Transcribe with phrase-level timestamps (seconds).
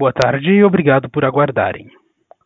[0.00, 1.86] Boa tarde e obrigado por aguardarem.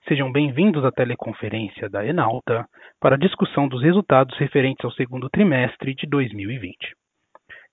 [0.09, 2.67] Sejam bem-vindos à teleconferência da Enalta
[3.01, 6.77] para a discussão dos resultados referentes ao segundo trimestre de 2020.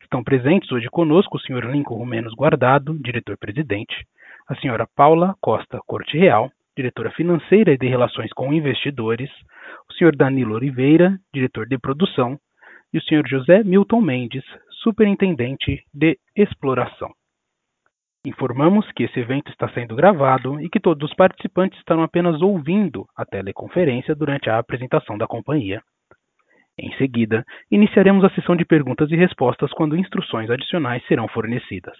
[0.04, 1.72] Estão presentes hoje conosco o Sr.
[1.72, 4.06] Lincoln Rumenos Guardado, diretor-presidente,
[4.48, 4.86] a Sra.
[4.96, 9.32] Paula Costa Corte Real, diretora financeira e de Relações com Investidores,
[9.90, 10.16] o Sr.
[10.16, 12.38] Danilo Oliveira, diretor de produção,
[12.94, 13.28] e o Sr.
[13.28, 14.44] José Milton Mendes,
[14.84, 17.12] superintendente de exploração.
[18.24, 23.08] Informamos que esse evento está sendo gravado e que todos os participantes estarão apenas ouvindo
[23.16, 25.82] a teleconferência durante a apresentação da companhia.
[26.78, 31.98] Em seguida, iniciaremos a sessão de perguntas e respostas quando instruções adicionais serão fornecidas.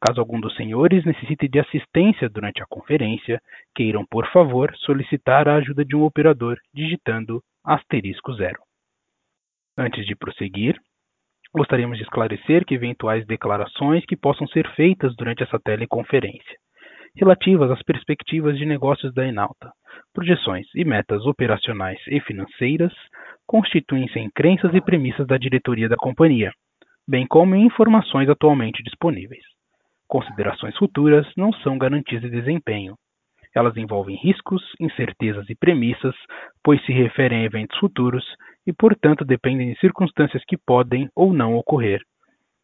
[0.00, 3.40] Caso algum dos senhores necessite de assistência durante a conferência,
[3.74, 8.60] queiram, por favor, solicitar a ajuda de um operador digitando asterisco zero.
[9.76, 10.80] Antes de prosseguir,
[11.52, 16.56] Gostaríamos de esclarecer que eventuais declarações que possam ser feitas durante essa teleconferência,
[17.16, 19.72] relativas às perspectivas de negócios da Enalta,
[20.14, 22.92] projeções e metas operacionais e financeiras,
[23.48, 26.52] constituem-se em crenças e premissas da diretoria da companhia,
[27.08, 29.42] bem como em informações atualmente disponíveis.
[30.06, 32.94] Considerações futuras não são garantias de desempenho.
[33.52, 36.14] Elas envolvem riscos, incertezas e premissas,
[36.62, 38.24] pois se referem a eventos futuros
[38.66, 42.00] e, portanto, dependem de circunstâncias que podem ou não ocorrer.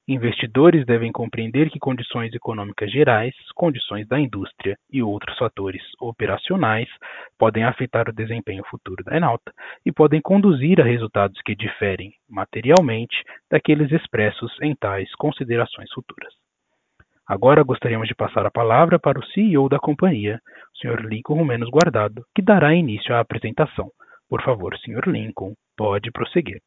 [0.09, 6.89] Investidores devem compreender que condições econômicas gerais, condições da indústria e outros fatores operacionais
[7.37, 9.53] podem afetar o desempenho futuro da Enalta
[9.85, 13.17] e podem conduzir a resultados que diferem materialmente
[13.51, 16.33] daqueles expressos em tais considerações futuras.
[17.27, 20.41] Agora gostaríamos de passar a palavra para o CEO da companhia,
[20.73, 21.05] o Sr.
[21.05, 23.91] Lincoln Rumenos Guardado, que dará início à apresentação.
[24.29, 25.09] Por favor, Sr.
[25.09, 26.61] Lincoln, pode prosseguir.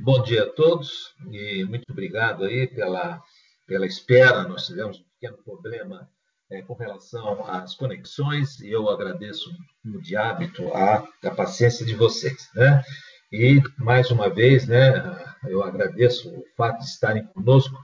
[0.00, 3.22] Bom dia a todos e muito obrigado aí pela,
[3.66, 4.48] pela espera.
[4.48, 6.10] Nós tivemos um pequeno problema
[6.50, 9.50] é, com relação às conexões e eu agradeço,
[9.84, 12.48] de hábito, a, a paciência de vocês.
[12.54, 12.82] Né?
[13.30, 15.04] E, mais uma vez, né,
[15.44, 17.76] eu agradeço o fato de estarem conosco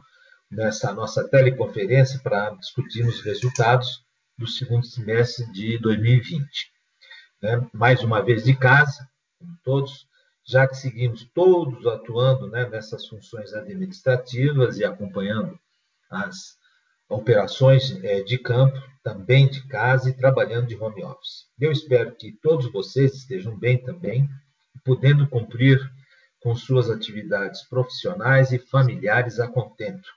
[0.51, 4.03] nessa nossa teleconferência para discutirmos os resultados
[4.39, 6.78] do segundo semestre de 2020
[7.43, 10.07] né, mais uma vez de casa, como todos,
[10.45, 15.59] já que seguimos todos atuando né, nessas funções administrativas e acompanhando
[16.11, 16.57] as
[17.09, 21.47] operações é, de campo, também de casa e trabalhando de home office.
[21.59, 24.29] Eu espero que todos vocês estejam bem também,
[24.85, 25.81] podendo cumprir
[26.41, 30.09] com suas atividades profissionais e familiares a contento,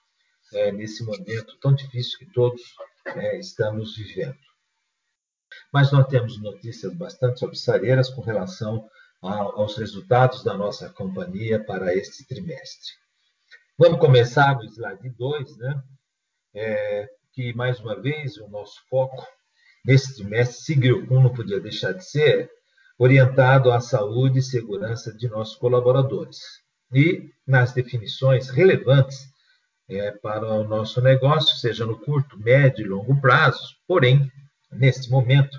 [0.53, 2.61] é, nesse momento tão difícil que todos
[3.05, 4.37] é, estamos vivendo
[5.71, 8.89] mas nós temos notícias bastante obsareiras com relação
[9.21, 12.89] aos resultados da nossa companhia para este trimestre.
[13.77, 15.83] Vamos começar no slide 2, né?
[16.53, 19.25] É, que, mais uma vez, o nosso foco
[19.85, 22.49] nesse trimestre seguiu, como não podia deixar de ser,
[22.97, 26.39] orientado à saúde e segurança de nossos colaboradores.
[26.93, 29.31] E nas definições relevantes
[29.89, 34.31] é, para o nosso negócio, seja no curto, médio e longo prazo, porém,
[34.71, 35.57] neste momento,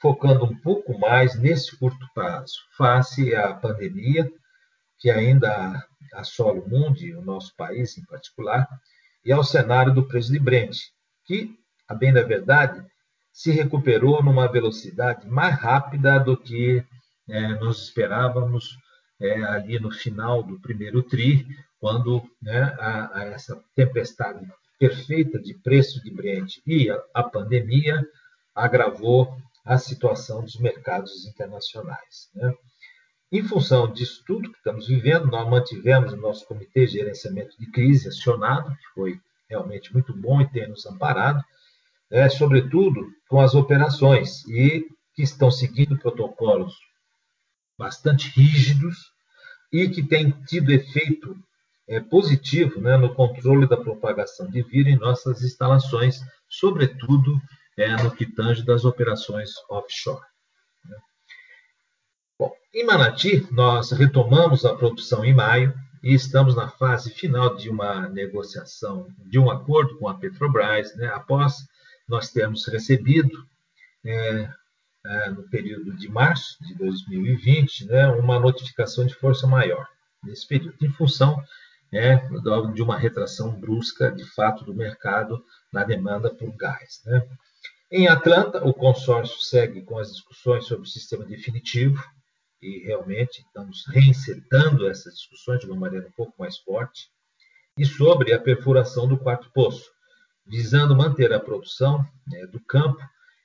[0.00, 4.30] focando um pouco mais nesse curto prazo, face à pandemia
[4.98, 8.68] que ainda assola o mundo e o nosso país em particular,
[9.24, 10.76] e ao cenário do preço de Brent,
[11.24, 11.56] que,
[11.88, 12.84] a bem da verdade,
[13.32, 16.84] se recuperou numa velocidade mais rápida do que
[17.28, 18.76] é, nós esperávamos
[19.20, 21.46] é, ali no final do primeiro TRI,
[21.80, 24.46] quando né, a, a essa tempestade
[24.78, 28.04] perfeita de preço de Brent e a, a pandemia
[28.54, 32.30] agravou a situação dos mercados internacionais.
[32.34, 32.52] Né?
[33.30, 37.70] Em função disso tudo que estamos vivendo, nós mantivemos o nosso Comitê de Gerenciamento de
[37.70, 41.42] Crise acionado, que foi realmente muito bom e tem nos amparado,
[42.10, 46.74] é, sobretudo com as operações, e que estão seguindo protocolos
[47.78, 49.12] bastante rígidos
[49.72, 51.36] e que têm tido efeito
[51.88, 57.40] é, positivo né, no controle da propagação de vírus em nossas instalações, sobretudo
[57.78, 60.24] é, no que tange das operações offshore.
[60.84, 60.96] Né?
[62.38, 67.70] Bom, em Manati, nós retomamos a produção em maio e estamos na fase final de
[67.70, 71.58] uma negociação, de um acordo com a Petrobras, né, após
[72.08, 73.46] nós termos recebido,
[74.04, 74.50] é,
[75.04, 79.86] é, no período de março de 2020, né, uma notificação de força maior
[80.22, 81.42] nesse período, em função
[81.92, 82.16] é,
[82.74, 87.02] de uma retração brusca, de fato, do mercado na demanda por gás.
[87.04, 87.26] Né?
[87.94, 92.02] Em Atlanta, o consórcio segue com as discussões sobre o sistema definitivo
[92.58, 97.10] e realmente estamos reinsertando essas discussões de uma maneira um pouco mais forte
[97.76, 99.90] e sobre a perfuração do quarto poço,
[100.46, 102.98] visando manter a produção né, do campo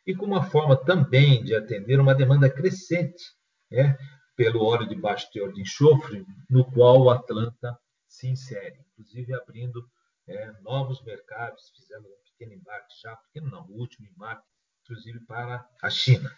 [0.05, 3.25] e com uma forma também de atender uma demanda crescente
[3.69, 3.97] né,
[4.37, 7.77] pelo óleo de baixo teor de enxofre, no qual o Atlanta
[8.07, 9.85] se insere, inclusive abrindo
[10.27, 14.43] é, novos mercados, fizemos um pequeno embarque já, pequeno não, o último embarque,
[14.83, 16.31] inclusive para a China.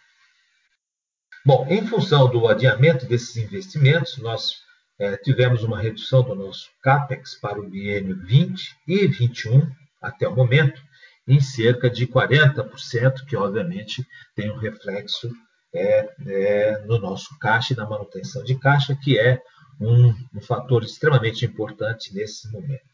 [1.44, 4.62] Bom, em função do adiamento desses investimentos, nós
[4.98, 9.70] é, tivemos uma redução do nosso CAPEX para o biênio 20 e 21
[10.02, 10.82] até o momento,
[11.26, 15.30] em cerca de 40%, que obviamente tem um reflexo
[15.72, 19.40] é, é, no nosso caixa e na manutenção de caixa, que é
[19.80, 22.89] um, um fator extremamente importante nesse momento.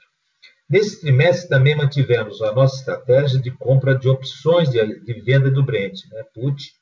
[0.69, 5.63] Nesse trimestre também mantivemos a nossa estratégia de compra de opções de, de venda do
[5.63, 6.73] Brent, né, put,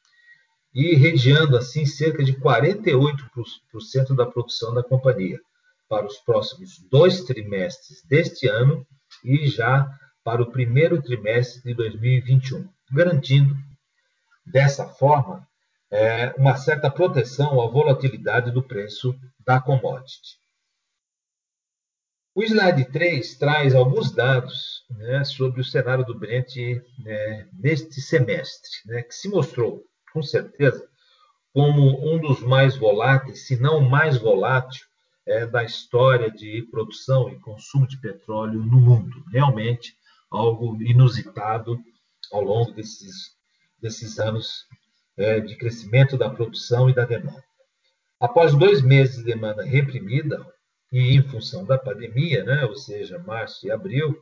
[0.75, 5.39] e regiando assim cerca de 48% da produção da companhia
[5.89, 8.87] para os próximos dois trimestres deste ano
[9.23, 9.87] e já
[10.25, 13.55] para o primeiro trimestre de 2021, garantindo
[14.47, 15.47] dessa forma
[15.91, 19.15] é, uma certa proteção à volatilidade do preço
[19.47, 20.39] da commodity.
[22.35, 26.57] O slide 3 traz alguns dados né, sobre o cenário do Brent
[26.99, 30.85] né, neste semestre, né, que se mostrou com certeza,
[31.53, 34.85] como um dos mais voláteis, se não o mais volátil,
[35.27, 39.25] é, da história de produção e consumo de petróleo no mundo.
[39.33, 39.97] Realmente
[40.31, 41.81] algo inusitado
[42.33, 43.37] ao longo desses,
[43.81, 44.67] desses anos
[45.17, 47.45] é, de crescimento da produção e da demanda.
[48.21, 50.45] Após dois meses de demanda reprimida,
[50.93, 54.19] e em função da pandemia, né, ou seja, março e abril,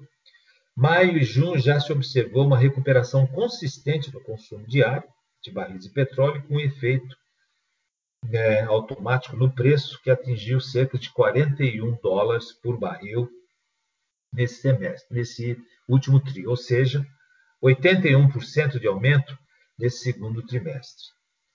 [0.76, 5.08] maio e junho já se observou uma recuperação consistente do consumo diário,
[5.42, 7.16] de barris de petróleo com efeito
[8.30, 13.28] é, automático no preço, que atingiu cerca de 41 dólares por barril
[14.32, 15.56] nesse semestre, nesse
[15.88, 17.04] último tri, ou seja,
[17.62, 19.36] 81% de aumento
[19.78, 21.04] nesse segundo trimestre.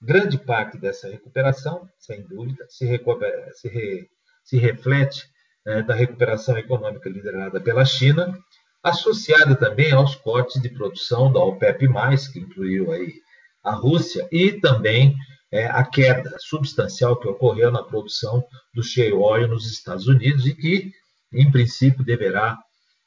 [0.02, 4.10] Grande parte dessa recuperação, sem dúvida, se, recupera, se, re,
[4.48, 5.30] se reflete
[5.66, 8.34] é, da recuperação econômica liderada pela China,
[8.82, 11.88] associada também aos cortes de produção da OPEP+,
[12.32, 13.14] que incluiu aí
[13.62, 15.14] a Rússia e também
[15.52, 18.42] é, a queda substancial que ocorreu na produção
[18.74, 20.94] do shale oil nos Estados Unidos e que,
[21.34, 22.58] em princípio, deverá,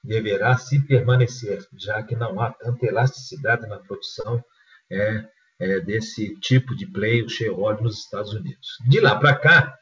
[0.05, 4.45] deverá se permanecer, já que não há tanta elasticidade na produção
[4.91, 8.77] é, desse tipo de play, o shale oil nos Estados Unidos.
[8.87, 9.79] De lá para cá,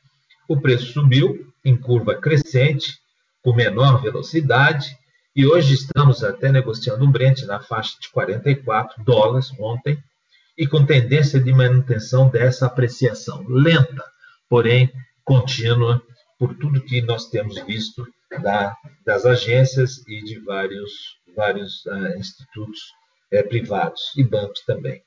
[0.49, 2.99] o preço subiu em curva crescente,
[3.43, 4.96] com menor velocidade,
[5.34, 10.02] e hoje estamos até negociando um Brent na faixa de 44 dólares ontem,
[10.56, 14.05] e com tendência de manutenção dessa apreciação lenta,
[14.49, 14.93] porém
[15.25, 16.02] contínua,
[16.38, 18.06] por tudo que nós temos visto
[18.43, 20.90] da, das agências e de vários,
[21.37, 22.81] vários uh, institutos
[23.32, 25.02] uh, privados e bancos também.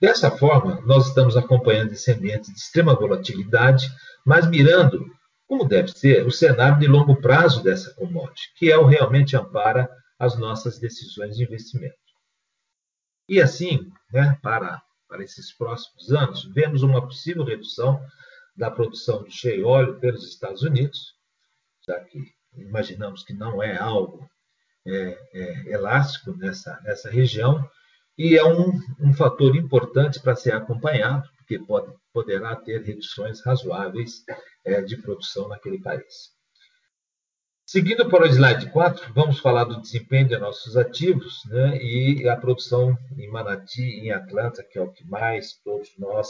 [0.00, 3.88] Dessa forma, nós estamos acompanhando esse ambiente de extrema volatilidade,
[4.26, 5.06] mas mirando,
[5.46, 9.88] como deve ser, o cenário de longo prazo dessa commodity, que é o realmente ampara
[10.18, 11.96] as nossas decisões de investimento.
[13.28, 18.00] E assim, né, para, para esses próximos anos, vemos uma possível redução
[18.56, 21.14] da produção de shale óleo pelos Estados Unidos,
[21.86, 22.18] já que
[22.54, 24.28] imaginamos que não é algo
[24.86, 27.68] é, é, elástico nessa, nessa região,
[28.16, 34.24] e é um, um fator importante para ser acompanhado, porque pode, poderá ter reduções razoáveis
[34.64, 36.32] é, de produção naquele país.
[37.66, 42.36] Seguindo para o slide 4, vamos falar do desempenho de nossos ativos né, e a
[42.36, 46.28] produção em Manati em Atlanta, que é o que mais todos nós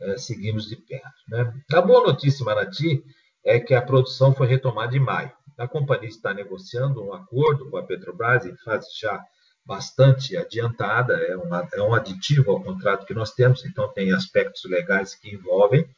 [0.00, 1.06] é, seguimos de perto.
[1.28, 1.52] Né.
[1.72, 3.04] A boa notícia em Manati
[3.44, 5.32] é que a produção foi retomada em maio.
[5.58, 9.22] A companhia está negociando um acordo com a Petrobras em fase já
[9.68, 14.64] bastante adiantada, é, uma, é um aditivo ao contrato que nós temos, então tem aspectos
[14.64, 15.88] legais que envolvem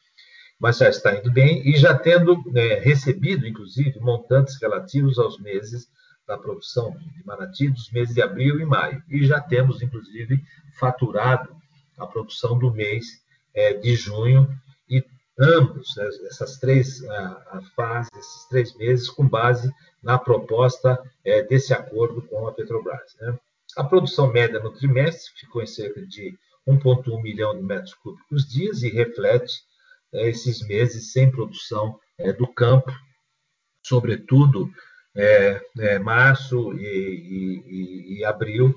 [0.60, 5.88] mas já está indo bem e já tendo né, recebido, inclusive, montantes relativos aos meses
[6.28, 9.02] da produção de Manati dos meses de abril e maio.
[9.08, 10.44] E já temos, inclusive,
[10.78, 11.56] faturado
[11.96, 13.22] a produção do mês
[13.54, 14.54] é, de junho
[14.88, 15.02] e
[15.38, 19.72] ambos, né, essas três a, fases, esses três meses, com base
[20.02, 23.16] na proposta é, desse acordo com a Petrobras.
[23.18, 23.34] Né.
[23.76, 26.36] A produção média no trimestre ficou em cerca de
[26.66, 29.62] 1,1 milhão de metros cúbicos dias e reflete
[30.12, 32.92] é, esses meses sem produção é, do campo,
[33.84, 34.70] sobretudo
[35.16, 38.74] é, março e, e, e abril,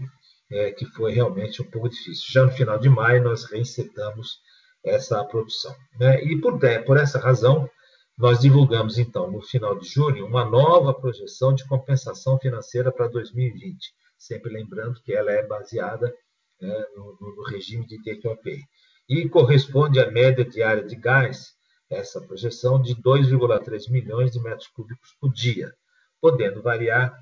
[0.77, 2.25] que foi realmente um pouco difícil.
[2.29, 4.37] Já no final de maio, nós reinsetamos
[4.85, 5.75] essa produção.
[5.99, 6.23] Né?
[6.23, 7.67] E por, por essa razão,
[8.15, 13.93] nós divulgamos, então, no final de julho, uma nova projeção de compensação financeira para 2020,
[14.23, 16.13] sempre lembrando que ela é baseada
[16.61, 18.61] né, no, no, regime de take-or-pay.
[19.09, 21.53] E corresponde à média diária de gás,
[21.89, 25.73] essa projeção, de 2,3 milhões de metros cúbicos por dia,
[26.21, 27.13] podendo variar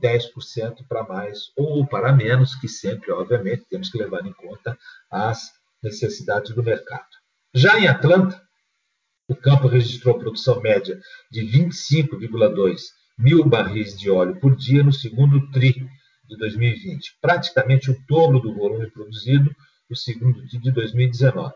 [0.00, 4.78] 10% para mais ou para menos, que sempre, obviamente, temos que levar em conta
[5.10, 5.50] as
[5.82, 7.08] necessidades do mercado.
[7.54, 8.40] Já em Atlanta,
[9.26, 12.82] o campo registrou produção média de 25,2
[13.18, 15.88] mil barris de óleo por dia no segundo TRI
[16.32, 19.54] de 2020, praticamente o dobro do volume produzido
[19.88, 21.54] no segundo TRI de 2019,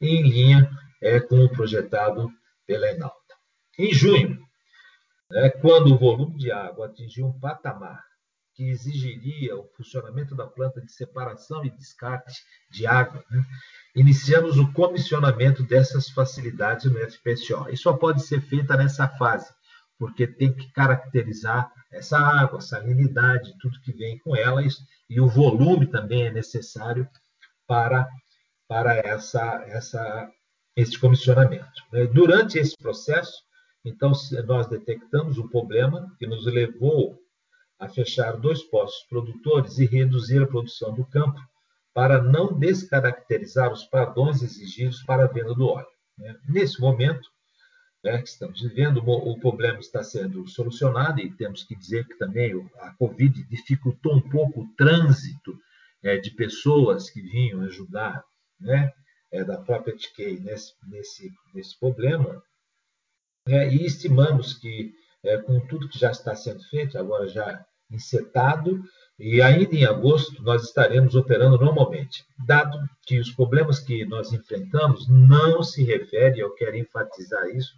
[0.00, 0.68] em linha
[1.00, 2.30] é, com o projetado
[2.66, 3.16] pela Enalta.
[3.78, 4.38] Em junho,
[5.30, 8.02] né, quando o volume de água atingiu um patamar
[8.54, 13.44] que exigiria o funcionamento da planta de separação e descarte de água, né,
[13.94, 17.68] iniciamos o comissionamento dessas facilidades no FPSO.
[17.70, 19.52] E só pode ser feita nessa fase,
[19.98, 24.62] porque tem que caracterizar essa água, salinidade, tudo que vem com ela,
[25.08, 27.08] e o volume também é necessário
[27.66, 28.08] para,
[28.68, 30.30] para essa, essa,
[30.76, 31.82] esse comissionamento.
[31.92, 32.06] Né.
[32.06, 33.44] Durante esse processo,
[33.84, 34.12] então,
[34.46, 37.18] nós detectamos um problema que nos levou
[37.78, 41.40] a fechar dois postos produtores e reduzir a produção do campo
[41.94, 45.86] para não descaracterizar os padrões exigidos para a venda do óleo.
[46.18, 46.36] Né.
[46.48, 47.28] Nesse momento
[48.06, 52.52] né, que estamos vivendo, o problema está sendo solucionado e temos que dizer que também
[52.78, 55.58] a Covid dificultou um pouco o trânsito
[56.04, 58.22] é, de pessoas que vinham ajudar
[58.60, 58.92] né,
[59.32, 62.40] é, da própria TK nesse, nesse, nesse problema,
[63.48, 64.92] é, e estimamos que,
[65.24, 68.84] é, com tudo que já está sendo feito, agora já insetado,
[69.18, 75.08] e ainda em agosto nós estaremos operando normalmente, dado que os problemas que nós enfrentamos
[75.08, 77.74] não se referem, eu quero enfatizar isso,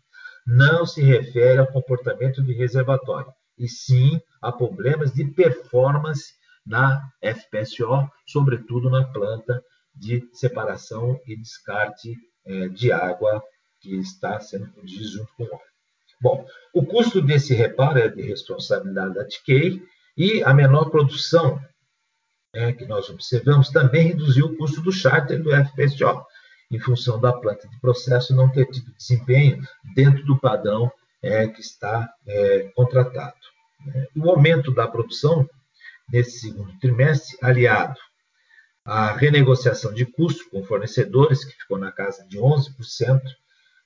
[0.49, 6.33] não se refere ao comportamento de reservatório, e sim a problemas de performance
[6.64, 9.62] na FPSO, sobretudo na planta
[9.95, 13.43] de separação e descarte é, de água
[13.78, 15.61] que está sendo produzido junto com o óleo.
[16.21, 19.83] Bom, o custo desse reparo é de responsabilidade da TK
[20.17, 21.61] e a menor produção
[22.55, 26.25] é, que nós observamos também reduziu o custo do charter do FPSO,
[26.71, 29.63] em função da planta de processo não ter tido desempenho
[29.95, 30.91] dentro do padrão
[31.23, 33.37] é, que está é, contratado.
[34.17, 35.49] O aumento da produção
[36.11, 37.99] nesse segundo trimestre, aliado
[38.85, 43.21] à renegociação de custos com fornecedores, que ficou na casa de 11%,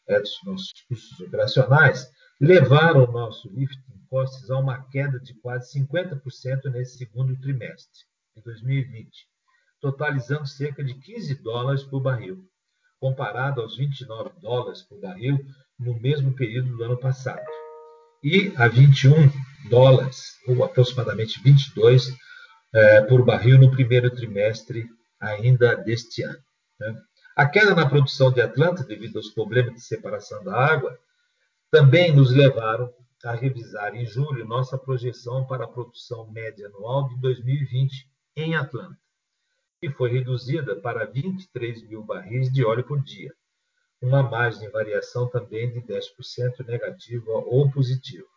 [0.09, 2.11] é, dos nossos custos operacionais,
[2.41, 8.05] levaram o nosso lifting costs a uma queda de quase 50% nesse segundo trimestre
[8.37, 9.09] de 2020,
[9.81, 12.45] totalizando cerca de 15 dólares por barril,
[13.02, 15.44] comparado aos 29 dólares por barril
[15.76, 17.44] no mesmo período do ano passado,
[18.23, 19.28] e a 21
[19.68, 22.14] dólares, ou aproximadamente 22
[22.73, 24.87] eh, por barril no primeiro trimestre
[25.21, 26.38] ainda deste ano.
[26.78, 26.94] Né?
[27.35, 30.97] A queda na produção de Atlanta, devido aos problemas de separação da água,
[31.73, 32.88] também nos levaram
[33.25, 38.97] a revisar em julho nossa projeção para a produção média anual de 2020 em Atlanta,
[39.83, 43.35] que foi reduzida para 23 mil barris de óleo por dia,
[44.01, 48.29] uma margem de variação também de 10% negativa ou positiva.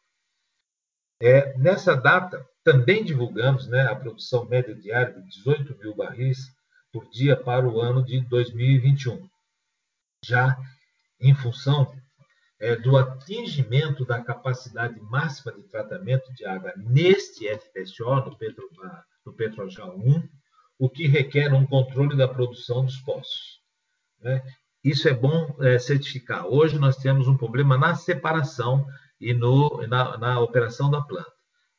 [1.21, 6.51] É, nessa data, também divulgamos né, a produção média diária de 18 mil barris
[6.91, 9.29] por dia para o ano de 2021,
[10.23, 10.57] já
[11.19, 11.95] em função
[12.59, 18.67] é, do atingimento da capacidade máxima de tratamento de água neste FPSO, no, Petro,
[19.23, 20.27] no Petrojal 1,
[20.77, 23.59] o que requer um controle da produção dos poços.
[24.21, 24.41] Né?
[24.83, 26.45] Isso é bom é, certificar.
[26.45, 28.85] Hoje nós temos um problema na separação
[29.19, 31.33] e no, na, na operação da planta.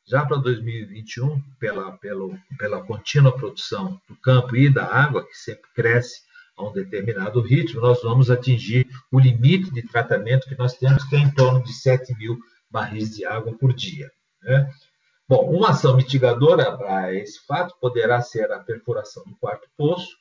[0.05, 5.69] Já para 2021, pela, pela, pela contínua produção do campo e da água, que sempre
[5.75, 6.21] cresce
[6.57, 11.15] a um determinado ritmo, nós vamos atingir o limite de tratamento que nós temos, que
[11.15, 12.39] é em torno de 7 mil
[12.69, 14.09] barris de água por dia.
[14.41, 14.69] Né?
[15.29, 20.15] Bom, uma ação mitigadora a esse fato poderá ser a perfuração do quarto poço,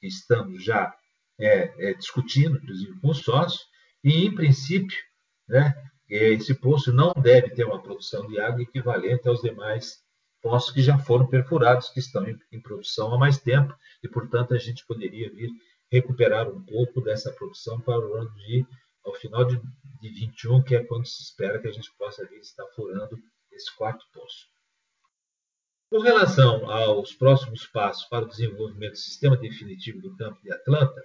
[0.00, 0.96] que estamos já
[1.38, 3.66] é, é, discutindo, inclusive com os sócios,
[4.02, 4.96] e, em princípio,
[5.46, 5.74] né,
[6.08, 9.98] esse poço não deve ter uma produção de água equivalente aos demais
[10.40, 14.54] poços que já foram perfurados, que estão em, em produção há mais tempo, e, portanto,
[14.54, 15.50] a gente poderia vir
[15.92, 18.66] recuperar um pouco dessa produção para o ano de,
[19.04, 19.60] ao final de,
[20.00, 23.18] de 21, que é quando se espera que a gente possa vir estar furando
[23.56, 24.46] esse quarto poço.
[25.90, 31.02] Com relação aos próximos passos para o desenvolvimento do sistema definitivo do campo de Atlanta,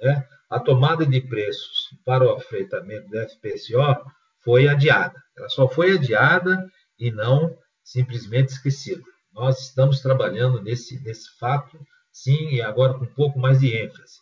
[0.00, 4.04] né, a tomada de preços para o afreitamento do FPSO
[4.42, 5.20] foi adiada.
[5.36, 9.02] Ela só foi adiada e não simplesmente esquecida.
[9.32, 11.78] Nós estamos trabalhando nesse, nesse fato,
[12.12, 14.20] sim, e agora com um pouco mais de ênfase.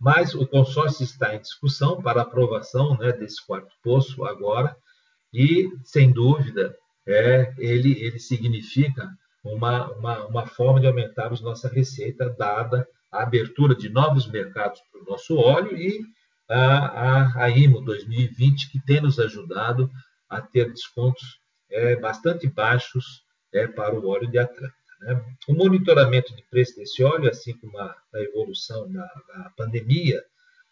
[0.00, 4.76] Mas o consórcio está em discussão para aprovação né, desse quarto poço agora,
[5.32, 6.76] e, sem dúvida,
[7.06, 9.10] é, ele, ele significa
[9.44, 15.02] uma, uma, uma forma de aumentarmos nossa receita, dada a abertura de novos mercados para
[15.02, 16.00] o nosso óleo e
[16.48, 19.90] a, a, a IMO 2020, que tem nos ajudado
[20.28, 21.40] a ter descontos
[21.70, 24.74] é, bastante baixos é, para o óleo de Atlanta.
[25.00, 25.24] Né?
[25.48, 30.22] O monitoramento de preço desse óleo, assim como a, a evolução da, da pandemia,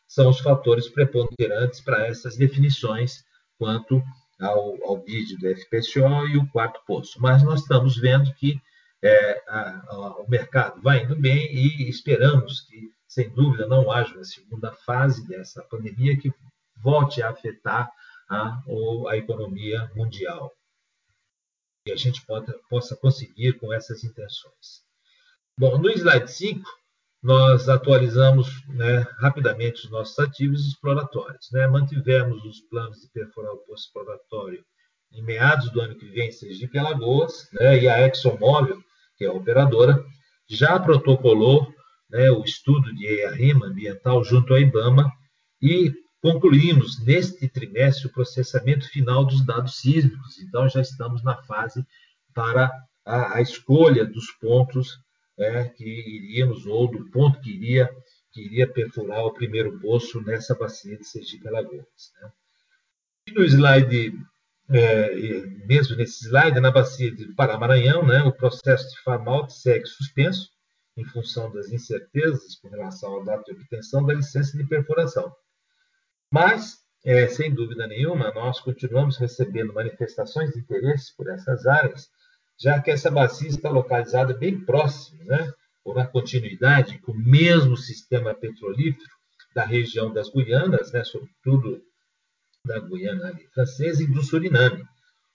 [0.06, 3.24] são os fatores preponderantes para essas definições
[3.58, 4.02] quanto
[4.40, 7.20] ao, ao bid do FPCO e o quarto poço.
[7.20, 8.60] Mas nós estamos vendo que
[9.02, 14.14] é, a, a, o mercado vai indo bem e esperamos que, sem dúvida, não haja
[14.14, 16.32] uma segunda fase dessa pandemia que
[16.76, 17.90] volte a afetar
[18.28, 18.62] a,
[19.08, 20.52] a economia mundial.
[21.86, 24.84] E a gente pode, possa conseguir com essas intenções.
[25.58, 26.62] Bom, no slide 5,
[27.22, 31.48] nós atualizamos né, rapidamente os nossos ativos exploratórios.
[31.52, 31.66] Né?
[31.66, 34.64] Mantivemos os planos de perfurar o poço exploratório
[35.12, 37.82] em meados do ano que vem em Sergipe e Alagoas, né?
[37.82, 38.82] e a ExxonMobil,
[39.16, 40.02] que é a operadora,
[40.48, 41.72] já protocolou
[42.08, 45.10] né, o estudo de arrima ambiental junto à IBAMA
[45.62, 50.38] e concluímos neste trimestre o processamento final dos dados sísmicos.
[50.40, 51.84] Então, já estamos na fase
[52.34, 52.70] para
[53.04, 54.98] a, a escolha dos pontos
[55.40, 57.90] é, que iríamos, ou do ponto que iria,
[58.32, 62.12] que iria perfurar o primeiro poço nessa bacia de Sergipe Alagoas.
[62.20, 62.32] Né?
[63.28, 64.12] E no slide,
[64.70, 65.14] é,
[65.66, 70.50] mesmo nesse slide, na bacia do Pará-Maranhão, né, o processo de farm-out segue suspenso
[70.96, 75.34] em função das incertezas com relação à data de obtenção da licença de perfuração.
[76.30, 82.08] Mas, é, sem dúvida nenhuma, nós continuamos recebendo manifestações de interesse por essas áreas,
[82.60, 85.52] já que essa bacia está localizada bem próximo, né,
[85.82, 89.10] ou na continuidade com o mesmo sistema petrolífero
[89.54, 91.82] da região das Guianas, né, sobretudo
[92.64, 94.84] da Guiana francesa e do Suriname,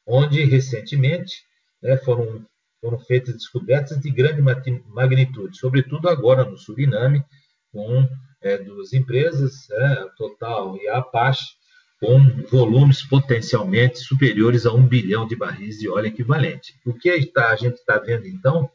[0.06, 1.44] onde recentemente
[1.82, 2.46] né, foram,
[2.80, 4.42] foram feitas descobertas de grande
[4.86, 7.24] magnitude, sobretudo agora no Suriname,
[7.72, 8.08] com
[8.42, 11.56] é, duas empresas, é, a Total e a Apache,
[12.00, 16.76] com volumes potencialmente superiores a um bilhão de barris de óleo equivalente.
[16.86, 18.70] O que a gente está vendo, então,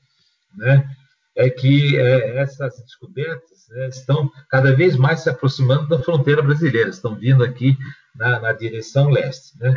[0.56, 0.88] né,
[1.36, 6.90] é que é, essas descobertas né, estão cada vez mais se aproximando da fronteira brasileira,
[6.90, 7.76] estão vindo aqui
[8.14, 9.56] na, na direção leste.
[9.58, 9.74] Né?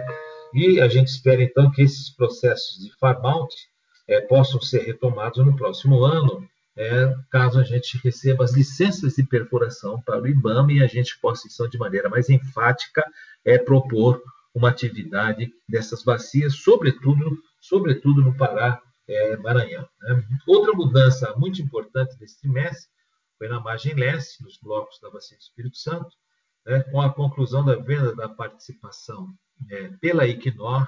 [0.53, 3.53] E a gente espera, então, que esses processos de farm-out
[4.08, 9.24] é, possam ser retomados no próximo ano, é, caso a gente receba as licenças de
[9.24, 13.04] perfuração para o IBAMA e a gente possa, então, de maneira mais enfática,
[13.46, 14.22] é, propor
[14.54, 19.88] uma atividade dessas bacias, sobretudo, sobretudo no Pará, é, Maranhão.
[20.02, 20.24] Né?
[20.48, 22.90] Outra mudança muito importante nesse trimestre
[23.38, 26.16] foi na margem leste, nos blocos da Bacia do Espírito Santo,
[26.66, 29.34] né, com a conclusão da venda da participação
[29.70, 30.88] é, pela Equinor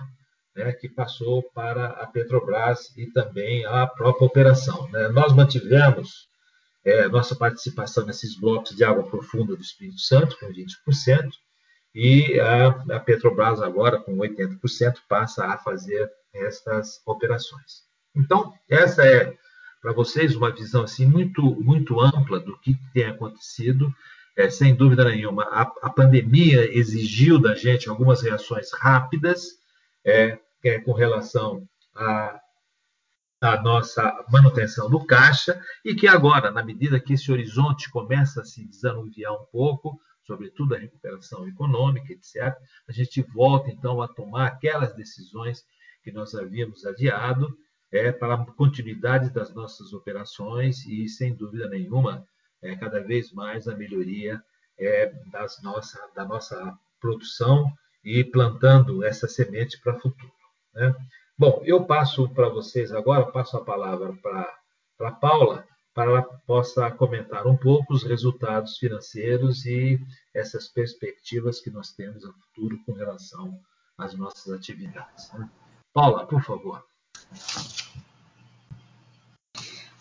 [0.56, 4.90] né, que passou para a Petrobras e também a própria operação.
[4.90, 5.10] Né?
[5.10, 6.28] Nós mantivemos
[6.84, 11.30] é, nossa participação nesses blocos de água profunda do Espírito Santo, com 20%,
[11.94, 17.84] e a, a Petrobras agora, com 80%, passa a fazer estas operações.
[18.16, 19.34] Então, essa é
[19.82, 23.94] para vocês uma visão assim muito muito ampla do que tem acontecido.
[24.38, 29.58] É, sem dúvida nenhuma, a, a pandemia exigiu da gente algumas reações rápidas,
[30.04, 32.42] é, é, com relação à,
[33.64, 38.66] nossa manutenção do caixa, e que agora, na medida que esse horizonte começa a se
[38.66, 44.96] desanuviar um pouco, sobretudo a recuperação econômica, etc., a gente volta então a tomar aquelas
[44.96, 45.64] decisões
[46.04, 47.56] que nós havíamos adiado
[47.92, 52.28] é, para a continuidade das nossas operações e, sem dúvida nenhuma,
[52.64, 54.42] é, cada vez mais a melhoria
[54.80, 57.72] é, das nossa, da nossa produção
[58.04, 60.35] e plantando essa semente para o futuro.
[60.76, 60.94] Né?
[61.38, 66.92] Bom, eu passo para vocês agora, passo a palavra para a Paula, para ela possa
[66.92, 70.00] comentar um pouco os resultados financeiros e
[70.34, 73.58] essas perspectivas que nós temos a futuro com relação
[73.98, 75.32] às nossas atividades.
[75.34, 75.50] Né?
[75.94, 76.84] Paula, por favor.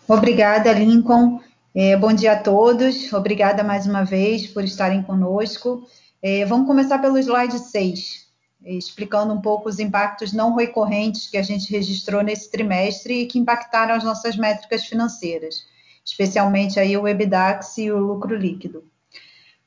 [0.07, 1.41] Obrigada, Lincoln.
[1.73, 3.11] É, bom dia a todos.
[3.11, 5.87] Obrigada mais uma vez por estarem conosco.
[6.21, 8.24] É, vamos começar pelo slide 6
[8.63, 13.39] explicando um pouco os impactos não recorrentes que a gente registrou nesse trimestre e que
[13.39, 15.65] impactaram as nossas métricas financeiras,
[16.03, 18.83] especialmente aí o EBITDAX e o lucro líquido.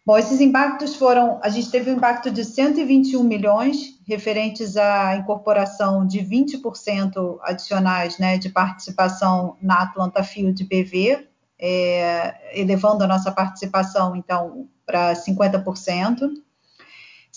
[0.08, 6.06] Bom, esses impactos foram, a gente teve um impacto de 121 milhões referentes à incorporação
[6.06, 14.16] de 20% adicionais né, de participação na Atlanta Field BV, é, elevando a nossa participação,
[14.16, 16.30] então, para 50%.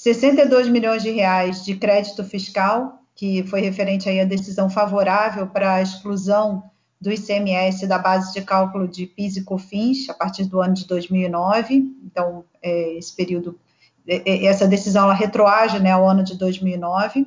[0.01, 5.75] 62 milhões de reais de crédito fiscal, que foi referente aí à decisão favorável para
[5.75, 6.63] a exclusão
[6.99, 10.87] do ICMS da base de cálculo de PIS e COFINS a partir do ano de
[10.87, 11.95] 2009.
[12.03, 13.59] Então, é, esse período,
[14.07, 17.23] é, é, essa decisão ela retroage né, ao ano de 2009.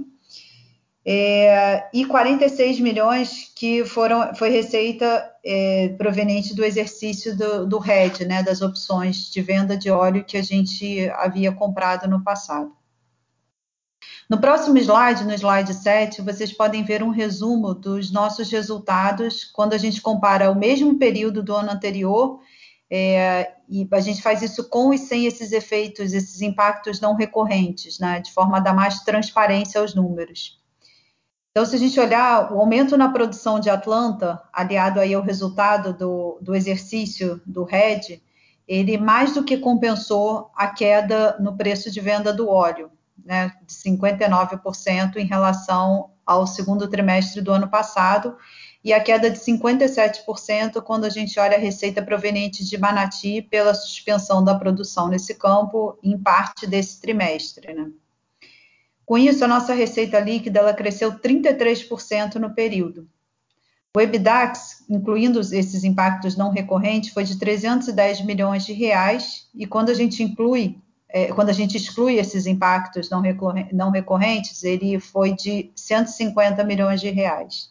[1.06, 8.42] É, e 46 milhões que foram foi receita é, proveniente do exercício do, RED, né,
[8.42, 12.72] das opções de venda de óleo que a gente havia comprado no passado.
[14.30, 19.74] No próximo slide, no slide 7, vocês podem ver um resumo dos nossos resultados quando
[19.74, 22.40] a gente compara o mesmo período do ano anterior,
[22.90, 27.98] é, e a gente faz isso com e sem esses efeitos, esses impactos não recorrentes,
[27.98, 30.63] né, de forma a dar mais transparência aos números.
[31.56, 35.96] Então, se a gente olhar o aumento na produção de Atlanta, aliado aí ao resultado
[35.96, 38.20] do, do exercício do RED,
[38.66, 42.90] ele mais do que compensou a queda no preço de venda do óleo
[43.24, 48.36] né, de 59% em relação ao segundo trimestre do ano passado,
[48.82, 53.72] e a queda de 57% quando a gente olha a receita proveniente de Manati pela
[53.74, 57.72] suspensão da produção nesse campo em parte desse trimestre.
[57.72, 57.90] Né?
[59.04, 63.06] Com isso, a nossa receita líquida ela cresceu 33% no período.
[63.96, 69.90] O EBITDAX, incluindo esses impactos não recorrentes, foi de 310 milhões de reais, e quando
[69.90, 70.82] a gente inclui
[71.14, 73.22] é, quando a gente exclui esses impactos não,
[73.72, 77.70] não recorrentes, ele foi de 150 milhões de reais.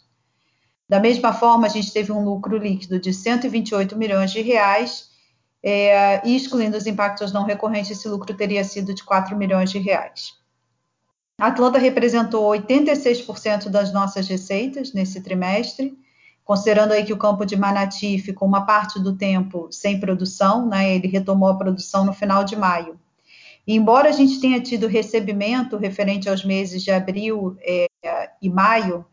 [0.88, 5.10] Da mesma forma, a gente teve um lucro líquido de 128 milhões de reais,
[5.62, 9.78] é, e excluindo os impactos não recorrentes, esse lucro teria sido de 4 milhões de
[9.78, 10.32] reais.
[11.43, 15.93] A Atlanta representou 86% das nossas receitas nesse trimestre,
[16.45, 20.95] considerando aí que o campo de Manati ficou uma parte do tempo sem produção, né,
[20.95, 22.97] ele retomou a produção no final de maio.
[23.67, 27.88] E embora a gente tenha tido recebimento referente aos meses de abril é,
[28.41, 29.06] e maio,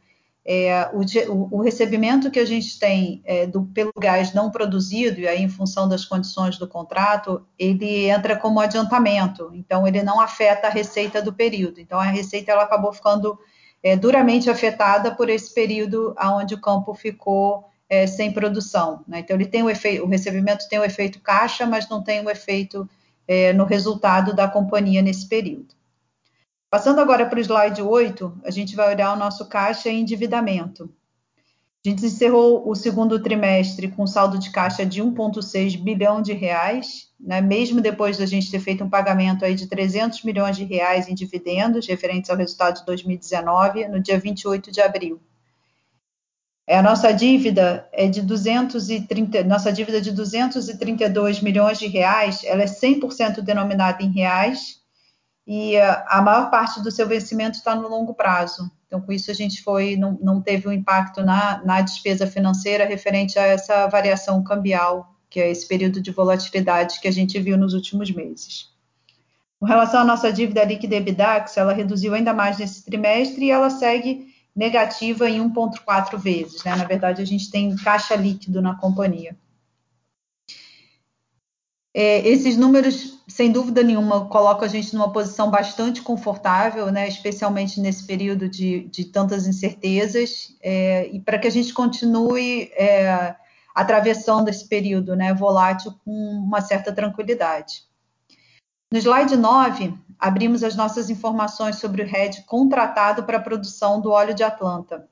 [0.44, 5.28] é, o, o, recebimento que a gente tem é, do, pelo gás não produzido, e
[5.28, 10.66] aí em função das condições do contrato, ele entra como adiantamento, então ele não afeta
[10.66, 11.80] a receita do período.
[11.80, 13.38] Então a receita ela acabou ficando
[13.82, 19.04] é, duramente afetada por esse período onde o campo ficou é, sem produção.
[19.06, 19.20] Né?
[19.20, 22.30] Então ele tem o efeito, o recebimento tem o efeito caixa, mas não tem o
[22.30, 22.88] efeito
[23.28, 25.79] é, no resultado da companhia nesse período.
[26.70, 30.88] Passando agora para o slide 8, a gente vai olhar o nosso caixa e endividamento.
[31.84, 37.08] A gente encerrou o segundo trimestre com saldo de caixa de 1,6 bilhão de reais,
[37.18, 41.08] né, mesmo depois da gente ter feito um pagamento aí de 300 milhões de reais
[41.08, 45.20] em dividendos referentes ao resultado de 2019, no dia 28 de abril.
[46.68, 52.62] É, a nossa dívida é de 230, nossa dívida de 232 milhões de reais, ela
[52.62, 54.79] é 100% denominada em reais
[55.46, 58.70] e a, maior parte do seu vencimento está no longo prazo.
[58.86, 62.84] Então, com isso a gente foi não, não teve um impacto na, na despesa financeira
[62.84, 67.56] referente a essa variação cambial, que é esse período de volatilidade que a gente viu
[67.56, 68.68] nos últimos meses.
[69.58, 73.68] Com relação à nossa dívida líquida EBITDAX, ela reduziu ainda mais nesse trimestre e ela
[73.68, 76.64] segue negativa em 1,4 vezes.
[76.64, 76.74] Né?
[76.74, 79.36] Na verdade, a gente tem caixa líquido na companhia.
[81.92, 87.08] É, esses números, sem dúvida nenhuma, colocam a gente numa posição bastante confortável, né?
[87.08, 93.34] especialmente nesse período de, de tantas incertezas, é, e para que a gente continue é,
[93.74, 97.82] atravessando esse período né, volátil com uma certa tranquilidade.
[98.92, 104.10] No slide 9, abrimos as nossas informações sobre o RED contratado para a produção do
[104.10, 105.08] óleo de Atlanta.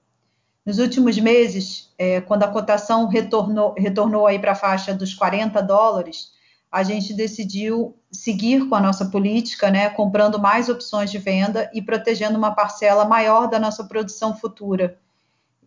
[0.65, 6.38] Nos últimos meses, é, quando a cotação retornou, retornou para a faixa dos 40 dólares,
[6.71, 11.81] a gente decidiu seguir com a nossa política, né, comprando mais opções de venda e
[11.81, 14.99] protegendo uma parcela maior da nossa produção futura,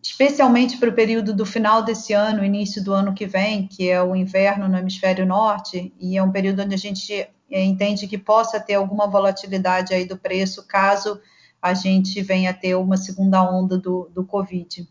[0.00, 4.02] especialmente para o período do final desse ano, início do ano que vem, que é
[4.02, 8.18] o inverno no hemisfério norte, e é um período onde a gente é, entende que
[8.18, 11.20] possa ter alguma volatilidade aí do preço caso
[11.60, 14.88] a gente venha a ter uma segunda onda do, do Covid.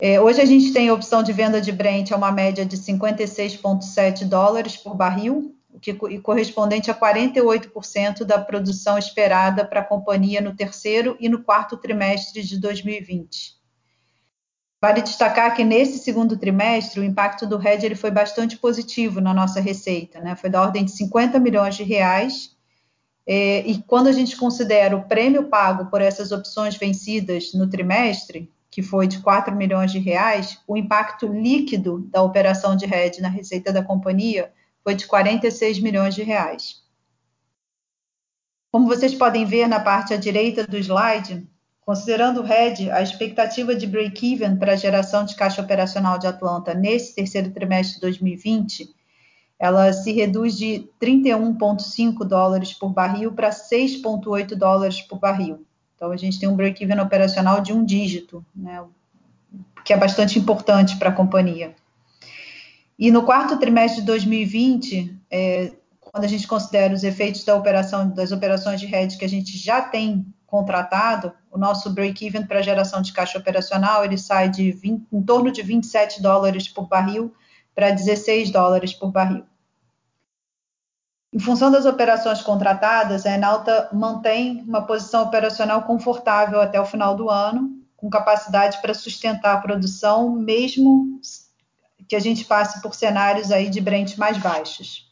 [0.00, 2.76] É, hoje a gente tem a opção de venda de Brent a uma média de
[2.76, 10.40] 56,7 dólares por barril, o que correspondente a 48% da produção esperada para a companhia
[10.40, 13.58] no terceiro e no quarto trimestre de 2020.
[14.80, 19.34] Vale destacar que nesse segundo trimestre o impacto do hedge ele foi bastante positivo na
[19.34, 20.36] nossa receita, né?
[20.36, 22.56] Foi da ordem de 50 milhões de reais.
[23.26, 28.52] É, e quando a gente considera o prêmio pago por essas opções vencidas no trimestre,
[28.78, 33.28] que foi de 4 milhões de reais, o impacto líquido da operação de hedge na
[33.28, 34.52] receita da companhia
[34.84, 36.84] foi de 46 milhões de reais.
[38.70, 41.44] Como vocês podem ver na parte à direita do slide,
[41.80, 46.72] Considerando o RED, a expectativa de break-even para a geração de caixa operacional de Atlanta
[46.72, 48.94] nesse terceiro trimestre de 2020,
[49.58, 55.66] ela se reduz de 31,5 dólares por barril para 6,8 dólares por barril.
[55.98, 58.84] Então, a gente tem um break-even operacional de um dígito, né,
[59.84, 61.74] que é bastante importante para a companhia.
[62.96, 68.08] E no quarto trimestre de 2020, é, quando a gente considera os efeitos da operação,
[68.08, 73.02] das operações de hedge que a gente já tem contratado, o nosso break-even para geração
[73.02, 77.34] de caixa operacional ele sai de 20, em torno de 27 dólares por barril
[77.74, 79.44] para 16 dólares por barril.
[81.32, 87.14] Em função das operações contratadas, a Enalta mantém uma posição operacional confortável até o final
[87.14, 91.20] do ano, com capacidade para sustentar a produção, mesmo
[92.08, 95.06] que a gente passe por cenários aí de Brent mais baixos.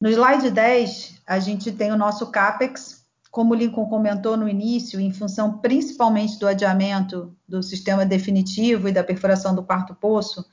[0.00, 4.98] No slide 10, a gente tem o nosso CAPEX, como o Lincoln comentou no início,
[4.98, 10.44] em função principalmente do adiamento do sistema definitivo e da perfuração do quarto poço,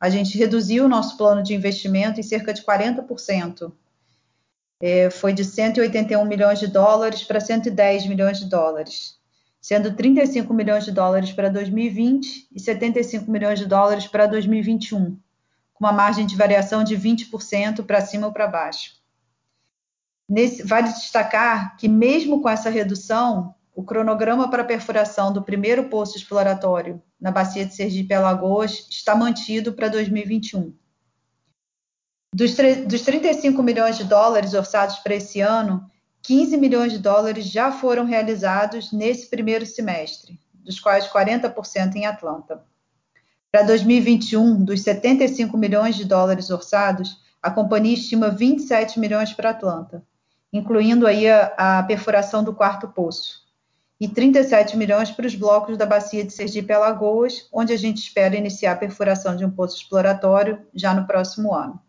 [0.00, 3.72] a gente reduziu o nosso plano de investimento em cerca de 40%.
[4.80, 9.18] É, foi de 181 milhões de dólares para 110 milhões de dólares,
[9.60, 15.18] sendo 35 milhões de dólares para 2020 e 75 milhões de dólares para 2021,
[15.74, 18.98] com uma margem de variação de 20% para cima ou para baixo.
[20.28, 26.16] Nesse, vale destacar que, mesmo com essa redução, o cronograma para perfuração do primeiro poço
[26.16, 30.74] exploratório na bacia de Sergipe Alagoas está mantido para 2021.
[32.34, 32.56] Dos,
[32.88, 35.88] dos 35 milhões de dólares orçados para esse ano,
[36.22, 42.60] 15 milhões de dólares já foram realizados nesse primeiro semestre, dos quais 40% em Atlanta.
[43.48, 50.02] Para 2021, dos 75 milhões de dólares orçados, a companhia estima 27 milhões para Atlanta,
[50.52, 53.46] incluindo aí a, a perfuração do quarto poço,
[54.00, 58.36] e 37 milhões para os blocos da bacia de Sergipe Alagoas, onde a gente espera
[58.36, 61.80] iniciar a perfuração de um poço exploratório já no próximo ano.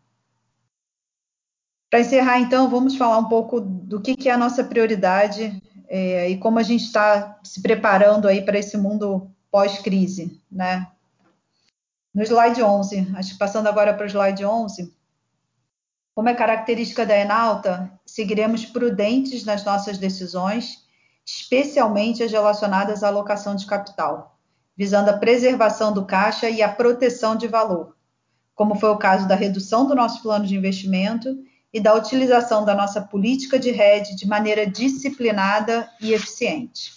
[1.89, 6.29] Para encerrar, então, vamos falar um pouco do que, que é a nossa prioridade é,
[6.29, 10.87] e como a gente está se preparando aí para esse mundo pós-crise, né?
[12.13, 14.93] No slide 11, acho que passando agora para o slide 11,
[16.13, 20.88] como é característica da Enalta, seguiremos prudentes nas nossas decisões,
[21.37, 24.39] especialmente as relacionadas à alocação de capital,
[24.75, 27.95] visando a preservação do caixa e a proteção de valor,
[28.55, 31.37] como foi o caso da redução do nosso plano de investimento
[31.71, 36.93] e da utilização da nossa política de rede de maneira disciplinada e eficiente.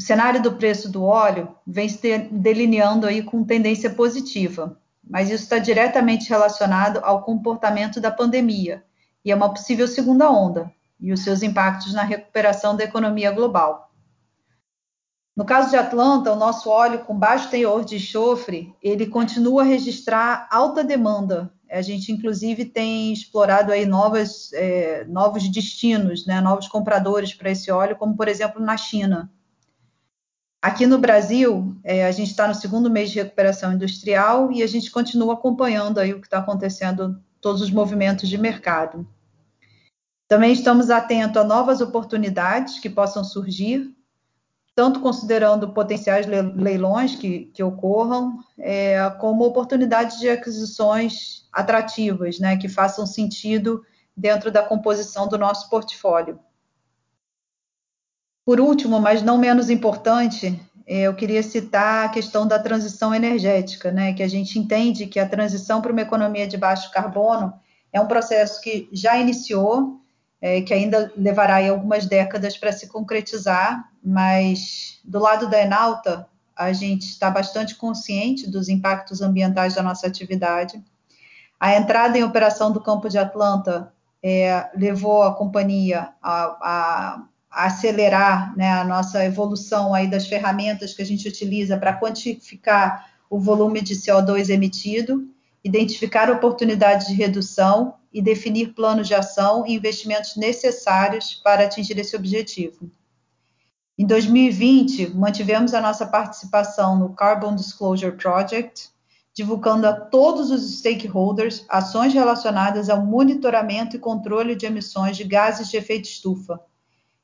[0.00, 5.44] O cenário do preço do óleo vem se delineando aí com tendência positiva, mas isso
[5.44, 8.82] está diretamente relacionado ao comportamento da pandemia
[9.22, 13.92] e a uma possível segunda onda e os seus impactos na recuperação da economia global.
[15.34, 19.64] No caso de Atlanta, o nosso óleo com baixo teor de enxofre, ele continua a
[19.64, 21.52] registrar alta demanda.
[21.70, 27.70] A gente, inclusive, tem explorado aí novas, é, novos destinos, né, novos compradores para esse
[27.70, 29.32] óleo, como, por exemplo, na China.
[30.60, 34.66] Aqui no Brasil, é, a gente está no segundo mês de recuperação industrial e a
[34.66, 39.08] gente continua acompanhando aí o que está acontecendo, todos os movimentos de mercado.
[40.28, 43.94] Também estamos atentos a novas oportunidades que possam surgir,
[44.74, 52.68] tanto considerando potenciais leilões que, que ocorram, é, como oportunidades de aquisições atrativas, né, que
[52.68, 53.84] façam sentido
[54.16, 56.38] dentro da composição do nosso portfólio.
[58.44, 63.90] Por último, mas não menos importante, é, eu queria citar a questão da transição energética,
[63.92, 64.12] né?
[64.12, 67.52] Que a gente entende que a transição para uma economia de baixo carbono
[67.92, 70.01] é um processo que já iniciou,
[70.42, 76.26] é, que ainda levará algumas décadas para se concretizar, mas do lado da Enalta,
[76.56, 80.82] a gente está bastante consciente dos impactos ambientais da nossa atividade.
[81.60, 88.56] A entrada em operação do campo de Atlanta é, levou a companhia a, a acelerar
[88.56, 93.80] né, a nossa evolução aí das ferramentas que a gente utiliza para quantificar o volume
[93.80, 95.24] de CO2 emitido,
[95.62, 102.14] identificar oportunidades de redução e definir planos de ação e investimentos necessários para atingir esse
[102.14, 102.90] objetivo.
[103.98, 108.90] Em 2020, mantivemos a nossa participação no Carbon Disclosure Project,
[109.34, 115.68] divulgando a todos os stakeholders ações relacionadas ao monitoramento e controle de emissões de gases
[115.68, 116.60] de efeito estufa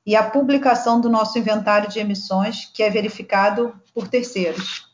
[0.09, 4.88] e a publicação do nosso inventário de emissões, que é verificado por terceiros.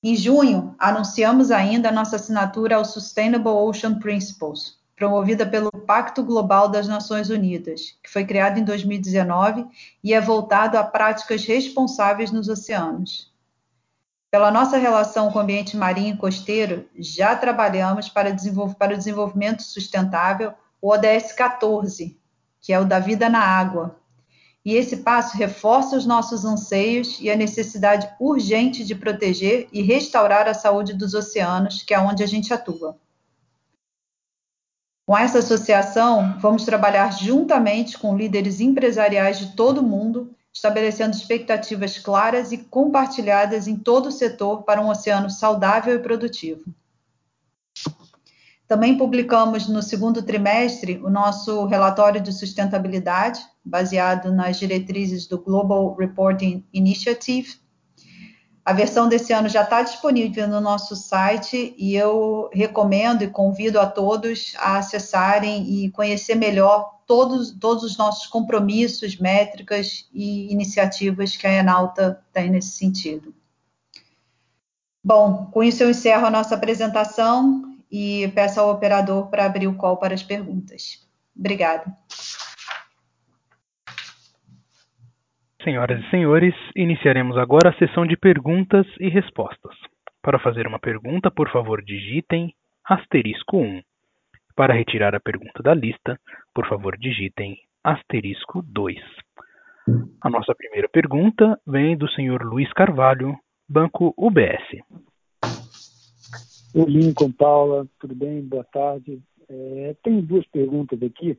[0.00, 6.68] Em junho, anunciamos ainda a nossa assinatura ao Sustainable Ocean Principles, promovida pelo Pacto Global
[6.68, 9.66] das Nações Unidas, que foi criado em 2019
[10.02, 13.32] e é voltado a práticas responsáveis nos oceanos.
[14.30, 18.30] Pela nossa relação com o ambiente marinho e costeiro, já trabalhamos para,
[18.78, 22.16] para o desenvolvimento sustentável, o ODS 14,
[22.60, 23.96] que é o da vida na água.
[24.64, 30.46] E esse passo reforça os nossos anseios e a necessidade urgente de proteger e restaurar
[30.46, 32.98] a saúde dos oceanos, que é onde a gente atua.
[35.06, 41.98] Com essa associação, vamos trabalhar juntamente com líderes empresariais de todo o mundo estabelecendo expectativas
[41.98, 46.62] claras e compartilhadas em todo o setor para um oceano saudável e produtivo.
[48.66, 55.94] Também publicamos no segundo trimestre o nosso relatório de sustentabilidade, baseado nas diretrizes do Global
[55.94, 57.56] Reporting Initiative,
[58.68, 63.80] a versão desse ano já está disponível no nosso site e eu recomendo e convido
[63.80, 71.34] a todos a acessarem e conhecer melhor todos, todos os nossos compromissos, métricas e iniciativas
[71.34, 73.34] que a Enalta tem nesse sentido.
[75.02, 79.76] Bom, com isso eu encerro a nossa apresentação e peço ao operador para abrir o
[79.76, 81.08] call para as perguntas.
[81.34, 81.96] Obrigada.
[85.64, 89.74] Senhoras e senhores, iniciaremos agora a sessão de perguntas e respostas.
[90.22, 93.82] Para fazer uma pergunta, por favor, digitem asterisco 1.
[94.54, 96.16] Para retirar a pergunta da lista,
[96.54, 98.96] por favor, digitem asterisco 2.
[100.20, 103.36] A nossa primeira pergunta vem do senhor Luiz Carvalho,
[103.68, 104.62] Banco UBS.
[106.72, 108.42] Oi, Lincoln, Paula, tudo bem?
[108.42, 109.20] Boa tarde.
[109.48, 111.36] É, tenho duas perguntas aqui.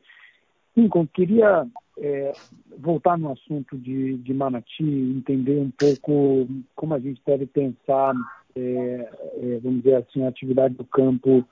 [0.76, 1.66] Lincoln, queria
[1.98, 2.32] é,
[2.78, 8.14] voltar no assunto de, de Manati, entender um pouco como a gente deve pensar,
[8.56, 11.46] é, é, vamos dizer assim, a atividade do campo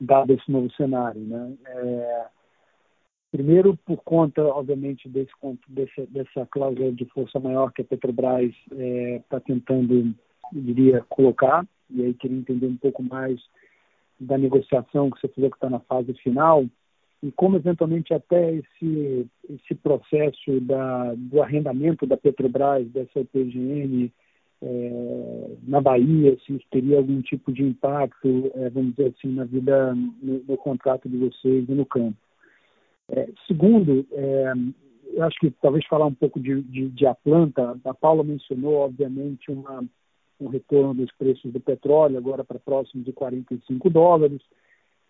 [0.00, 1.20] dado esse novo cenário.
[1.20, 1.54] Né?
[1.66, 2.26] É,
[3.30, 5.32] primeiro, por conta, obviamente, desse,
[5.68, 10.14] desse, dessa cláusula de força maior que a Petrobras está é, tentando,
[10.52, 13.40] diria, colocar, e aí queria entender um pouco mais
[14.20, 16.66] da negociação que você falou que está na fase final,
[17.22, 24.12] e como eventualmente até esse, esse processo da, do arrendamento da Petrobras, dessa PGN
[24.62, 29.44] é, na Bahia, se isso teria algum tipo de impacto, é, vamos dizer assim, na
[29.44, 32.16] vida, no, no contrato de vocês e no campo.
[33.08, 34.52] É, segundo, é,
[35.14, 39.50] eu acho que talvez falar um pouco de, de, de Atlanta, a Paula mencionou, obviamente,
[39.50, 39.84] uma,
[40.40, 44.40] um retorno dos preços do petróleo, agora para próximo de 45 dólares,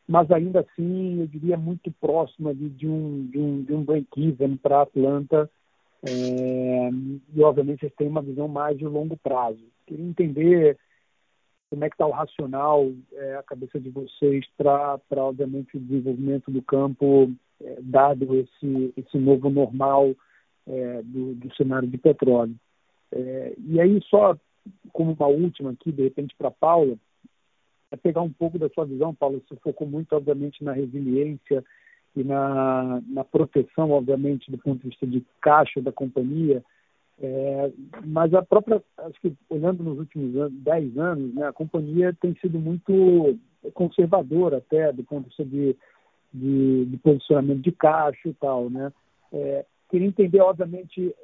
[0.09, 4.57] mas ainda assim eu diria muito próximo ali de um, de um, de um break-even
[4.57, 5.51] para a Atlanta
[6.03, 6.91] é,
[7.35, 9.63] e obviamente eles têm uma visão mais de longo prazo.
[9.87, 10.79] Queria entender
[11.71, 16.51] como é que está o racional, é, a cabeça de vocês para, obviamente, o desenvolvimento
[16.51, 20.15] do campo, é, dado esse, esse novo normal
[20.67, 22.55] é, do, do cenário de petróleo.
[23.13, 24.37] É, e aí, só
[24.93, 26.97] como uma última aqui, de repente, para a Paula,
[27.91, 29.43] é pegar um pouco da sua visão, Paulo.
[29.49, 31.65] Você focou muito, obviamente, na resiliência
[32.15, 36.63] e na, na proteção, obviamente, do ponto de vista de caixa da companhia.
[37.21, 37.73] É,
[38.05, 42.35] mas a própria, acho que olhando nos últimos anos, 10 anos, né, a companhia tem
[42.41, 43.37] sido muito
[43.75, 45.77] conservadora até do ponto de vista de,
[46.33, 48.93] de, de posicionamento de caixa e tal, né?
[49.33, 51.15] É, queria entender, obviamente,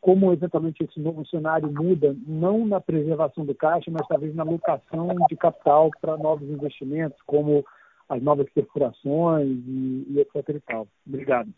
[0.00, 5.14] como eventualmente esse novo cenário muda, não na preservação do caixa, mas talvez na alocação
[5.28, 7.64] de capital para novos investimentos, como
[8.08, 10.48] as novas corporações e, e etc.
[10.48, 10.88] E tal.
[11.06, 11.52] Obrigado.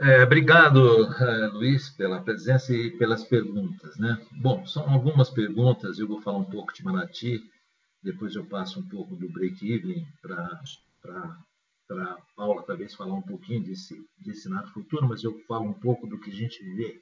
[0.00, 3.98] É, obrigado, eh, Luiz, pela presença e pelas perguntas.
[3.98, 4.16] Né?
[4.40, 7.42] Bom, são algumas perguntas, eu vou falar um pouco de Manati,
[8.00, 11.36] depois eu passo um pouco do break-even para
[11.88, 15.72] para a Paula talvez falar um pouquinho desse, desse cenário futuro, mas eu falo um
[15.72, 17.00] pouco do que a gente vê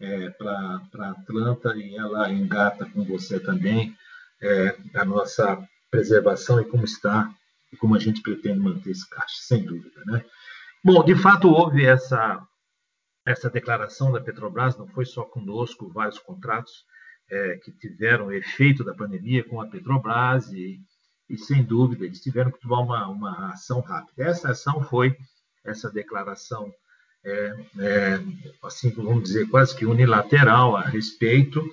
[0.00, 3.96] é, para Atlanta e ela engata com você também
[4.42, 7.32] é, a nossa preservação e como está
[7.72, 10.02] e como a gente pretende manter esse caixa, sem dúvida.
[10.06, 10.24] Né?
[10.82, 12.44] Bom, de fato houve essa,
[13.24, 16.84] essa declaração da Petrobras, não foi só conosco, vários contratos
[17.30, 20.80] é, que tiveram efeito da pandemia com a Petrobras e
[21.28, 24.24] e, sem dúvida, eles tiveram que tomar uma, uma ação rápida.
[24.24, 25.16] Essa ação foi
[25.64, 26.72] essa declaração
[27.24, 28.20] é, é,
[28.62, 31.64] assim, vamos dizer, quase que unilateral a respeito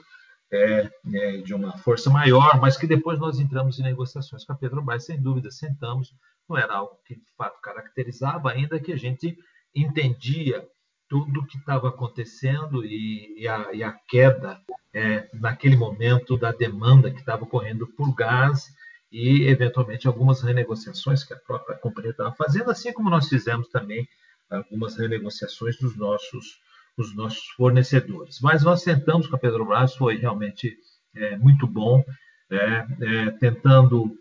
[0.52, 4.56] é, é, de uma força maior, mas que depois nós entramos em negociações com a
[4.56, 6.14] Petrobras, sem dúvida, sentamos,
[6.48, 9.38] não era algo que de fato caracterizava, ainda que a gente
[9.76, 10.66] entendia
[11.10, 14.62] tudo o que estava acontecendo e, e, a, e, a, queda
[14.94, 18.74] é, naquele momento da demanda que estava ocorrendo por gás
[19.12, 24.08] e, eventualmente, algumas renegociações que a própria companhia estava fazendo, assim como nós fizemos também
[24.50, 26.60] algumas renegociações dos nossos,
[26.98, 28.40] dos nossos fornecedores.
[28.42, 30.78] Mas nós sentamos com a Petrobras, foi realmente
[31.16, 32.04] é, muito bom,
[32.50, 34.18] é, é, tentando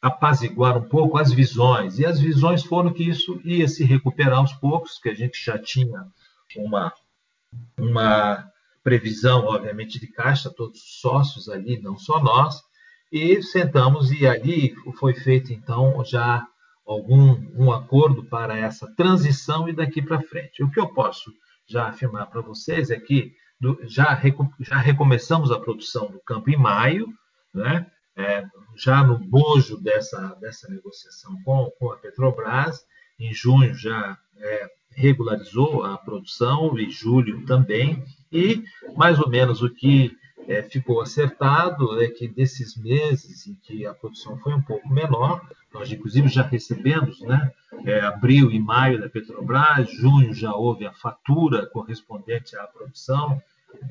[0.00, 1.98] apaziguar um pouco as visões.
[1.98, 5.58] E as visões foram que isso ia se recuperar aos poucos, que a gente já
[5.58, 6.06] tinha
[6.56, 6.92] uma,
[7.76, 8.50] uma
[8.82, 12.62] previsão, obviamente, de caixa, todos os sócios ali, não só nós,
[13.10, 16.46] e sentamos e ali foi feito, então, já
[16.86, 20.62] algum um acordo para essa transição e daqui para frente.
[20.62, 21.32] O que eu posso
[21.66, 24.18] já afirmar para vocês é que do, já,
[24.60, 27.08] já recomeçamos a produção do campo em maio,
[27.54, 27.86] né?
[28.16, 28.44] É,
[28.76, 32.84] já no bojo dessa, dessa negociação com, com a Petrobras,
[33.18, 38.02] em junho já é, regularizou a produção e julho também,
[38.32, 38.64] e
[38.96, 40.16] mais ou menos o que
[40.48, 45.46] é, ficou acertado é que desses meses em que a produção foi um pouco menor,
[45.72, 47.52] nós inclusive já recebemos, né,
[47.84, 53.40] é, abril e maio da Petrobras, junho já houve a fatura correspondente à produção,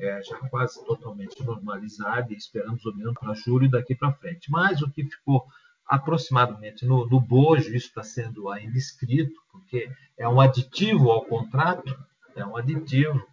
[0.00, 4.50] é, já quase totalmente normalizada, e esperamos mesmo para julho e daqui para frente.
[4.50, 5.46] Mas o que ficou
[5.86, 9.88] aproximadamente no, no bojo, isso está sendo ainda escrito, porque
[10.18, 11.96] é um aditivo ao contrato,
[12.34, 13.24] é um aditivo,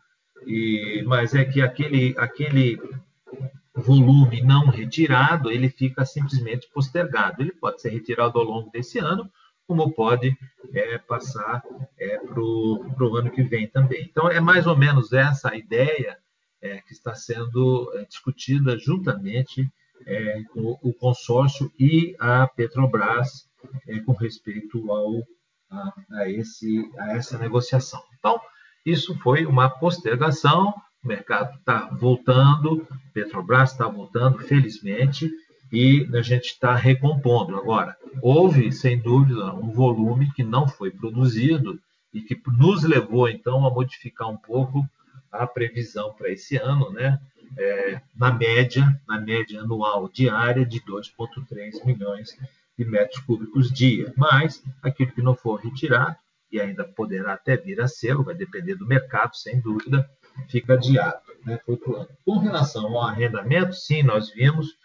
[0.45, 2.79] e, mas é que aquele, aquele
[3.75, 7.41] volume não retirado, ele fica simplesmente postergado.
[7.41, 9.29] Ele pode ser retirado ao longo desse ano,
[9.67, 10.37] como pode
[10.73, 11.63] é, passar
[11.97, 14.03] é, para o ano que vem também.
[14.03, 16.17] Então, é mais ou menos essa a ideia
[16.61, 19.69] é, que está sendo é, discutida juntamente
[20.05, 23.47] é, com o consórcio e a Petrobras
[23.87, 25.23] é, com respeito ao,
[25.69, 28.01] a, a, esse, a essa negociação.
[28.19, 28.39] Então,
[28.85, 30.73] isso foi uma postergação
[31.05, 35.31] o mercado está voltando, Petrobras está voltando, felizmente,
[35.71, 37.55] e a gente está recompondo.
[37.55, 41.79] Agora, houve, sem dúvida, um volume que não foi produzido
[42.13, 44.87] e que nos levou, então, a modificar um pouco
[45.31, 47.19] a previsão para esse ano, né?
[47.57, 52.35] É, na média, na média anual diária de 2,3 milhões
[52.77, 54.11] de metros cúbicos dia.
[54.17, 56.15] Mas aquilo que não for retirado,
[56.51, 60.09] e ainda poderá até vir a ser, vai depender do mercado, sem dúvida,
[60.49, 61.59] fica adiado né.
[62.25, 64.75] Com relação ao arrendamento, sim, nós vimos,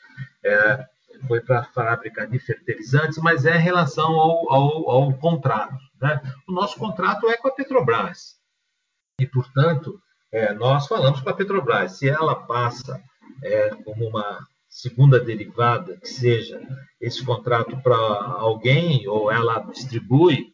[0.44, 0.86] é,
[1.26, 5.78] foi para a fábrica de fertilizantes, mas é em relação ao, ao, ao contrato.
[6.00, 6.20] Né?
[6.46, 8.38] O nosso contrato é com a Petrobras.
[9.18, 11.92] E, portanto, é, nós falamos com a Petrobras.
[11.92, 13.02] Se ela passa
[13.42, 16.60] é, como uma segunda derivada, que seja
[17.00, 20.52] esse contrato para alguém, ou ela distribui,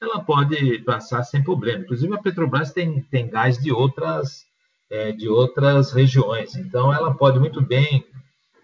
[0.00, 1.82] ela pode passar sem problema.
[1.82, 4.44] Inclusive, a Petrobras tem, tem gás de outras,
[4.90, 8.04] é, de outras regiões, então ela pode muito bem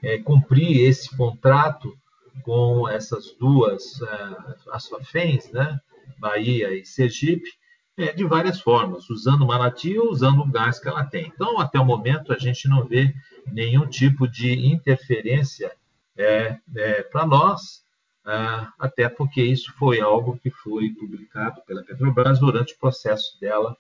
[0.03, 1.97] é, cumprir esse contrato
[2.43, 4.37] com essas duas é,
[4.73, 5.79] as FAFENs, né,
[6.19, 7.51] Bahia e Sergipe,
[7.97, 11.27] é, de várias formas, usando Manati ou usando o gás que ela tem.
[11.35, 13.13] Então, até o momento, a gente não vê
[13.47, 15.73] nenhum tipo de interferência
[16.17, 17.82] é, é, para nós
[18.79, 23.77] até porque isso foi algo que foi publicado pela Petrobras durante o processo dela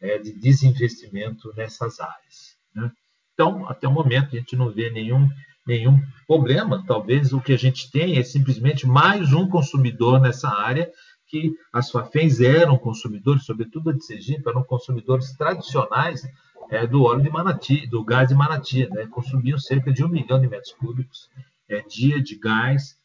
[0.00, 2.56] é, de desinvestimento nessas áreas.
[2.74, 2.92] Né?
[3.32, 5.28] Então, até o momento, a gente não vê nenhum,
[5.66, 6.84] nenhum problema.
[6.86, 10.90] Talvez o que a gente tem é simplesmente mais um consumidor nessa área,
[11.26, 16.22] que as Fafens eram consumidores, sobretudo a de Sergipe, eram consumidores tradicionais
[16.70, 19.06] é, do óleo de Manati, do gás de Manati, né?
[19.06, 21.28] consumiam cerca de um milhão de metros cúbicos
[21.68, 22.96] é, dia de gás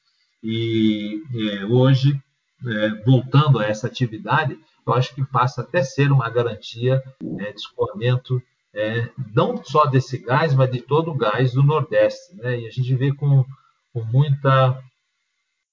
[0.44, 2.22] e é, hoje,
[2.66, 7.02] é, voltando a essa atividade, eu acho que passa até ser uma garantia
[7.40, 8.42] é, de escoamento
[8.74, 12.36] é, não só desse gás, mas de todo o gás do Nordeste.
[12.36, 12.62] Né?
[12.62, 13.46] E a gente vê com,
[13.94, 14.82] com muita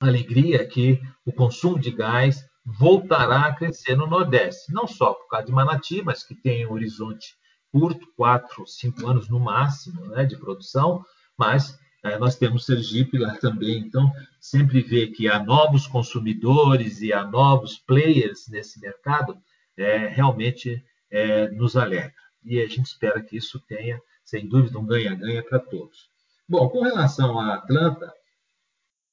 [0.00, 5.46] alegria que o consumo de gás voltará a crescer no Nordeste, não só por causa
[5.46, 7.34] de Manati, mas que tem um horizonte
[7.72, 11.04] curto, quatro, cinco anos no máximo né, de produção,
[11.36, 11.78] mas
[12.18, 17.78] nós temos Sergipe lá também, então sempre ver que há novos consumidores e há novos
[17.78, 19.36] players nesse mercado
[19.76, 22.14] é, realmente é, nos alegra.
[22.44, 26.08] E a gente espera que isso tenha, sem dúvida, um ganha-ganha para todos.
[26.48, 28.12] Bom, com relação à Atlanta,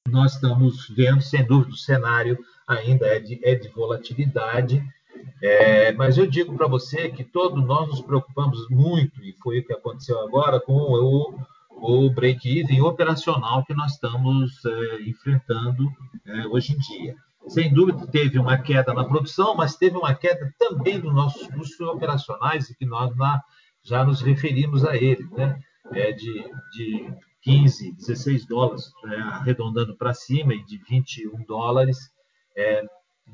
[0.08, 4.82] nós estamos vendo, sem dúvida, o cenário ainda é de, é de volatilidade
[5.42, 9.66] É, mas eu digo para você que todos nós nos preocupamos muito, e foi o
[9.66, 11.40] que aconteceu agora com o,
[11.78, 15.88] o break-even operacional que nós estamos é, enfrentando
[16.26, 17.16] é, hoje em dia.
[17.48, 21.80] Sem dúvida, teve uma queda na produção, mas teve uma queda também dos nossos custos
[21.88, 23.42] operacionais, e que nós na,
[23.84, 25.60] já nos referimos a ele, né?
[25.92, 27.14] É de, de
[27.44, 31.98] 15, 16 dólares, é, arredondando para cima, e de 21 dólares
[32.58, 32.82] é,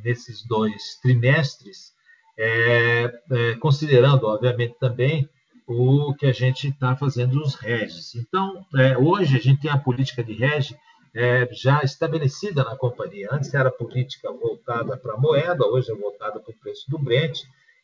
[0.04, 1.94] nesses dois trimestres,
[2.38, 5.30] é, é, considerando, obviamente, também
[5.68, 8.16] o que a gente está fazendo os reges.
[8.16, 10.76] Então, é, hoje a gente tem a política de rege
[11.14, 13.30] é, já estabelecida na companhia.
[13.32, 17.40] Antes era política voltada para a moeda, hoje é voltada para o preço do Brent,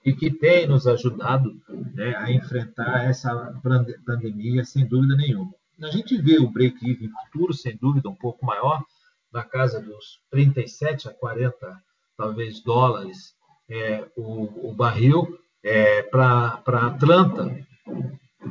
[0.06, 1.54] e que tem nos ajudado
[1.94, 3.54] né, a enfrentar essa
[4.06, 5.54] pandemia sem dúvida nenhuma.
[5.82, 8.84] A gente vê o break-even futuro, sem dúvida, um pouco maior,
[9.32, 11.56] na casa dos 37 a 40,
[12.18, 13.36] talvez, dólares
[13.70, 17.67] é, o, o, barril é, para Atlanta,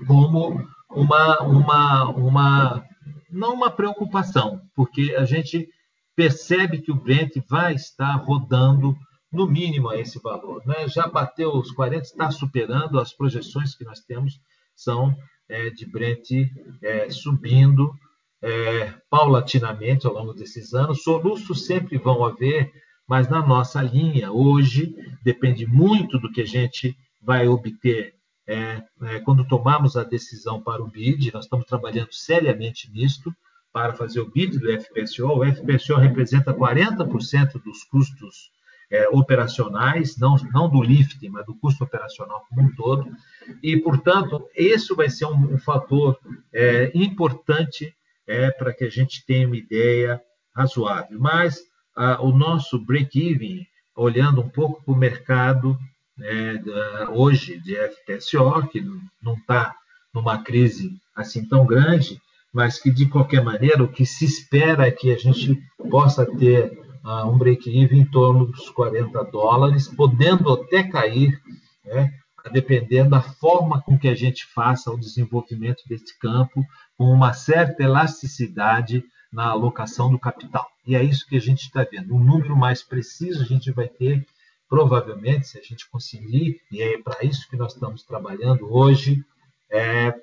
[0.07, 2.87] como uma, uma, uma
[3.31, 5.69] não uma preocupação, porque a gente
[6.15, 8.97] percebe que o Brent vai estar rodando
[9.31, 10.63] no mínimo a esse valor.
[10.65, 10.89] Né?
[10.89, 14.41] Já bateu os 40, está superando as projeções que nós temos,
[14.75, 15.15] são
[15.49, 16.31] é, de Brent
[16.83, 17.95] é, subindo
[18.43, 21.03] é, paulatinamente ao longo desses anos.
[21.03, 22.73] Soluços sempre vão haver,
[23.07, 28.15] mas na nossa linha, hoje, depende muito do que a gente vai obter
[28.47, 33.35] é, é, quando tomamos a decisão para o BID, nós estamos trabalhando seriamente nisto,
[33.73, 35.27] para fazer o BID do FPSO.
[35.27, 38.51] O FPSO representa 40% dos custos
[38.91, 43.11] é, operacionais, não, não do lifting, mas do custo operacional como um todo.
[43.63, 46.19] E, portanto, isso vai ser um, um fator
[46.53, 47.95] é, importante
[48.27, 50.23] é, para que a gente tenha uma ideia
[50.55, 51.19] razoável.
[51.21, 51.61] Mas
[51.95, 55.79] a, o nosso break-even, olhando um pouco para o mercado,
[56.17, 56.63] né,
[57.11, 58.81] hoje de FPSO, que
[59.23, 59.75] não está
[60.15, 62.21] numa crise assim tão grande,
[62.53, 65.59] mas que, de qualquer maneira, o que se espera é que a gente
[65.91, 66.73] possa ter
[67.05, 71.39] uh, um break-even em torno dos 40 dólares, podendo até cair,
[71.85, 72.13] né,
[72.51, 76.65] dependendo da forma com que a gente faça o desenvolvimento desse campo,
[76.97, 80.67] com uma certa elasticidade na alocação do capital.
[80.87, 82.15] E é isso que a gente está vendo.
[82.15, 84.27] Um número mais preciso a gente vai ter
[84.69, 89.25] provavelmente, se a gente conseguir, e é para isso que nós estamos trabalhando hoje,
[89.71, 90.15] é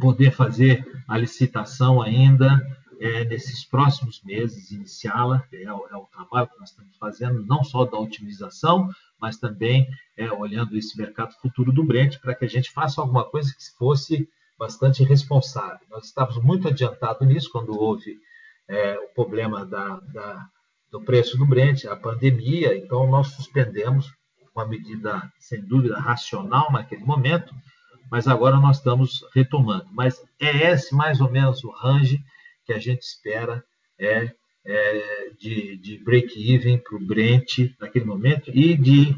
[0.00, 2.60] poder fazer a licitação ainda
[3.00, 7.86] é, nesses próximos meses, iniciá-la, é, é, o trabalho que nós estamos fazendo, não só
[7.86, 12.70] da otimização, mas também é, olhando esse mercado futuro do Brent, para que a gente
[12.70, 14.28] faça alguma coisa que fosse
[14.58, 15.80] bastante responsável.
[15.90, 18.20] Nós estávamos muito adiantados nisso quando houve
[18.68, 20.46] é, o problema da, da
[20.90, 24.12] do preço do Brent, a pandemia, então nós suspendemos
[24.54, 27.54] uma medida, sem dúvida, racional naquele momento,
[28.10, 29.86] mas agora nós estamos retomando.
[29.92, 32.20] Mas é esse mais ou menos o range
[32.66, 33.64] que a gente espera
[33.98, 34.32] é,
[34.66, 39.16] é de, de break-even para o Brent naquele momento e de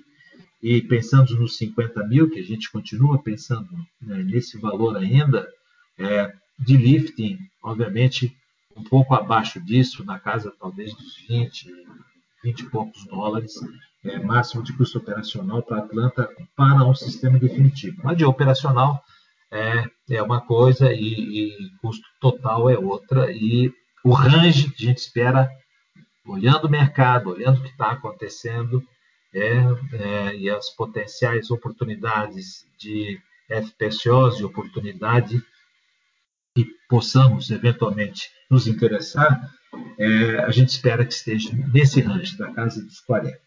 [0.63, 3.69] e pensando nos 50 mil, que a gente continua pensando
[4.01, 5.49] né, nesse valor ainda,
[5.99, 8.37] é, de lifting, obviamente,
[8.77, 11.71] um pouco abaixo disso, na casa talvez dos 20,
[12.43, 13.55] 20 e poucos dólares,
[14.05, 18.01] é, máximo de custo operacional para Atlanta para um sistema definitivo.
[18.03, 19.03] Mas de operacional
[19.51, 23.31] é, é uma coisa e, e custo total é outra.
[23.31, 23.73] E
[24.05, 25.49] o range que a gente espera,
[26.27, 28.83] olhando o mercado, olhando o que está acontecendo,
[29.35, 29.57] é,
[29.93, 33.19] é, e as potenciais oportunidades de
[33.49, 35.43] FPSOs e oportunidade
[36.55, 39.51] que possamos eventualmente nos interessar,
[39.99, 43.41] é, a gente espera que esteja nesse range da casa dos 40.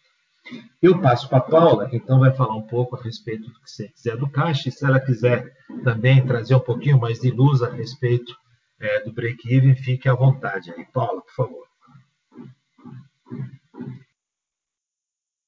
[0.82, 3.70] Eu passo para a Paula, que então vai falar um pouco a respeito do que
[3.70, 7.62] você quiser do caixa, e se ela quiser também trazer um pouquinho mais de luz
[7.64, 8.36] a respeito
[8.80, 10.86] é, do break-even, fique à vontade aí.
[10.86, 11.66] Paula, por favor.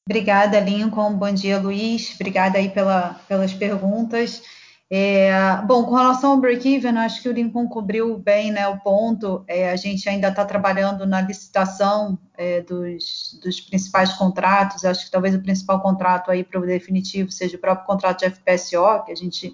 [0.10, 1.18] Obrigada, Lincoln.
[1.18, 2.16] Bom dia, Luiz.
[2.16, 4.42] Obrigada aí pela, pelas perguntas.
[4.90, 9.44] É, bom, com relação ao break-even, acho que o Lincoln cobriu bem né, o ponto.
[9.46, 14.86] É, a gente ainda está trabalhando na licitação é, dos, dos, principais contratos.
[14.86, 18.30] Acho que talvez o principal contrato aí para o definitivo seja o próprio contrato de
[18.30, 19.48] FPSO, que a gente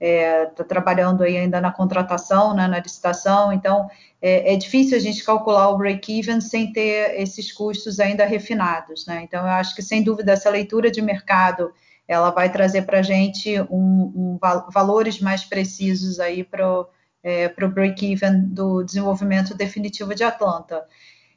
[0.00, 3.52] está é, trabalhando aí ainda na contratação, né, na licitação.
[3.52, 3.88] Então,
[4.20, 9.06] é, é difícil a gente calcular o break-even sem ter esses custos ainda refinados.
[9.06, 9.22] Né?
[9.22, 11.72] Então, eu acho que, sem dúvida, essa leitura de mercado
[12.06, 14.38] ela vai trazer para a gente um, um,
[14.72, 16.86] valores mais precisos aí para o
[17.22, 20.84] é, break-even do desenvolvimento definitivo de Atlanta.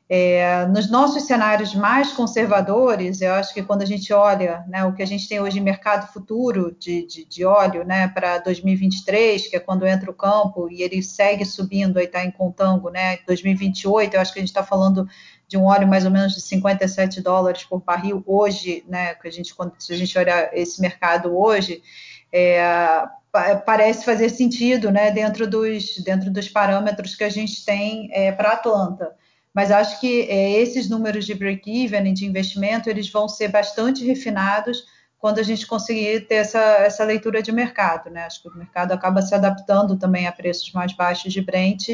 [0.09, 4.93] É, nos nossos cenários mais conservadores, eu acho que quando a gente olha né, o
[4.93, 9.49] que a gente tem hoje em mercado futuro de, de, de óleo né, para 2023,
[9.49, 13.17] que é quando entra o campo e ele segue subindo, aí está em contango, né,
[13.27, 15.05] 2028, eu acho que a gente está falando
[15.47, 19.31] de um óleo mais ou menos de 57 dólares por barril hoje, né, que a
[19.31, 21.81] gente, quando, a gente olhar esse mercado hoje,
[22.31, 22.59] é,
[23.65, 28.53] parece fazer sentido né, dentro, dos, dentro dos parâmetros que a gente tem é, para
[28.53, 29.15] Atlanta
[29.57, 34.85] mas acho que é, esses números de break-even de investimento eles vão ser bastante refinados
[35.17, 38.25] quando a gente conseguir ter essa, essa leitura de mercado, né?
[38.25, 41.87] Acho que o mercado acaba se adaptando também a preços mais baixos de Brent,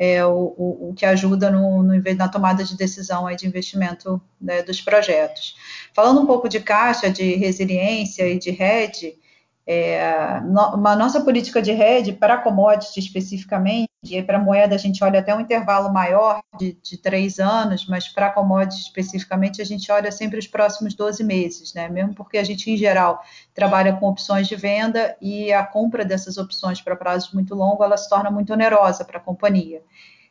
[0.00, 4.18] é, o, o, o, que ajuda no, no, na tomada de decisão aí de investimento
[4.40, 5.54] né, dos projetos.
[5.92, 9.18] Falando um pouco de caixa, de resiliência e de hedge,
[9.66, 15.04] é, no, uma nossa política de hedge para commodity especificamente, e para moeda a gente
[15.04, 19.92] olha até um intervalo maior de, de três anos, mas para commodity especificamente a gente
[19.92, 21.86] olha sempre os próximos 12 meses, né?
[21.88, 23.22] Mesmo porque a gente, em geral,
[23.52, 27.96] trabalha com opções de venda e a compra dessas opções para prazos muito longos, ela
[27.96, 29.82] se torna muito onerosa para a companhia.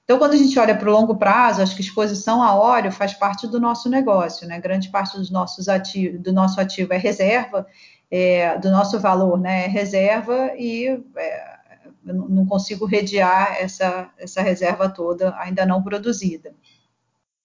[0.04, 3.14] Então, quando a gente olha para o longo prazo, acho que exposição a óleo faz
[3.14, 4.60] parte do nosso negócio, né?
[4.60, 7.68] Grande parte dos nossos ativos, do nosso ativo é reserva,
[8.10, 11.59] é, do nosso valor, né, reserva e é,
[12.04, 16.54] não consigo redear essa, essa reserva toda ainda não produzida.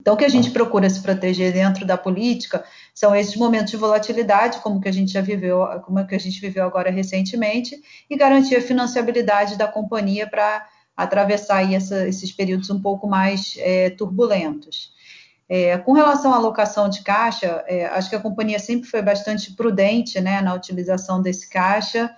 [0.00, 2.62] Então, o que a gente procura se proteger dentro da política
[2.94, 6.38] são esses momentos de volatilidade, como que a gente já viveu, como que a gente
[6.40, 7.80] viveu agora recentemente,
[8.10, 13.90] e garantir a financiabilidade da companhia para atravessar essa, esses períodos um pouco mais é,
[13.90, 14.92] turbulentos.
[15.48, 19.54] É, com relação à alocação de caixa, é, acho que a companhia sempre foi bastante
[19.54, 22.14] prudente né, na utilização desse caixa.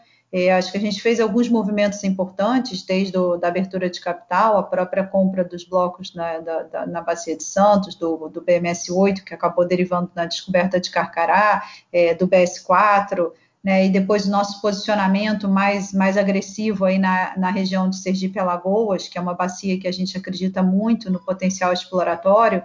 [0.56, 4.62] Acho que a gente fez alguns movimentos importantes, desde a da abertura de capital, a
[4.62, 9.32] própria compra dos blocos na, da, da, na Bacia de Santos, do, do, BMS-8, que
[9.32, 13.32] acabou derivando na descoberta de Carcará, é, do BS-4,
[13.64, 19.08] né, e depois o nosso posicionamento mais, mais agressivo aí na, na região de Sergipe-Alagoas,
[19.08, 22.62] que é uma bacia que a gente acredita muito no potencial exploratório,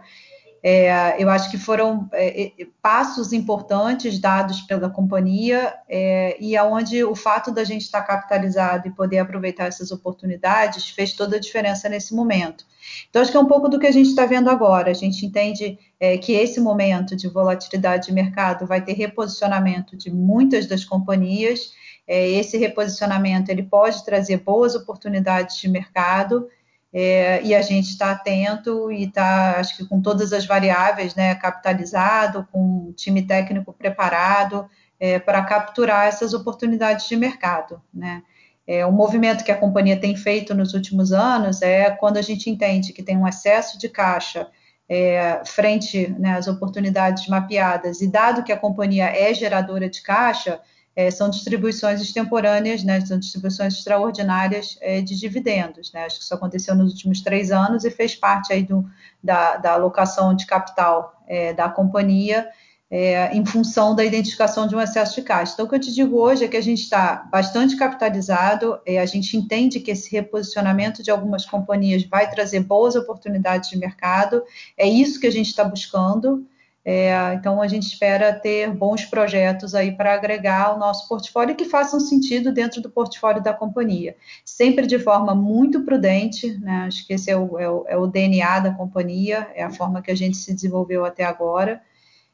[0.64, 7.04] é, eu acho que foram é, é, passos importantes dados pela companhia é, e aonde
[7.04, 11.90] o fato da gente estar capitalizado e poder aproveitar essas oportunidades fez toda a diferença
[11.90, 12.66] nesse momento.
[13.10, 14.92] Então, acho que é um pouco do que a gente está vendo agora.
[14.92, 20.12] A gente entende é, que esse momento de volatilidade de mercado vai ter reposicionamento de
[20.12, 21.74] muitas das companhias.
[22.08, 26.48] É, esse reposicionamento ele pode trazer boas oportunidades de mercado
[26.94, 31.36] é, e a gente está atento e está, acho que com todas as variáveis, né,
[31.36, 34.70] capitalizado, com um time técnico preparado
[35.00, 38.24] é, para capturar essas oportunidades de mercado, né.
[38.68, 42.50] É, o movimento que a companhia tem feito nos últimos anos é quando a gente
[42.50, 44.48] entende que tem um excesso de caixa
[44.88, 50.60] é, frente né, às oportunidades mapeadas, e dado que a companhia é geradora de caixa,
[50.96, 55.92] é, são distribuições extemporâneas, né, são distribuições extraordinárias é, de dividendos.
[55.94, 58.86] Né, acho que isso aconteceu nos últimos três anos e fez parte aí do,
[59.24, 62.50] da, da alocação de capital é, da companhia
[62.92, 65.54] é, em função da identificação de um excesso de caixa.
[65.54, 69.00] Então, o que eu te digo hoje é que a gente está bastante capitalizado, é,
[69.00, 74.44] a gente entende que esse reposicionamento de algumas companhias vai trazer boas oportunidades de mercado,
[74.78, 76.46] é isso que a gente está buscando.
[76.84, 81.66] É, então, a gente espera ter bons projetos aí para agregar ao nosso portfólio que
[81.66, 84.16] façam sentido dentro do portfólio da companhia.
[84.44, 86.86] Sempre de forma muito prudente, né?
[86.88, 90.02] acho que esse é o, é, o, é o, DNA da companhia, é a forma
[90.02, 91.84] que a gente se desenvolveu até agora,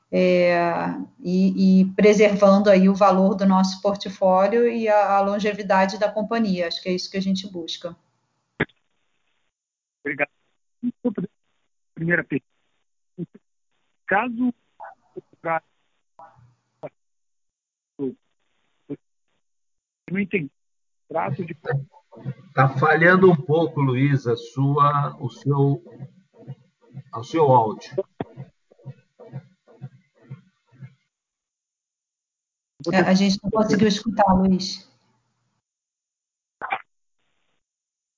[0.10, 0.58] é,
[1.20, 6.70] e, e, preservando aí o valor do nosso portfólio e a, a longevidade da companhia.
[6.70, 7.94] Acho que é isso que a gente busca.
[10.02, 10.30] Obrigado.
[11.94, 12.48] Primeira pergunta
[14.08, 14.54] Caso
[20.10, 20.52] não entendi.
[21.08, 21.56] Trato de
[22.48, 25.84] Está falhando um pouco, Luísa, sua, o seu,
[27.14, 27.92] o seu áudio.
[32.92, 34.90] É, a gente não conseguiu escutar, Luiz.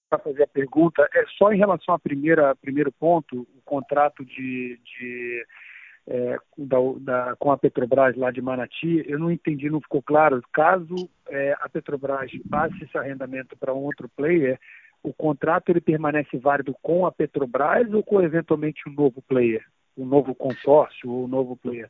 [0.10, 5.46] Para fazer a pergunta, é só em relação ao primeiro ponto, o contrato de, de
[6.10, 10.42] é, da, da, com a Petrobras lá de Manati, eu não entendi, não ficou claro.
[10.52, 14.60] Caso é, a Petrobras passe esse arrendamento para um outro player,
[15.04, 19.64] o contrato ele permanece válido com a Petrobras ou com eventualmente um novo player,
[19.96, 21.90] um novo consórcio ou um novo player?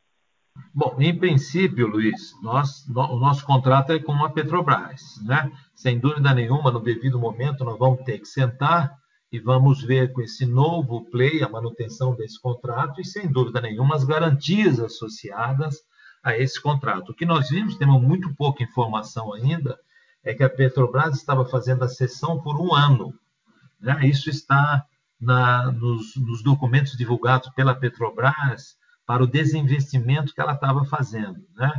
[0.73, 5.49] Bom, em princípio, Luiz, nós, no, o nosso contrato é com a Petrobras, né?
[5.73, 8.93] Sem dúvida nenhuma, no devido momento, nós vamos ter que sentar
[9.31, 13.95] e vamos ver com esse novo play a manutenção desse contrato e, sem dúvida nenhuma,
[13.95, 15.77] as garantias associadas
[16.23, 17.11] a esse contrato.
[17.11, 19.77] O que nós vimos, temos muito pouca informação ainda,
[20.23, 23.13] é que a Petrobras estava fazendo a cessão por um ano.
[23.79, 24.07] Né?
[24.07, 24.83] Isso está
[25.19, 31.45] na, nos, nos, documentos divulgados pela Petrobras para o desinvestimento que ela estava fazendo.
[31.55, 31.71] Né?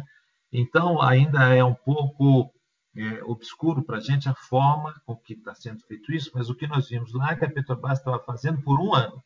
[0.53, 2.53] Então, ainda é um pouco
[3.01, 6.55] é, obscuro para a gente a forma com que está sendo feito isso, mas o
[6.55, 9.23] que nós vimos lá é que a Petrobras estava fazendo por um ano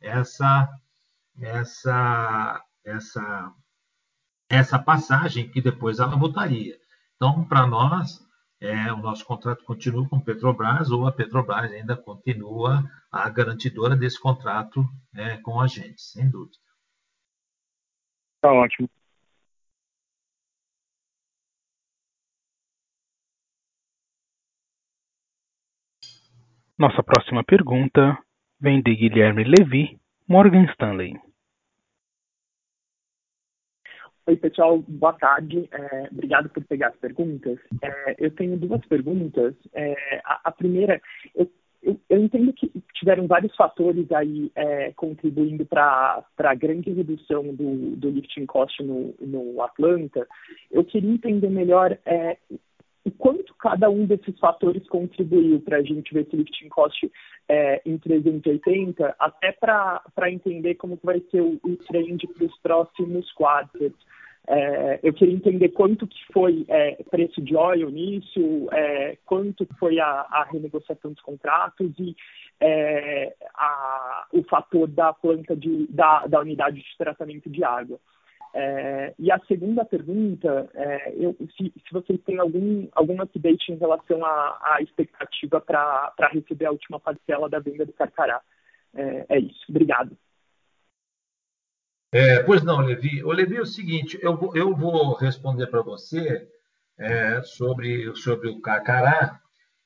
[0.00, 0.68] essa,
[1.40, 3.54] essa, essa,
[4.48, 6.76] essa passagem que depois ela voltaria.
[7.16, 8.20] Então, para nós,
[8.60, 14.20] é, o nosso contrato continua com Petrobras ou a Petrobras ainda continua a garantidora desse
[14.20, 14.84] contrato
[15.14, 16.58] é, com a gente, sem dúvida.
[18.36, 18.88] Está ótimo.
[26.78, 28.18] Nossa próxima pergunta
[28.58, 31.14] vem de Guilherme Levi, Morgan Stanley.
[34.26, 35.68] Oi, pessoal, boa tarde.
[35.70, 37.58] É, obrigado por pegar as perguntas.
[37.82, 39.54] É, eu tenho duas perguntas.
[39.74, 41.00] É, a, a, primeira,
[41.34, 41.50] eu,
[41.82, 47.96] eu, eu, entendo que tiveram vários fatores aí é, contribuindo para a grande redução do,
[47.96, 50.26] do lifting cost no, no Atlanta.
[50.70, 52.38] Eu queria entender melhor é,
[53.04, 57.10] o quanto cada um desses fatores contribuiu para a gente ver esse lifting cost
[57.48, 63.30] é, em 380, até para entender como vai ser o, o trend para os próximos
[63.32, 63.92] quartos.
[64.46, 70.00] É, eu queria entender quanto que foi é, preço de óleo nisso, é, quanto foi
[70.00, 72.16] a, a, renegociação dos contratos e
[72.60, 78.00] é, a, o fator da planta de, da, da unidade de tratamento de água.
[78.54, 83.76] É, e a segunda pergunta, é, eu, se, se, vocês têm algum, algum update em
[83.76, 88.42] relação à, à expectativa para receber a última parcela da venda do Carcará.
[88.94, 89.64] É, é isso.
[89.70, 90.16] Obrigado.
[92.12, 93.24] É, pois não, Levi.
[93.24, 96.46] O Levi é o seguinte, eu vou, eu vou responder para você
[96.98, 99.40] é, sobre, sobre o Carcará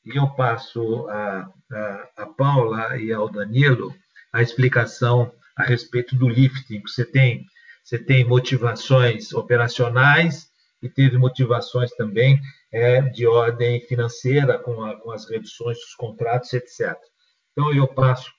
[0.04, 3.94] e eu passo a, a, a Paula e ao Danilo
[4.32, 6.82] a explicação a respeito do lifting.
[6.82, 7.46] Você tem
[7.86, 10.50] você tem motivações operacionais
[10.82, 12.40] e teve motivações também
[12.72, 16.96] é, de ordem financeira, com, a, com, as reduções dos contratos, etc.
[17.52, 18.32] Então, eu passo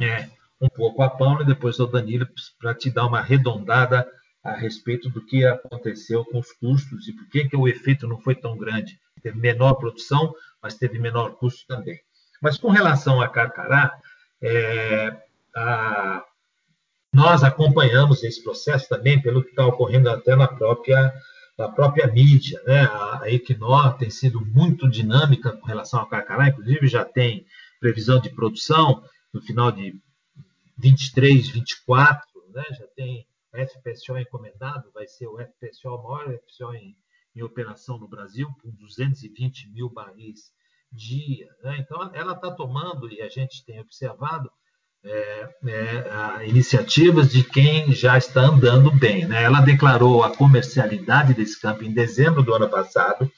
[0.00, 0.28] é,
[0.60, 2.26] um pouco a Paula e depois ao Danilo
[2.58, 4.04] para te dar uma arredondada
[4.42, 8.18] a respeito do que aconteceu com os custos e por que, que o efeito não
[8.18, 8.98] foi tão grande.
[9.22, 12.00] Teve menor produção, mas teve menor custo também.
[12.42, 13.96] Mas com relação a Carcará,
[14.42, 15.16] é,
[15.54, 16.24] a,
[17.16, 21.14] nós acompanhamos esse processo também pelo que está ocorrendo até na própria,
[21.56, 22.62] na própria mídia.
[22.66, 22.82] Né?
[22.82, 27.46] A Equinor tem sido muito dinâmica com relação ao Carcará, inclusive já tem
[27.80, 29.02] previsão de produção
[29.32, 29.98] no final de
[30.76, 32.64] 23, 24, né?
[32.78, 36.94] já tem FPSO encomendado, vai ser o FPSO, o maior FPSO em,
[37.34, 40.52] em operação no Brasil, com 220 mil barris
[40.92, 41.48] dia.
[41.62, 41.78] Né?
[41.78, 44.50] Então, ela está tomando, e a gente tem observado,
[45.08, 49.26] é, é, iniciativas de quem já está andando bem.
[49.26, 49.42] Né?
[49.42, 53.30] Ela declarou a comercialidade desse campo em dezembro do ano passado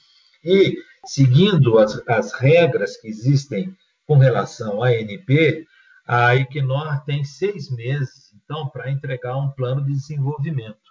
[0.43, 3.75] e, seguindo as, as regras que existem
[4.07, 5.67] com relação à ANP,
[6.07, 10.89] a Equinor tem seis meses, então, para entregar um plano de desenvolvimento.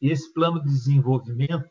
[0.00, 1.68] E esse plano de desenvolvimento,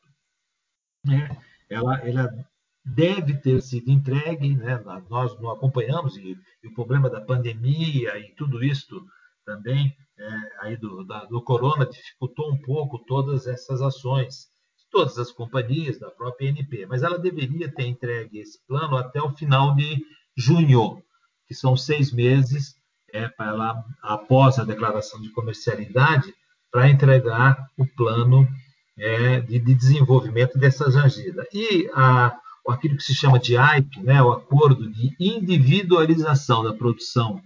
[1.04, 1.36] né,
[1.68, 2.46] ela, ela
[2.86, 4.82] deve ter sido entregue, né?
[5.10, 9.06] nós não acompanhamos, e, e, o problema da pandemia e tudo isso
[9.46, 15.18] também, é, aí do, da, do corona, dificultou um pouco todas essas ações, de todas
[15.18, 19.76] as companhias, da própria NP, mas ela deveria ter entregue esse plano até o final
[19.76, 20.04] de
[20.36, 21.02] junho,
[21.48, 22.76] que são seis meses
[23.14, 26.34] é, para ela, após a declaração de comercialidade,
[26.72, 28.48] para entregar o plano
[28.98, 31.46] é, de, de, desenvolvimento dessas agidas.
[31.54, 32.36] E a,
[32.72, 37.42] aquilo que se chama de AIP, né, o Acordo de Individualização da Produção,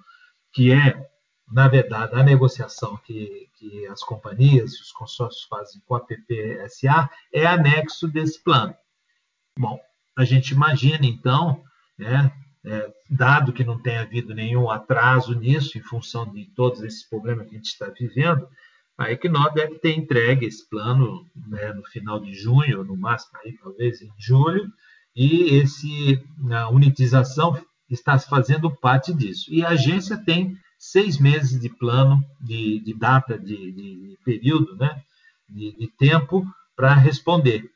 [0.53, 1.09] que é,
[1.51, 7.09] na verdade, a negociação que, que as companhias e os consórcios fazem com a PPSA,
[7.34, 8.76] é anexo desse plano.
[9.57, 9.80] Bom,
[10.15, 11.63] a gente imagina, então,
[11.97, 12.32] né,
[12.65, 17.47] é, dado que não tem havido nenhum atraso nisso, em função de todos esses problemas
[17.47, 18.47] que a gente está vivendo,
[18.97, 23.53] a Equinor deve ter entregue esse plano né, no final de junho, no máximo aí,
[23.53, 24.72] talvez em julho,
[25.18, 27.59] e esse, a unitização
[27.89, 29.51] está fazendo parte disso.
[29.51, 35.01] E a agência tem seis meses de plano, de, de data, de, de, período, né?
[35.49, 36.45] de, de tempo
[36.76, 37.68] para responder.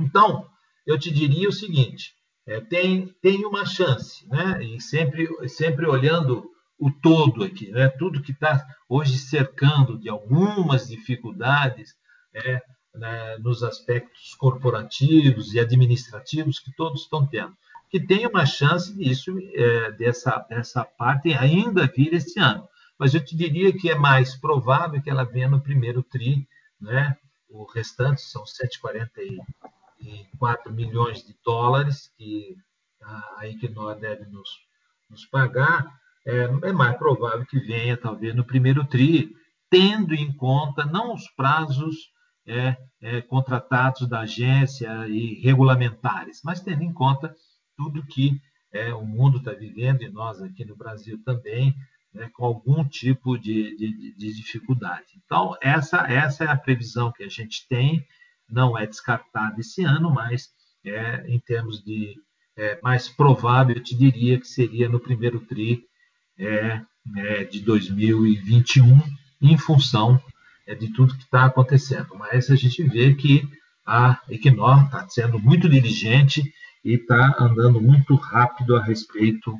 [0.00, 0.48] Então,
[0.86, 2.14] eu te diria o seguinte:
[2.46, 4.64] é, tem, tem uma chance, né?
[4.64, 7.88] E sempre, sempre olhando o todo aqui, né?
[7.88, 11.94] Tudo que está hoje cercando de algumas dificuldades
[12.34, 12.62] é,
[12.96, 17.56] né, nos aspectos corporativos e administrativos que todos estão tendo,
[17.90, 22.68] que tem uma chance disso é, dessa dessa parte ainda vir esse ano.
[22.98, 26.48] Mas eu te diria que é mais provável que ela venha no primeiro tri,
[26.80, 27.16] né?
[27.48, 32.56] O restante são 144 milhões de dólares que
[33.02, 34.48] a Equinor deve nos,
[35.08, 39.32] nos pagar é, é mais provável que venha, talvez, no primeiro TRI,
[39.70, 42.10] tendo em conta não os prazos
[42.46, 47.34] é, é, contratados da agência e regulamentares, mas tendo em conta
[47.76, 48.40] tudo que
[48.72, 51.74] é, o mundo está vivendo e nós aqui no Brasil também,
[52.12, 55.06] né, com algum tipo de, de, de, dificuldade.
[55.24, 58.06] Então, essa, essa é a previsão que a gente tem,
[58.48, 60.48] não é descartada esse ano, mas
[60.84, 62.16] é, em termos de
[62.56, 65.84] é, mais provável, eu te diria que seria no primeiro TRI
[66.38, 66.80] é,
[67.16, 69.00] é, de 2021,
[69.42, 70.20] em função
[70.74, 72.14] de tudo que está acontecendo.
[72.16, 73.48] Mas a gente vê que
[73.86, 76.42] a Equinor está sendo muito diligente
[76.84, 79.56] e está andando muito rápido a respeito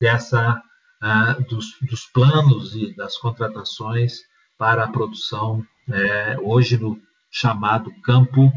[0.00, 0.62] dessa
[1.02, 4.20] uh, dos, dos, planos e das contratações
[4.58, 7.00] para a produção é, hoje no
[7.30, 8.52] chamado campo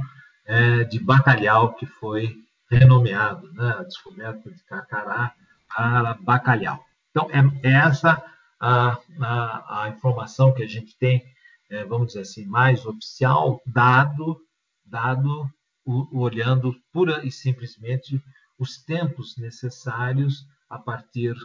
[0.46, 2.36] é, de bacalhau que foi
[2.70, 5.34] renomeado, né, descoberta de Carcará
[5.74, 6.84] para bacalhau.
[7.10, 8.24] Então, é, é essa
[8.60, 11.24] a, a, a, informação que a gente tem,
[11.70, 14.42] é, vamos dizer assim, mais oficial, dado,
[14.86, 15.50] dado
[15.86, 18.22] o, olhando pura e simplesmente
[18.58, 21.36] os tempos necessários a partir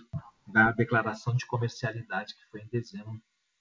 [0.47, 3.21] da declaração de comercialidade que foi em dezembro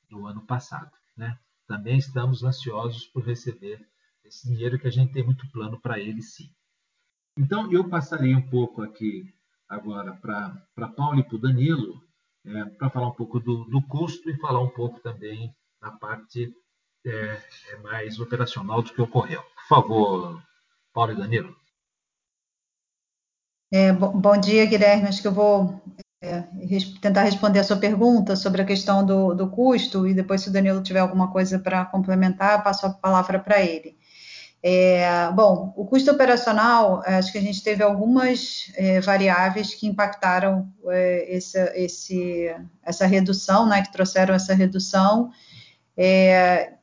[0.09, 0.91] do ano passado.
[1.15, 1.37] Né?
[1.67, 3.85] Também estamos ansiosos por receber
[4.23, 6.49] esse dinheiro que a gente tem muito plano para ele, sim.
[7.37, 9.33] Então, eu passaria um pouco aqui
[9.67, 12.03] agora para Paulo e para o Danilo,
[12.45, 16.53] é, para falar um pouco do, do, custo e falar um pouco também da parte
[17.05, 19.41] é, é, mais operacional do que ocorreu.
[19.41, 20.43] Por favor,
[20.93, 21.55] Paulo e Danilo.
[23.71, 25.07] É, bom, bom, dia, Guilherme.
[25.07, 25.81] Acho que eu vou
[26.21, 30.41] é, res, tentar responder a sua pergunta sobre a questão do, do custo e depois,
[30.41, 33.98] se o Danilo tiver alguma coisa para complementar, passo a palavra para ele.
[34.61, 39.87] É, bom, o custo operacional, é, acho que a gente teve algumas é, variáveis que
[39.87, 42.53] impactaram é, essa, esse,
[42.83, 45.31] essa redução, né, que trouxeram essa redução,
[45.95, 46.73] é,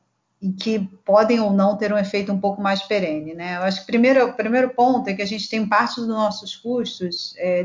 [0.41, 3.33] e que podem ou não ter um efeito um pouco mais perene.
[3.33, 3.57] Né?
[3.57, 6.55] Eu acho que primeiro, o primeiro ponto é que a gente tem parte dos nossos
[6.55, 7.61] custos é,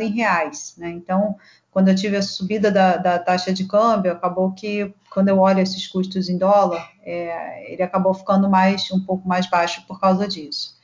[0.00, 0.74] em reais.
[0.78, 0.90] Né?
[0.90, 1.36] Então,
[1.70, 5.60] quando eu tive a subida da, da, taxa de câmbio, acabou que, quando eu olho
[5.60, 10.28] esses custos em dólar, é, ele acabou ficando mais um pouco mais baixo por causa
[10.28, 10.76] disso.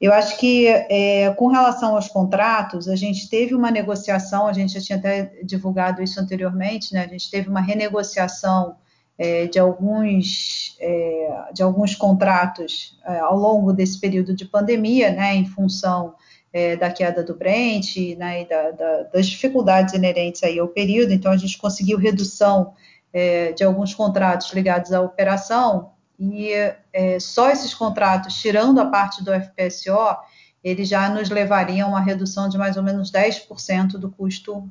[0.00, 4.72] Eu acho que, é, com relação aos contratos, a gente teve uma negociação, a gente
[4.72, 7.04] já tinha até divulgado isso anteriormente, né?
[7.04, 8.76] a gente teve uma renegociação
[9.18, 15.34] é, de, alguns, é, de alguns contratos é, ao longo desse período de pandemia, né,
[15.34, 16.14] em função
[16.52, 21.12] é, da queda do Brent né, e da, da, das dificuldades inerentes aí ao período,
[21.12, 22.72] então a gente conseguiu redução
[23.12, 26.52] é, de alguns contratos ligados à operação, e
[26.92, 30.16] é, só esses contratos, tirando a parte do FPSO,
[30.62, 34.70] eles já nos levariam a uma redução de mais ou menos 10% do custo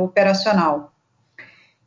[0.00, 0.92] operacional.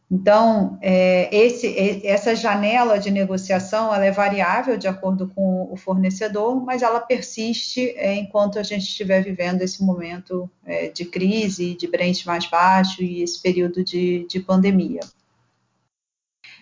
[0.10, 6.64] Então, é, esse, essa janela de negociação ela é variável de acordo com o fornecedor,
[6.64, 11.88] mas ela persiste é, enquanto a gente estiver vivendo esse momento é, de crise, de
[11.88, 15.02] Brent mais baixo e esse período de, de pandemia.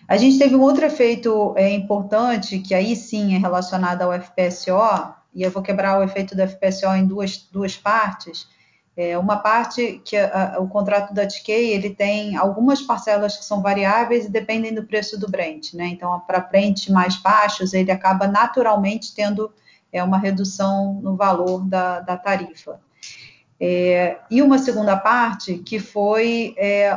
[0.08, 5.14] A gente teve um outro efeito é, importante, que aí sim é relacionado ao FPSO,
[5.34, 8.46] e eu vou quebrar o efeito do FPSO em duas, duas partes,
[8.96, 13.60] é uma parte que a, o contrato da TK ele tem algumas parcelas que são
[13.60, 15.86] variáveis e dependem do preço do Brent, né?
[15.86, 19.52] Então, para Brent mais baixos, ele acaba naturalmente tendo
[19.92, 22.80] é, uma redução no valor da, da tarifa.
[23.60, 26.90] É, e uma segunda parte que foi é,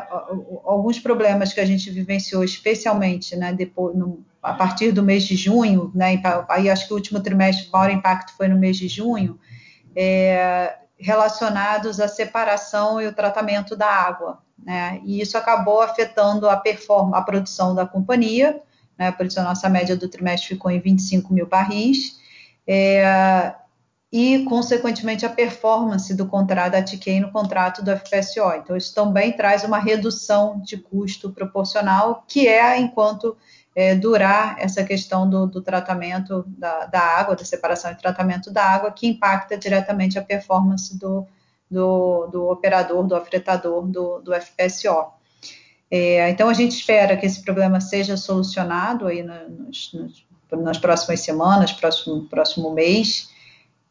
[0.66, 5.36] alguns problemas que a gente vivenciou, especialmente né, depois, no, a partir do mês de
[5.36, 8.88] junho, né, aí acho que o último trimestre, o maior impacto foi no mês de
[8.88, 9.39] junho,
[9.95, 15.00] é, relacionados à separação e o tratamento da água, né?
[15.04, 16.62] E isso acabou afetando a
[17.14, 18.62] a produção da companhia,
[18.98, 19.12] né?
[19.12, 22.20] Por isso a nossa média do trimestre ficou em 25 mil barris,
[22.68, 23.54] é,
[24.12, 28.54] e consequentemente a performance do contrato da TK no contrato do FPSO.
[28.58, 33.38] Então isso também traz uma redução de custo proporcional, que é enquanto
[33.78, 38.63] é, durar essa questão do, do tratamento da, da, água, da separação e tratamento da
[38.63, 41.28] água, que impacta diretamente a performance do,
[41.69, 45.11] do, do operador, do afretador do, do FPSO.
[45.91, 50.25] É, então, a gente espera que esse problema seja solucionado aí nos, nos,
[50.59, 53.30] nas próximas semanas, próximo, próximo mês,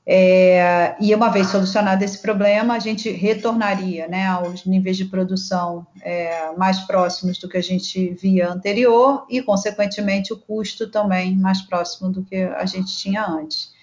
[0.08, 5.84] é, e uma vez solucionado esse problema, a gente retornaria né, aos níveis de produção
[6.00, 11.60] é, mais próximos do que a gente via anterior e, consequentemente, o custo também mais
[11.60, 13.74] próximo do que a gente tinha antes.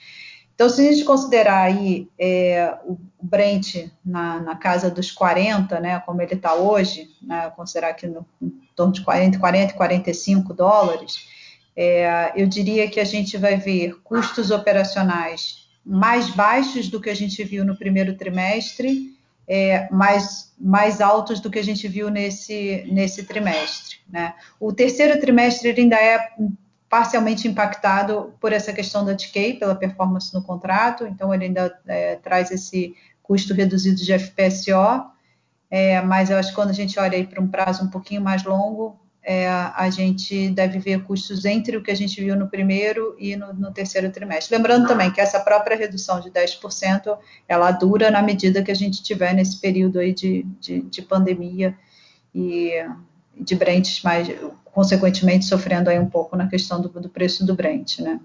[0.55, 5.99] Então, se a gente considerar aí é, o Brent na, na, casa dos 40, né,
[6.05, 11.27] como ele está hoje, né, considerar que no, em torno de 40, 40 45 dólares,
[11.75, 17.15] é, eu diria que a gente vai ver custos operacionais mais baixos do que a
[17.15, 19.13] gente viu no primeiro trimestre,
[19.47, 23.97] é, mais, mais altos do que a gente viu nesse, nesse trimestre.
[24.09, 24.33] Né?
[24.59, 26.29] O terceiro trimestre ainda é
[26.89, 32.15] parcialmente impactado por essa questão da TK, pela performance no contrato, então ele ainda é,
[32.17, 35.11] traz esse custo reduzido de FPSO,
[35.71, 38.43] é, mas eu acho que quando a gente olha para um prazo um pouquinho mais
[38.43, 43.15] longo, é, a gente deve ver custos entre o que a gente viu no primeiro
[43.17, 44.55] e no, no, terceiro trimestre.
[44.55, 47.17] Lembrando também que essa própria redução de 10%,
[47.47, 51.73] ela dura na medida que a gente tiver nesse período aí de, de, de pandemia
[52.35, 52.71] e
[53.39, 54.27] de Brent, mas
[54.65, 58.19] consequentemente sofrendo aí um pouco na questão do, do preço do Brent, né?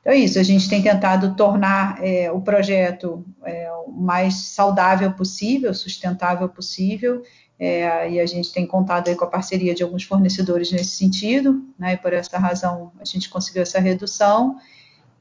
[0.00, 5.12] Então é isso, a gente tem tentado tornar é, o projeto é, o mais saudável
[5.12, 7.22] possível, sustentável possível,
[7.58, 11.94] é, e a gente tem contado com a parceria de alguns fornecedores nesse sentido, né,
[11.94, 14.56] e por essa razão a gente conseguiu essa redução,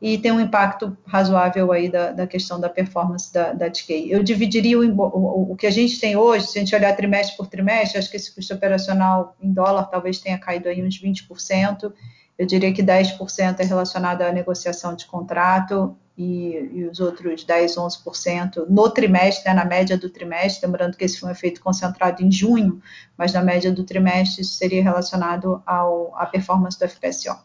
[0.01, 4.11] e tem um impacto razoável aí da, da questão da performance da, da TK.
[4.11, 7.37] Eu dividiria o, o, o, que a gente tem hoje, se a gente olhar trimestre
[7.37, 11.93] por trimestre, acho que esse custo operacional em dólar talvez tenha caído aí uns 20%,
[12.37, 17.75] eu diria que 10% é relacionado à negociação de contrato, e, e, os outros 10,
[17.75, 22.23] 11% no trimestre, né, na média do trimestre, lembrando que esse foi um efeito concentrado
[22.23, 22.81] em junho,
[23.17, 27.37] mas na média do trimestre isso seria relacionado ao, à performance do FPSO.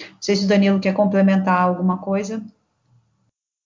[0.00, 2.44] Não sei se o Danilo quer complementar alguma coisa,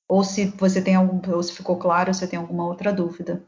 [0.09, 3.43] ou se você tem algum, ou se ficou claro, ou se tem alguma outra dúvida.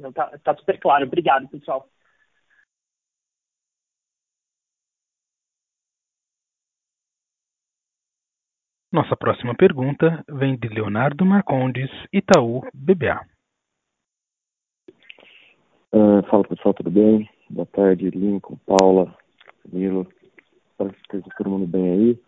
[0.00, 1.88] Está tá super claro, obrigado, pessoal.
[8.90, 13.20] Nossa próxima pergunta vem de Leonardo Marcondes, Itaú BBA.
[15.92, 17.28] Uh, fala pessoal, tudo bem?
[17.50, 19.14] Boa tarde, Lincoln, Paula,
[19.66, 20.06] Danilo.
[20.70, 22.18] Espero que esteja todo mundo bem aí.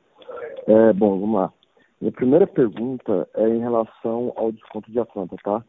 [0.67, 1.53] É, bom, vamos lá.
[1.99, 5.65] Minha primeira pergunta é em relação ao desconto de Atlanta, tá?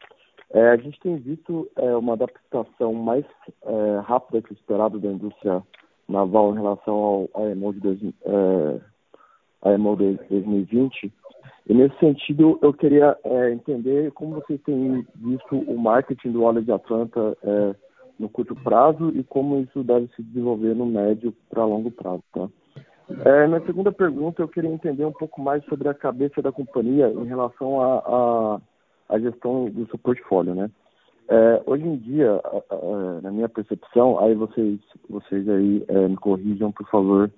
[0.50, 3.26] É, a gente tem visto é, uma adaptação mais
[3.64, 5.64] é, rápida que esperado da indústria
[6.10, 8.91] naval em relação ao IMO de, dois, é,
[9.62, 11.12] a EMO 2020.
[11.68, 16.62] E nesse sentido, eu queria é, entender como vocês têm visto o marketing do óleo
[16.62, 17.76] de Atlanta é,
[18.20, 22.24] no curto prazo e como isso deve se desenvolver no médio para longo prazo.
[22.34, 22.48] Tá?
[23.26, 27.26] É, segunda pergunta, eu queria entender um pouco mais sobre a cabeça da companhia em
[27.26, 27.98] relação à
[29.10, 30.70] a, a, gestão do seu portfólio, né?
[31.28, 36.16] É, hoje em dia, a, a, na minha percepção, aí vocês, vocês aí é, me
[36.18, 37.32] corrijam, por favor,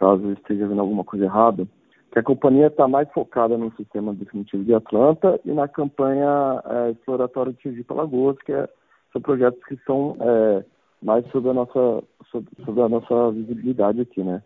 [0.00, 1.68] caso esteja vendo alguma coisa errada,
[2.10, 6.90] que a companhia está mais focada no sistema definitivo de Atlanta e na campanha é,
[6.90, 8.66] exploratória de Sergipe Alagoas, que é,
[9.12, 10.64] são projetos que são é,
[11.02, 14.42] mais sobre a nossa sobre, sobre, a nossa visibilidade aqui, né?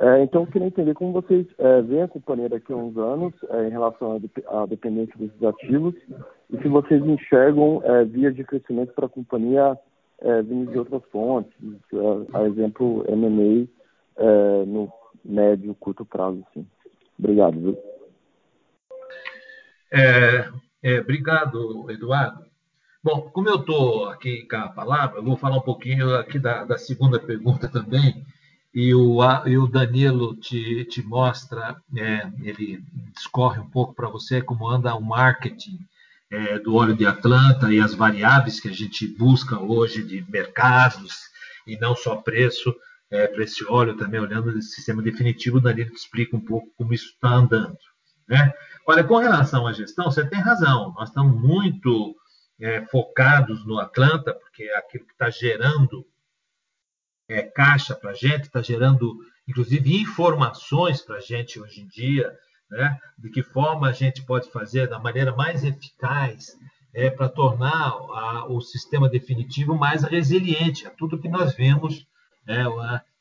[0.00, 3.32] É, então, eu queria entender como vocês é, veem a companhia daqui a uns anos
[3.50, 5.94] é, em relação à, dependência desses ativos
[6.50, 9.78] e se vocês enxergam é, vias de crescimento para a companhia
[10.44, 11.52] vindo de outras fontes,
[11.92, 13.77] é, a exemplo M&A
[14.18, 14.92] é, no
[15.24, 16.44] médio, curto prazo.
[16.52, 16.66] Sim.
[17.18, 17.60] Obrigado.
[17.60, 17.78] Viu?
[19.90, 20.50] É,
[20.82, 22.46] é, obrigado, Eduardo.
[23.02, 26.64] Bom, como eu estou aqui com a palavra, eu vou falar um pouquinho aqui da,
[26.64, 28.26] da segunda pergunta também,
[28.74, 32.82] e o, e o Danilo te, te mostra, é, ele
[33.14, 35.78] discorre um pouco para você como anda o marketing
[36.30, 41.28] é, do óleo de Atlanta e as variáveis que a gente busca hoje de mercados
[41.66, 42.74] e não só preço
[43.10, 46.92] é, para esse óleo também, olhando o sistema definitivo, o Danilo explica um pouco como
[46.92, 47.78] isso está andando.
[48.28, 48.52] Né?
[48.86, 52.14] Olha, com relação à gestão, você tem razão, nós estamos muito
[52.60, 56.04] é, focados no Atlanta, porque é aquilo que está gerando
[57.28, 62.30] é, caixa para a gente, está gerando, inclusive, informações para a gente hoje em dia,
[62.70, 62.98] né?
[63.18, 66.56] de que forma a gente pode fazer da maneira mais eficaz
[66.94, 72.06] é, para tornar a, o sistema definitivo mais resiliente a tudo que nós vemos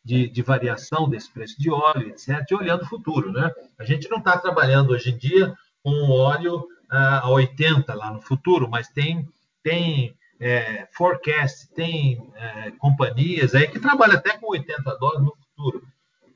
[0.03, 3.31] de, de, variação desse preço de óleo, etc., e olhando o futuro.
[3.31, 3.51] Né?
[3.77, 5.53] A gente não está trabalhando hoje em dia
[5.83, 9.27] com óleo a 80 lá no futuro, mas tem,
[9.61, 15.85] tem é, forecast, tem é, companhias aí que trabalham até com 80 dólares no futuro.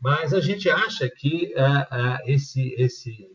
[0.01, 3.29] Mas a gente acha que é, é, esse, esse,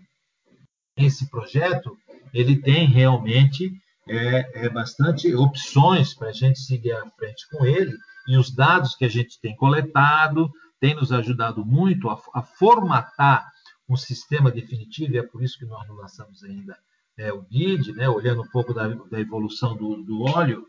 [0.96, 1.96] esse projeto
[2.34, 3.72] ele tem realmente
[4.08, 7.96] é, é bastante opções para a gente seguir à frente com ele
[8.28, 10.50] e os dados que a gente tem coletado
[10.80, 13.50] têm nos ajudado muito a, a formatar
[13.88, 16.76] um sistema definitivo e é por isso que nós não lançamos ainda
[17.16, 20.66] é, o BID, né, olhando um pouco da, da evolução do, do, óleo,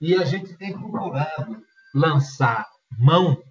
[0.00, 1.62] e a gente tem procurado
[1.94, 3.42] lançar mão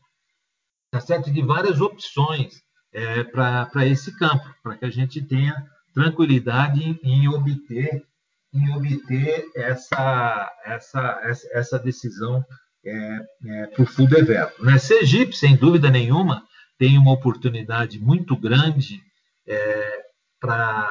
[0.89, 5.53] tá certo, de várias opções é, para esse campo, para que a gente tenha
[5.93, 8.07] tranquilidade em, em obter
[8.51, 11.21] em obter essa, essa,
[11.51, 12.43] essa decisão
[12.85, 14.53] é, é, para o full develop.
[14.63, 14.77] Né?
[14.77, 16.43] Sergipe, sem dúvida nenhuma,
[16.77, 19.01] tem uma oportunidade muito grande
[19.47, 19.99] é,
[20.39, 20.89] para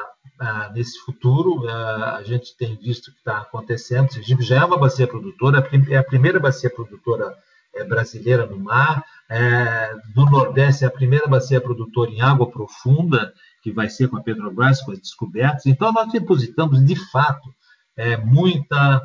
[0.73, 1.67] nesse futuro.
[1.67, 4.11] a gente tem visto o que está acontecendo.
[4.11, 7.35] Sergipe já é uma bacia produtora, é a primeira bacia produtora
[7.75, 9.03] é, brasileira no mar.
[9.29, 14.17] É, do Nordeste é a primeira bacia produtora em água profunda, que vai ser com
[14.17, 15.65] a Petrobras, com as descobertas.
[15.65, 17.53] Então, nós depositamos, de fato,
[17.97, 19.01] é, muita,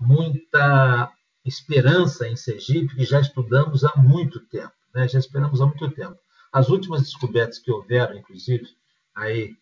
[0.00, 1.10] muita
[1.46, 4.72] esperança em Sergipe, que já estudamos há muito tempo.
[4.94, 5.06] Né?
[5.08, 6.16] Já esperamos há muito tempo.
[6.52, 8.66] As últimas descobertas que houveram, inclusive,
[9.14, 9.56] aí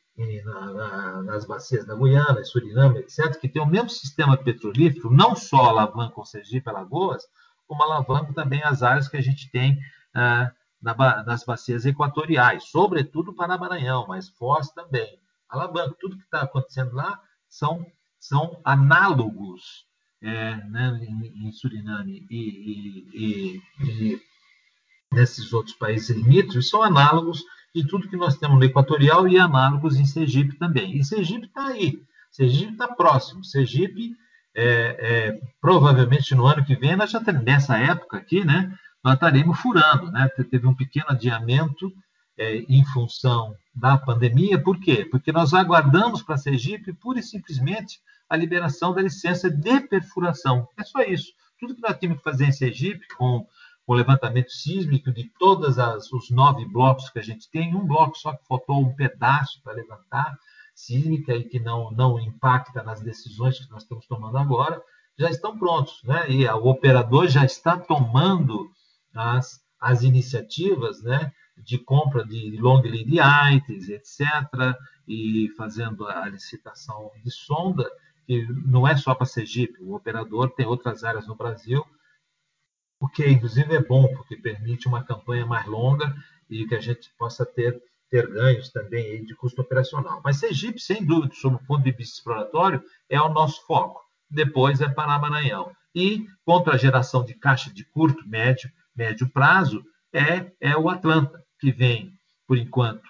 [0.44, 5.34] na, na, nas bacias da Guiana, Suriname, etc., que tem o mesmo sistema petrolífero, não
[5.34, 7.26] só alavancam o Sergipe Alagoas,
[7.66, 9.78] como alavancam também as áreas que a gente tem
[10.14, 15.18] ah, na, nas bacias equatoriais, sobretudo para Maranhão, mas Foz também.
[15.48, 17.86] Alavanca, tudo que está acontecendo lá são,
[18.18, 19.86] são análogos
[20.24, 24.20] é, né, em, em, Suriname e, e, e, e
[25.12, 27.42] nesses outros países limítrofes, são análogos
[27.74, 30.96] de tudo que nós temos no Equatorial e análogos em Sergipe também.
[30.96, 32.00] E Sergipe está aí,
[32.30, 33.44] Sergipe está próximo.
[33.44, 34.16] Sergipe,
[34.54, 38.72] é, é, provavelmente no ano que vem, nós já nessa época aqui, né,
[39.02, 40.10] nós estaremos furando.
[40.10, 40.28] Né?
[40.50, 41.92] Teve um pequeno adiamento
[42.36, 44.62] é, em função da pandemia.
[44.62, 45.04] Por quê?
[45.04, 50.68] Porque nós aguardamos para Sergipe pura e simplesmente a liberação da licença de perfuração.
[50.76, 51.32] É só isso.
[51.58, 53.46] Tudo que nós temos que fazer em Sergipe, com
[53.86, 55.76] o levantamento sísmico de todos
[56.12, 59.74] os nove blocos que a gente tem, um bloco só que faltou um pedaço para
[59.74, 60.36] levantar,
[60.74, 64.82] sísmica e que não, não impacta nas decisões que nós estamos tomando agora,
[65.18, 66.02] já estão prontos.
[66.02, 66.30] Né?
[66.30, 68.68] E o operador já está tomando
[69.14, 73.18] as, as iniciativas né, de compra de long lead
[73.54, 74.20] items, etc.,
[75.06, 77.88] e fazendo a licitação de sonda,
[78.26, 81.84] que não é só para Sergipe, o operador tem outras áreas no Brasil
[83.04, 86.14] o que inclusive é bom, porque permite uma campanha mais longa
[86.48, 87.78] e que a gente possa ter,
[88.08, 90.22] ter ganhos também de custo operacional.
[90.24, 94.02] Mas Sergipe, sem dúvida, sob o ponto de vista exploratório, é o nosso foco.
[94.30, 95.70] Depois é Pará-Maranhão.
[95.94, 99.84] E contra a geração de caixa de curto, médio, médio prazo,
[100.14, 102.12] é, é o Atlanta, que vem,
[102.46, 103.02] por enquanto,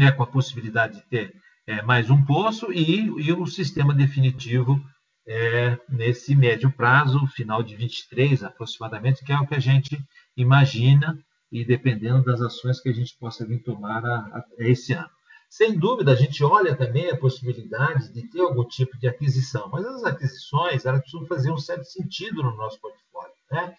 [0.00, 1.34] é, com a possibilidade de ter
[1.66, 4.80] é, mais um poço e, e o sistema definitivo
[5.26, 9.98] é, nesse médio prazo, final de 23 aproximadamente, que é o que a gente
[10.36, 11.18] imagina
[11.50, 15.10] e dependendo das ações que a gente possa vir tomar a, a, a esse ano.
[15.48, 19.84] Sem dúvida, a gente olha também a possibilidade de ter algum tipo de aquisição, mas
[19.86, 23.34] as aquisições elas precisam fazer um certo sentido no nosso portfólio.
[23.50, 23.74] Né?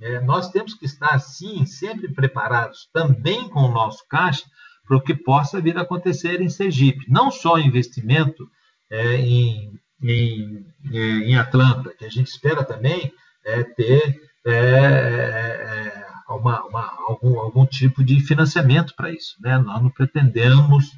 [0.00, 4.44] É, nós temos que estar, sim, sempre preparados também com o nosso caixa
[4.86, 7.10] para o que possa vir a acontecer em Sergipe.
[7.10, 8.48] Não só investimento
[8.90, 13.12] é, em em, em Atlanta, que a gente espera também
[13.44, 19.36] é, ter é, é, uma, uma, algum, algum tipo de financiamento para isso.
[19.40, 19.56] Né?
[19.58, 20.92] Nós não pretendemos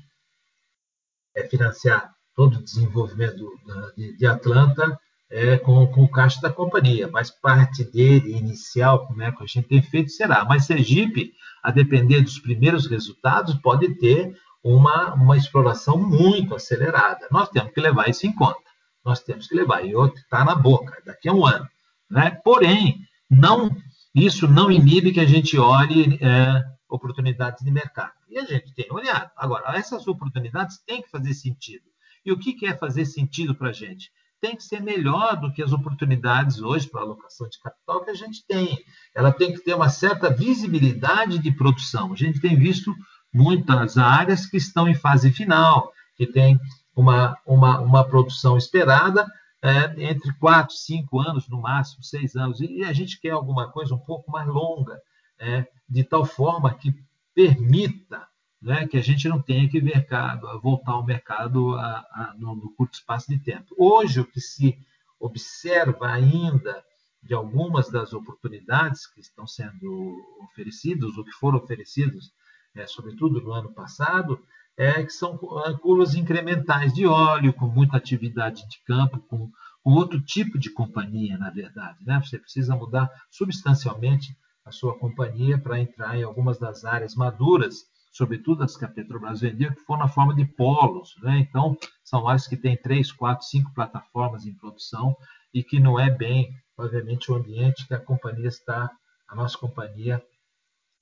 [1.34, 3.48] é, financiar todo o desenvolvimento
[3.96, 4.98] de, de, Atlanta
[5.30, 9.46] é, com, com o caixa da companhia, mas parte dele inicial, como é que a
[9.46, 10.44] gente tem feito, será.
[10.44, 11.32] Mas Sergipe,
[11.62, 17.26] a depender dos primeiros resultados, pode ter uma, uma exploração muito acelerada.
[17.30, 18.66] Nós temos que levar isso em conta
[19.06, 19.86] nós temos que levar.
[19.86, 21.66] E outro está na boca, daqui a um ano.
[22.10, 22.30] Né?
[22.44, 23.00] Porém,
[23.30, 23.70] não,
[24.12, 28.12] isso não inibe que a gente olhe é, oportunidades de mercado.
[28.28, 29.30] E a gente tem olhado.
[29.36, 31.84] Agora, essas oportunidades têm que fazer sentido.
[32.24, 34.10] E o que, que é fazer sentido para a gente?
[34.46, 38.14] Tem que ser melhor do que as oportunidades hoje para alocação de capital que a
[38.14, 38.78] gente tem.
[39.12, 42.12] Ela tem que ter uma certa visibilidade de produção.
[42.12, 42.94] A gente tem visto
[43.34, 46.60] muitas áreas que estão em fase final, que tem
[46.94, 49.26] uma, uma, uma produção esperada,
[49.60, 52.60] é, entre quatro, cinco anos, no máximo, seis anos.
[52.60, 54.96] E a gente quer alguma coisa um pouco mais longa,
[55.40, 56.94] é, de tal forma que
[57.34, 58.24] permita
[58.60, 62.70] né, que a gente não tenha que mercado, voltar ao mercado a, a, no, no
[62.74, 63.74] curto espaço de tempo.
[63.76, 64.78] Hoje, o que se
[65.20, 66.84] observa ainda
[67.22, 72.30] de algumas das oportunidades que estão sendo oferecidas, ou que foram oferecidas,
[72.74, 74.40] é, sobretudo no ano passado,
[74.76, 79.50] é, que são é, curvas incrementais de óleo, com muita atividade de campo, com,
[79.82, 81.98] com outro tipo de companhia, na verdade.
[82.04, 82.20] Né?
[82.22, 87.86] Você precisa mudar substancialmente a sua companhia para entrar em algumas das áreas maduras,
[88.16, 91.14] sobretudo as que a Petrobras vendeu, que foram na forma de polos.
[91.22, 91.38] Né?
[91.38, 95.14] Então, são áreas que têm três, quatro, cinco plataformas em produção
[95.52, 98.90] e que não é bem, obviamente, o ambiente que a companhia está,
[99.28, 100.22] a nossa companhia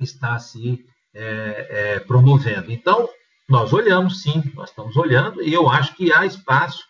[0.01, 0.85] está se
[1.15, 2.73] é, é, promovendo.
[2.73, 3.09] Então,
[3.49, 6.83] nós olhamos, sim, nós estamos olhando, e eu acho que há espaço,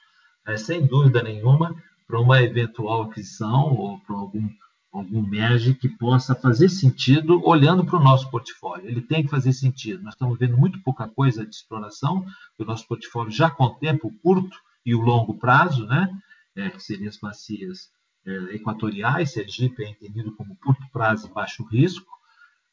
[0.46, 1.74] é, sem dúvida nenhuma,
[2.06, 4.48] para uma eventual aquisição ou para algum,
[4.94, 8.88] algum merge que possa fazer sentido olhando para o nosso portfólio.
[8.88, 10.02] Ele tem que fazer sentido.
[10.02, 12.24] Nós estamos vendo muito pouca coisa de exploração,
[12.58, 14.56] o nosso portfólio já contempla o curto
[14.86, 16.08] e o longo prazo, né?
[16.56, 17.90] É, que seriam as bacias
[18.24, 22.06] é, equatoriais, Sergipe é entendido como curto prazo e baixo risco,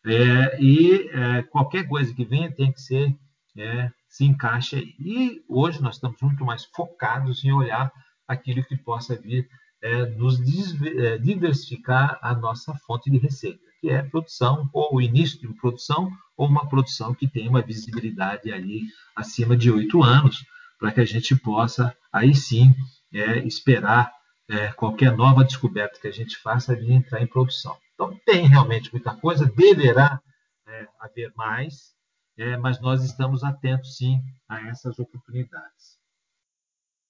[0.06, 3.16] é, e é, qualquer coisa que venha tem que ser
[3.58, 4.78] é, se encaixa.
[4.78, 7.92] E hoje nós estamos muito mais focados em olhar
[8.28, 9.50] aquilo que possa vir
[9.82, 15.40] é, nos é, diversificar a nossa fonte de receita, que é produção, ou o início
[15.40, 18.84] de produção, ou uma produção que tem uma visibilidade ali
[19.16, 20.46] acima de oito anos,
[20.80, 22.74] para que a gente possa, aí sim,
[23.14, 24.12] é, esperar
[24.50, 27.78] é, qualquer nova descoberta que a gente faça vir entrar em produção.
[27.94, 30.20] Então, tem realmente muita coisa, deverá
[30.68, 31.94] é, haver mais,
[32.38, 35.81] é, mas nós estamos atentos, sim, a essas oportunidades.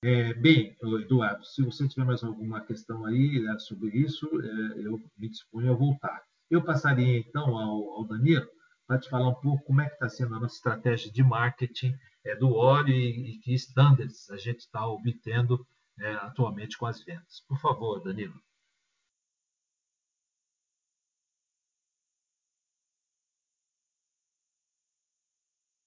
[0.03, 4.99] É, bem, Eduardo, se você tiver mais alguma questão aí né, sobre isso, é, eu
[5.17, 6.23] me disponho a voltar.
[6.49, 8.47] Eu passaria então ao, ao Danilo
[8.87, 11.95] para te falar um pouco como é que está sendo a nossa estratégia de marketing
[12.25, 15.65] é, do óleo e, e que standards a gente está obtendo
[15.99, 17.41] é, atualmente com as vendas.
[17.47, 18.41] Por favor, Danilo.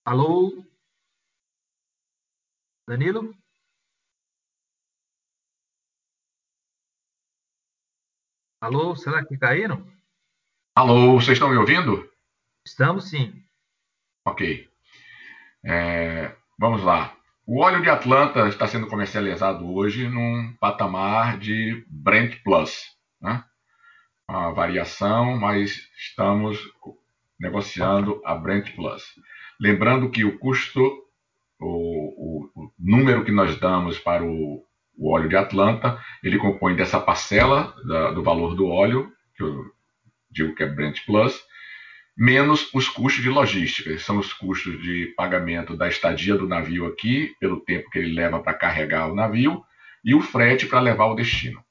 [0.05, 0.65] Alô?
[2.89, 3.35] Danilo?
[8.65, 9.87] Alô, será que caíram?
[10.75, 12.11] Alô, vocês estão me ouvindo?
[12.67, 13.45] Estamos sim.
[14.25, 14.67] Ok.
[15.63, 17.15] É, vamos lá.
[17.47, 22.87] O óleo de Atlanta está sendo comercializado hoje num patamar de Brent Plus.
[23.21, 23.45] Né?
[24.27, 26.59] Uma variação, mas estamos
[27.39, 29.05] negociando a Brent Plus.
[29.61, 30.81] Lembrando que o custo,
[31.61, 34.65] o, o, o número que nós damos para o,
[34.97, 39.65] o, óleo de Atlanta, ele compõe dessa parcela da, do valor do óleo, que eu
[40.31, 41.41] digo que é Brent Plus,
[42.17, 47.35] menos os custos de logística, são os custos de pagamento da estadia do navio aqui,
[47.41, 49.65] pelo tempo que ele leva para carregar o navio,
[50.05, 51.65] e o frete para levar ao destino.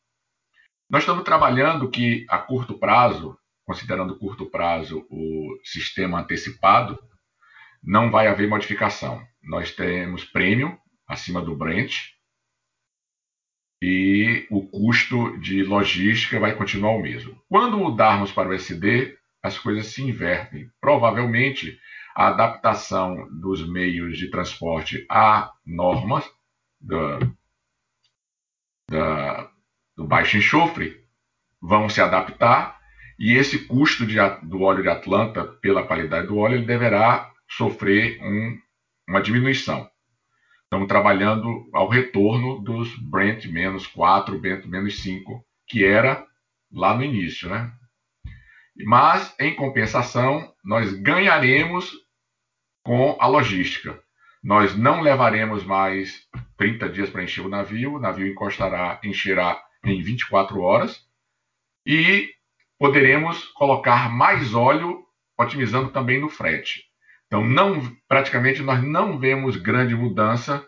[0.89, 6.99] Nós estamos trabalhando que a curto prazo, considerando curto prazo o sistema antecipado,
[7.81, 9.21] não vai haver modificação.
[9.41, 10.77] Nós temos prêmio
[11.07, 12.13] acima do Brent
[13.85, 17.37] e o custo de logística vai continuar o mesmo.
[17.49, 20.69] Quando mudarmos para o SD, as coisas se invertem.
[20.79, 21.77] Provavelmente
[22.15, 26.23] a adaptação dos meios de transporte à normas
[26.79, 27.19] da,
[28.89, 29.51] da,
[29.97, 31.03] do baixo enxofre
[31.61, 32.79] vão se adaptar
[33.19, 38.17] e esse custo de, do óleo de Atlanta, pela qualidade do óleo, ele deverá sofrer
[38.23, 38.57] um,
[39.09, 39.89] uma diminuição.
[40.73, 46.25] Estamos trabalhando ao retorno dos Brent menos 4, Brent menos 5, que era
[46.71, 47.71] lá no início, né?
[48.83, 51.91] Mas, em compensação, nós ganharemos
[52.83, 54.01] com a logística.
[54.43, 56.27] Nós não levaremos mais
[56.57, 61.05] 30 dias para encher o navio, o navio encostará, encherá em 24 horas
[61.85, 62.31] e
[62.79, 65.05] poderemos colocar mais óleo,
[65.37, 66.81] otimizando também no frete.
[67.33, 70.63] Então, não, praticamente nós não vemos grande mudança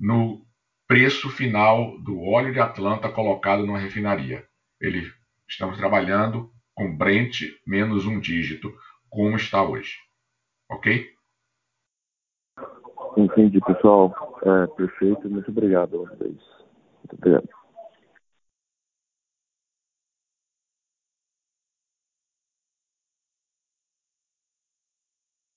[0.00, 0.44] no
[0.88, 4.44] preço final do óleo de Atlanta colocado numa refinaria.
[4.80, 5.08] Ele,
[5.48, 8.74] estamos trabalhando com Brent menos um dígito,
[9.08, 9.92] como está hoje.
[10.68, 11.08] Ok?
[13.16, 14.12] Entendi, pessoal.
[14.42, 15.30] É, perfeito.
[15.30, 16.36] Muito obrigado a vocês.
[16.98, 17.48] Muito obrigado.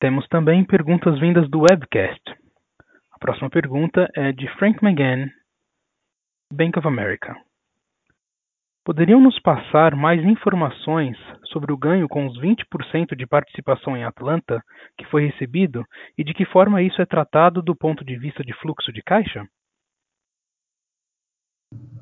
[0.06, 2.22] Temos também perguntas vindas do webcast.
[3.11, 5.32] A próxima pergunta é de Frank McGann,
[6.53, 7.36] Bank of America.
[8.86, 14.61] Poderiam nos passar mais informações sobre o ganho com os 20% de participação em Atlanta
[14.95, 15.84] que foi recebido
[16.15, 19.44] e de que forma isso é tratado do ponto de vista de fluxo de caixa?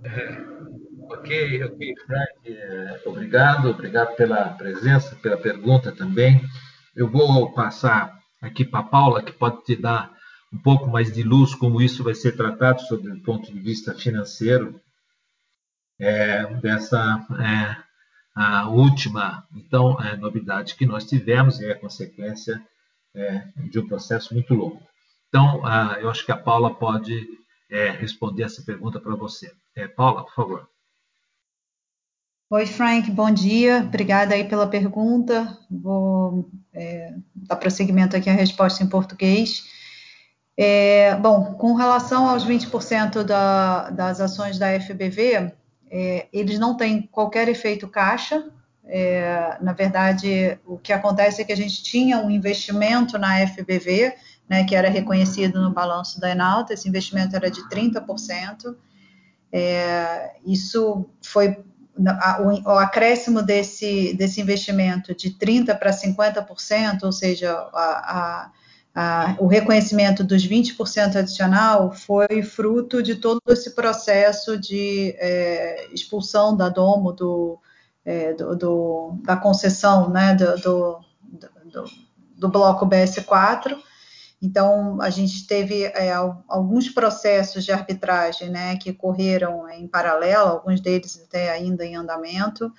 [1.05, 6.41] Ok, ok, Frank, é, obrigado, obrigado pela presença, pela pergunta também.
[6.95, 10.15] Eu vou passar aqui para a Paula, que pode te dar
[10.51, 13.95] um pouco mais de luz como isso vai ser tratado sob o ponto de vista
[13.95, 14.79] financeiro
[15.99, 17.75] é, dessa é,
[18.35, 22.61] a última então é, novidade que nós tivemos e é consequência
[23.69, 24.81] de um processo muito longo.
[25.29, 27.27] Então, a, eu acho que a Paula pode
[27.69, 29.51] é, responder essa pergunta para você.
[29.75, 30.69] É, Paula, por favor.
[32.53, 33.79] Oi, Frank, bom dia.
[33.79, 35.57] Obrigada aí pela pergunta.
[35.71, 39.63] Vou é, dar prosseguimento aqui à resposta em português.
[40.55, 45.51] É, bom, com relação aos 20% da, das ações da FBV,
[45.89, 48.47] é, eles não têm qualquer efeito caixa.
[48.85, 54.13] É, na verdade, o que acontece é que a gente tinha um investimento na FBV,
[54.47, 58.75] né, que era reconhecido no balanço da Enalta, esse investimento era de 30%.
[59.51, 61.57] É, isso foi
[62.65, 68.51] o, acréscimo desse, desse investimento de 30% para 50%, ou seja, a, a
[68.95, 76.55] ah, o reconhecimento dos 20% adicional foi fruto de todo esse processo de é, expulsão
[76.55, 77.59] da Domo do,
[78.05, 80.99] é, do, do, da concessão né, do, do,
[82.37, 83.75] do, bloco BS4.
[84.43, 86.11] Então, a gente teve é,
[86.49, 92.69] alguns processos de arbitragem né, que correram em paralelo, alguns deles até ainda em andamento,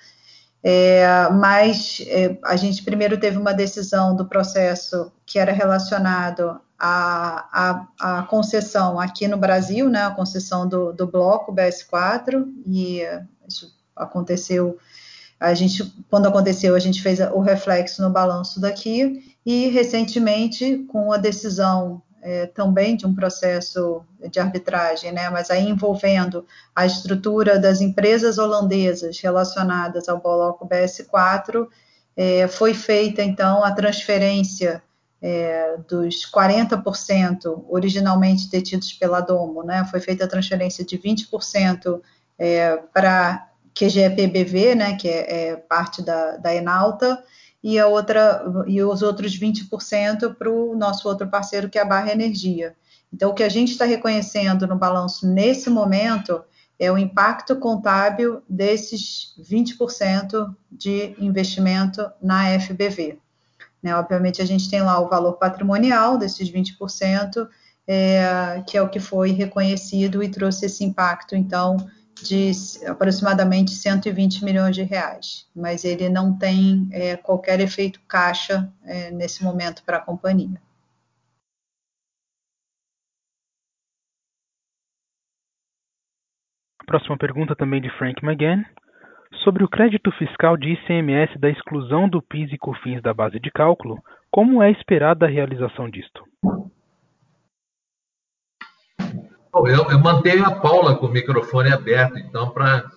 [0.61, 7.87] é, mas é, a gente primeiro teve uma decisão do processo que era relacionado à,
[7.99, 13.01] à, à concessão aqui no Brasil, né, a concessão do, do bloco BS4, e
[13.47, 14.77] isso aconteceu,
[15.39, 21.11] a gente, quando aconteceu, a gente fez o reflexo no balanço daqui, e recentemente, com
[21.11, 26.43] a decisão é, também de um processo de arbitragem, né, mas aí envolvendo
[26.75, 31.67] a estrutura das empresas holandesas relacionadas ao bloco BS4,
[32.17, 34.81] é, foi feita então a transferência
[35.21, 42.01] é, dos 40% originalmente detidos pela Domo, né, foi feita a transferência de 20%
[42.39, 47.21] é, para QGEPBV, né, que é, é parte da, da Enalta,
[47.63, 51.85] e a outra e os outros 20% para o nosso outro parceiro que é a
[51.85, 52.75] Barra Energia.
[53.11, 56.43] Então o que a gente está reconhecendo no balanço nesse momento
[56.77, 63.17] é o impacto contábil desses 20% de investimento na FBV.
[63.81, 67.47] Né, obviamente a gente tem lá o valor patrimonial desses 20%,
[67.87, 71.77] é, que é o que foi reconhecido e trouxe esse impacto, então,
[72.23, 72.51] de
[72.87, 79.43] aproximadamente 120 milhões de reais, mas ele não tem é, qualquer efeito caixa é, nesse
[79.43, 80.59] momento para a companhia.
[86.85, 88.63] Próxima pergunta também de Frank McGann.
[89.43, 93.51] Sobre o crédito fiscal de ICMS da exclusão do PIS e COFINS da base de
[93.51, 94.01] cálculo,
[94.31, 96.23] como é esperada a realização disto?
[99.55, 102.91] Eu, eu mantenho a Paula com o microfone aberto, então, para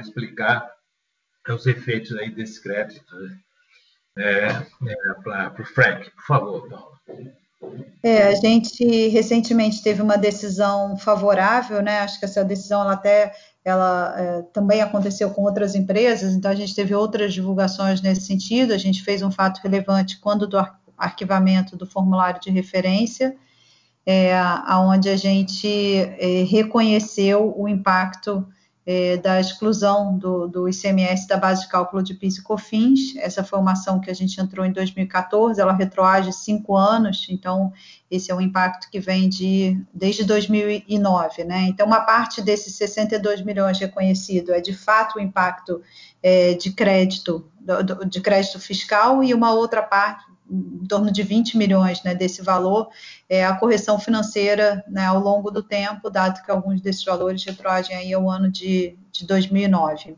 [0.00, 0.68] explicar
[1.48, 3.38] os efeitos aí desse crédito né?
[4.18, 6.10] é, é, para o Frank.
[6.10, 6.98] Por favor, Paula.
[8.02, 12.00] É, a gente recentemente teve uma decisão favorável, né?
[12.00, 13.32] Acho que essa decisão ela até
[13.64, 18.72] ela é, também aconteceu com outras empresas, então a gente teve outras divulgações nesse sentido.
[18.72, 20.56] A gente fez um fato relevante quando do
[20.96, 23.36] arquivamento do formulário de referência
[24.10, 24.32] é,
[24.70, 28.48] onde a gente é, reconheceu o impacto
[28.86, 33.16] é, da exclusão do, do, ICMS da base de cálculo de PIS e COFINS.
[33.18, 37.70] Essa foi uma ação que a gente entrou em 2014, ela retroage cinco anos, então
[38.10, 41.66] esse é um impacto que vem de desde 2009, né?
[41.68, 45.82] Então uma parte desses 62 milhões reconhecido é de fato o impacto
[46.22, 47.46] é, de crédito
[48.08, 52.88] de crédito fiscal e uma outra parte em torno de 20 milhões né, desse valor,
[53.28, 57.94] é a correção financeira né, ao longo do tempo, dado que alguns desses valores retroagem
[57.96, 60.16] aí ao ano de, de 2009.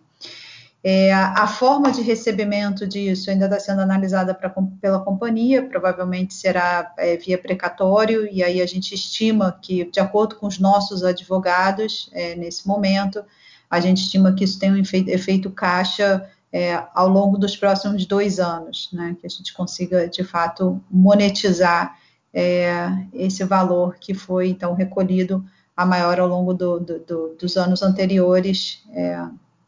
[0.82, 4.50] É, a forma de recebimento disso ainda está sendo analisada pra,
[4.80, 10.36] pela companhia, provavelmente será é, via precatório, e aí a gente estima que, de acordo
[10.36, 13.22] com os nossos advogados, é, nesse momento,
[13.68, 18.04] a gente estima que isso tem um efeito, efeito caixa é, ao longo dos próximos
[18.06, 21.96] dois anos, né, que a gente consiga de fato monetizar
[22.32, 25.44] é, esse valor que foi então recolhido
[25.76, 29.22] a maior ao longo do, do, do, dos anos anteriores, é,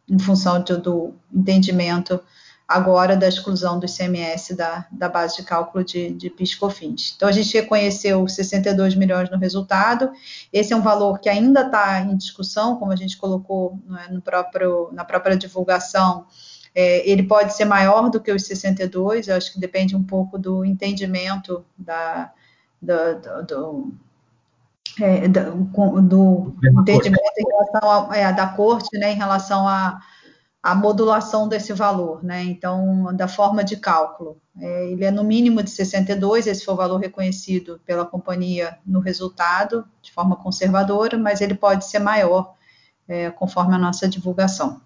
[0.08, 2.20] em função do entendimento
[2.66, 7.14] agora da exclusão do ICMS da, da base de cálculo de, de PIS/COFINS.
[7.16, 10.10] Então, a gente reconheceu 62 milhões no resultado,
[10.52, 14.22] esse é um valor que ainda está em discussão, como a gente colocou é, no
[14.22, 16.26] próprio, na própria divulgação,
[16.74, 20.38] é, ele pode ser maior do que os 62, eu acho que depende um pouco
[20.38, 22.32] do entendimento da,
[22.80, 23.92] do, do, do
[25.00, 30.00] é, do, do entendimento em relação a, é, da corte, né, em relação a,
[30.62, 32.44] a modulação desse valor, né?
[32.44, 34.40] Então, da forma de cálculo.
[34.58, 39.00] É, ele é no mínimo de 62, esse foi o valor reconhecido pela companhia no
[39.00, 42.54] resultado, de forma conservadora, mas ele pode ser maior,
[43.08, 44.80] é, conforme a nossa divulgação.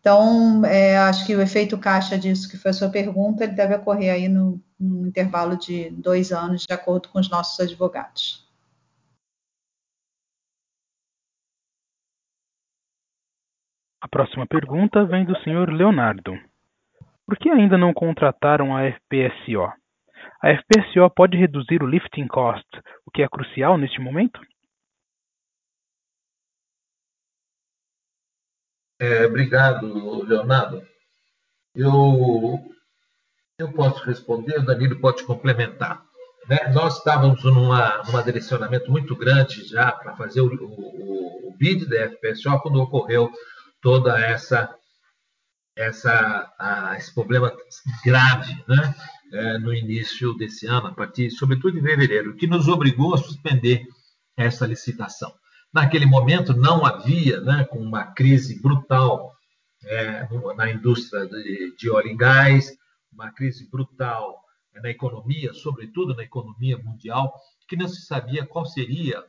[0.00, 3.74] Então, é, acho que o efeito caixa disso, que foi a sua pergunta, ele deve
[3.74, 8.46] ocorrer aí no, no intervalo de dois anos, de acordo com os nossos advogados.
[14.00, 15.70] A próxima pergunta vem do Sr.
[15.70, 16.32] Leonardo.
[17.26, 19.64] Por que ainda não contrataram a FPSO?
[20.40, 22.66] A FPSO pode reduzir o lifting cost,
[23.04, 24.40] o que é crucial neste momento?
[28.98, 30.82] É, obrigado, Leonardo.
[31.74, 32.58] Eu,
[33.58, 36.02] eu posso responder, o Danilo pode complementar.
[36.48, 36.72] Né?
[36.72, 42.08] Nós estávamos numa, num direcionamento muito grande já para fazer o, o, o bid da
[42.08, 43.30] FPSO quando ocorreu
[43.80, 44.74] toda essa
[45.76, 47.56] essa a, esse problema
[48.04, 48.94] grave, né,
[49.32, 53.86] é, no início desse ano, a partir, sobretudo em fevereiro, que nos obrigou a suspender
[54.36, 55.32] essa licitação.
[55.80, 59.32] Naquele momento não havia, né, com uma crise brutal
[59.84, 62.76] é, na indústria de, de óleo e gás,
[63.12, 64.42] uma crise brutal
[64.74, 67.32] na economia, sobretudo na economia mundial,
[67.68, 69.24] que não se sabia qual seria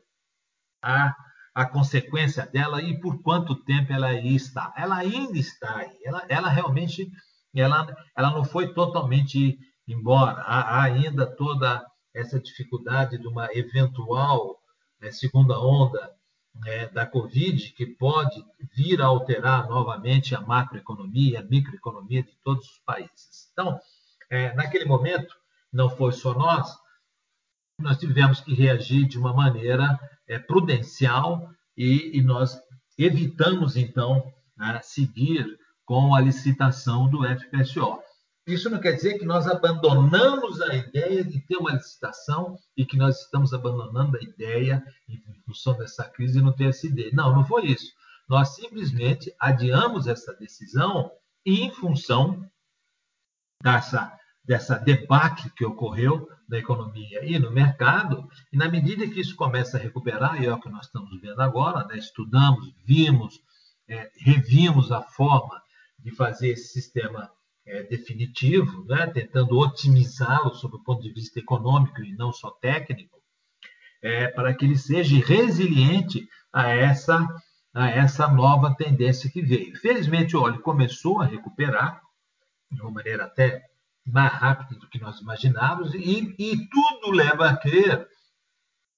[0.81, 1.15] a
[1.53, 4.73] a consequência dela e por quanto tempo ela aí está.
[4.77, 5.97] Ela ainda está aí.
[6.05, 7.11] Ela, ela realmente
[7.53, 7.85] ela,
[8.15, 9.57] ela não foi totalmente
[9.87, 10.41] embora.
[10.41, 14.57] Há, há ainda toda essa dificuldade de uma eventual
[15.01, 16.18] né, segunda onda
[16.59, 18.43] né, da Covid que pode
[18.75, 23.49] vir a alterar novamente a macroeconomia, a microeconomia de todos os países.
[23.51, 23.79] Então,
[24.29, 25.35] é, naquele momento,
[25.71, 26.75] não foi só nós,
[27.79, 32.59] nós tivemos que reagir de uma maneira é, prudencial e, e, nós
[32.97, 37.99] evitamos, então, né, seguir com a licitação do FPSO.
[38.53, 42.97] Isso não quer dizer que nós abandonamos a ideia de ter uma licitação e que
[42.97, 47.11] nós estamos abandonando a ideia, em função dessa crise, essa ideia.
[47.13, 47.93] Não, não foi isso.
[48.27, 51.11] Nós simplesmente adiamos essa decisão
[51.45, 52.43] em função
[53.61, 59.35] dessa dessa debacle que ocorreu na economia e no mercado, e na medida que isso
[59.35, 63.39] começa a recuperar, e é o que nós estamos vendo agora, né, estudamos, vimos,
[63.87, 65.61] é, revimos a forma
[65.99, 67.29] de fazer esse sistema
[67.69, 73.19] é, definitivo, né, tentando otimizá-lo sob o ponto de vista econômico e não só técnico,
[74.01, 77.27] é, para que ele seja resiliente a essa,
[77.73, 79.75] a essa nova tendência que veio.
[79.77, 82.01] Felizmente, o óleo começou a recuperar,
[82.71, 83.63] de uma maneira até
[84.05, 88.07] mais rápido do que nós imaginávamos, e, e tudo leva a crer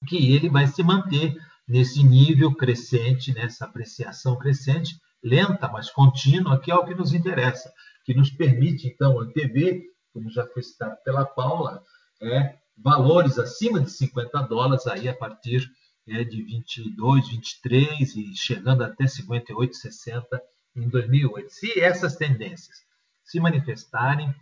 [0.08, 1.36] que ele vai se manter
[1.68, 7.72] nesse nível crescente, nessa apreciação crescente, lenta, mas contínua, que é o que nos interessa,
[8.04, 9.82] que nos permite, então, antever,
[10.14, 11.84] como já foi citado pela Paula,
[12.22, 15.70] é, valores acima de 50 dólares aí a partir
[16.08, 20.42] é, de 22, 23 e chegando até 58, 60
[20.76, 21.50] em 2008.
[21.50, 22.78] Se essas tendências
[23.24, 24.34] se manifestarem,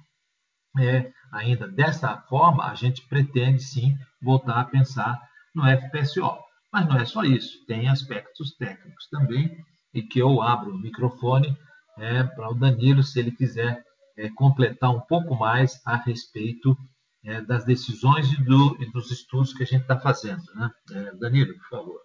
[0.80, 5.20] é, ainda dessa forma, a gente pretende sim voltar a pensar
[5.54, 6.38] no FPSO.
[6.72, 9.58] Mas não é só isso, tem aspectos técnicos também,
[9.94, 11.58] e que eu abro o microfone
[11.98, 13.84] é, para o Danilo, se ele quiser
[14.18, 16.78] é, completar um pouco mais a respeito
[17.24, 20.44] é, das decisões e, do, e, dos estudos que a gente está fazendo.
[20.56, 20.72] Né?
[20.92, 22.02] É, Danilo, por favor.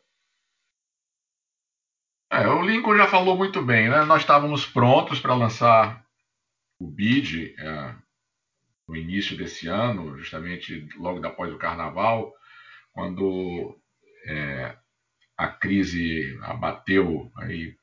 [2.31, 4.05] É, o Lincoln já falou muito bem, né?
[4.05, 6.05] Nós estávamos prontos para lançar
[6.81, 7.95] o BID é,
[8.89, 12.33] no início desse ano, justamente logo após o Carnaval,
[12.93, 13.79] quando
[14.27, 14.77] é,
[15.37, 17.77] a crise abateu, aí,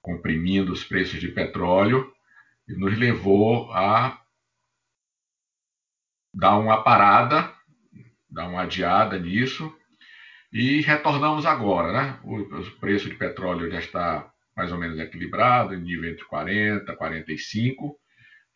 [0.00, 2.12] comprimindo os preços de petróleo,
[2.68, 4.20] e nos levou a
[6.34, 7.52] dar uma parada,
[8.28, 9.74] dar uma adiada nisso,
[10.52, 11.92] e retornamos agora.
[11.92, 12.20] Né?
[12.24, 16.90] O, o preço de petróleo já está mais ou menos equilibrado, em nível entre 40
[16.90, 17.98] e 45,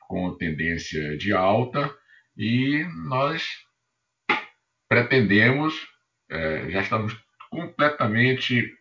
[0.09, 1.94] com tendência de alta
[2.36, 3.47] e nós
[4.89, 5.74] pretendemos,
[6.31, 7.15] é, já estamos
[7.51, 8.72] completamente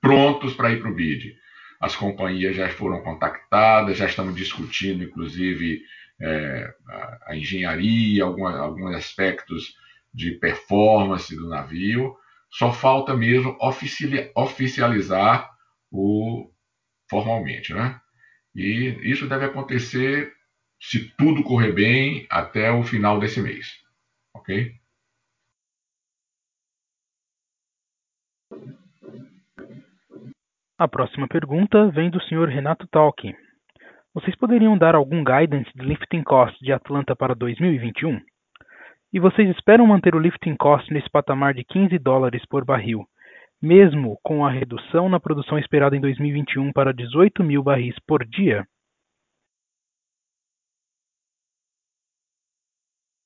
[0.00, 1.36] prontos para ir para o bid.
[1.80, 5.82] As companhias já foram contactadas, já estamos discutindo, inclusive,
[6.20, 9.74] é, a, a, engenharia, alguns aspectos
[10.12, 12.16] de performance do navio.
[12.50, 13.56] Só falta mesmo
[14.34, 15.50] oficializar
[15.90, 16.50] o
[17.08, 18.00] formalmente, né?
[18.54, 20.32] E isso deve acontecer,
[20.80, 23.66] se tudo correr bem, até o final desse mês,
[24.32, 24.72] ok?
[30.76, 32.48] A próxima pergunta vem do Sr.
[32.48, 33.32] Renato Talk.
[34.12, 38.20] Vocês poderiam dar algum guidance de lifting cost de Atlanta para 2021?
[39.12, 43.06] E vocês esperam manter o lifting cost nesse patamar de 15 dólares por barril,
[43.62, 48.66] mesmo com a redução na produção esperada em 2021 para 18 mil barris por dia?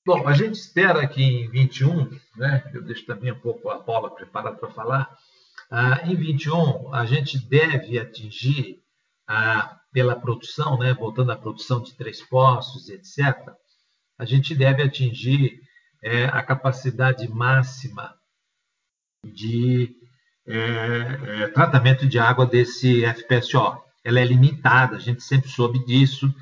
[0.06, 4.14] Bom, a gente espera que em 21, né, eu deixo também um pouco a bola
[4.14, 5.16] preparada para falar,
[5.70, 8.82] ah, em 21, a gente deve atingir,
[9.27, 13.36] ah, pela produção, né, voltando à produção de três postos, etc.,
[14.19, 15.61] a gente deve atingir
[16.03, 18.15] é, a capacidade máxima
[19.24, 19.95] de
[20.47, 23.81] é, é, tratamento de água desse FPSO.
[24.05, 26.32] Ela é limitada, a gente sempre soube disso,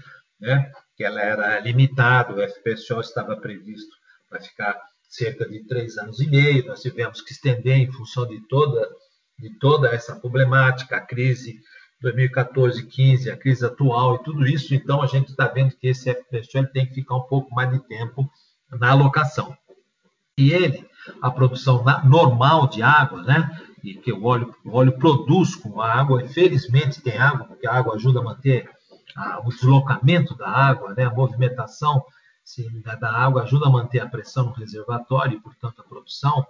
[0.41, 3.95] né, que ela era limitada, o FPSO estava previsto
[4.29, 8.41] para ficar cerca de três anos e meio, nós tivemos que estender em função de
[8.49, 8.89] toda
[9.39, 11.61] de toda essa problemática, a crise
[12.01, 16.13] 2014, 15, a crise atual e tudo isso, então a gente está vendo que esse
[16.13, 18.31] FPSO tem que ficar um pouco mais de tempo
[18.71, 19.57] na alocação.
[20.39, 20.87] E ele,
[21.23, 23.51] a produção normal de água, né,
[23.83, 27.67] e que o óleo, o óleo produz com a água, e felizmente tem água, porque
[27.67, 28.69] a água ajuda a manter
[29.17, 32.05] a, o deslocamento da água, né, a movimentação
[33.01, 36.47] da água ajuda a manter a pressão no reservatório e, portanto, a produção,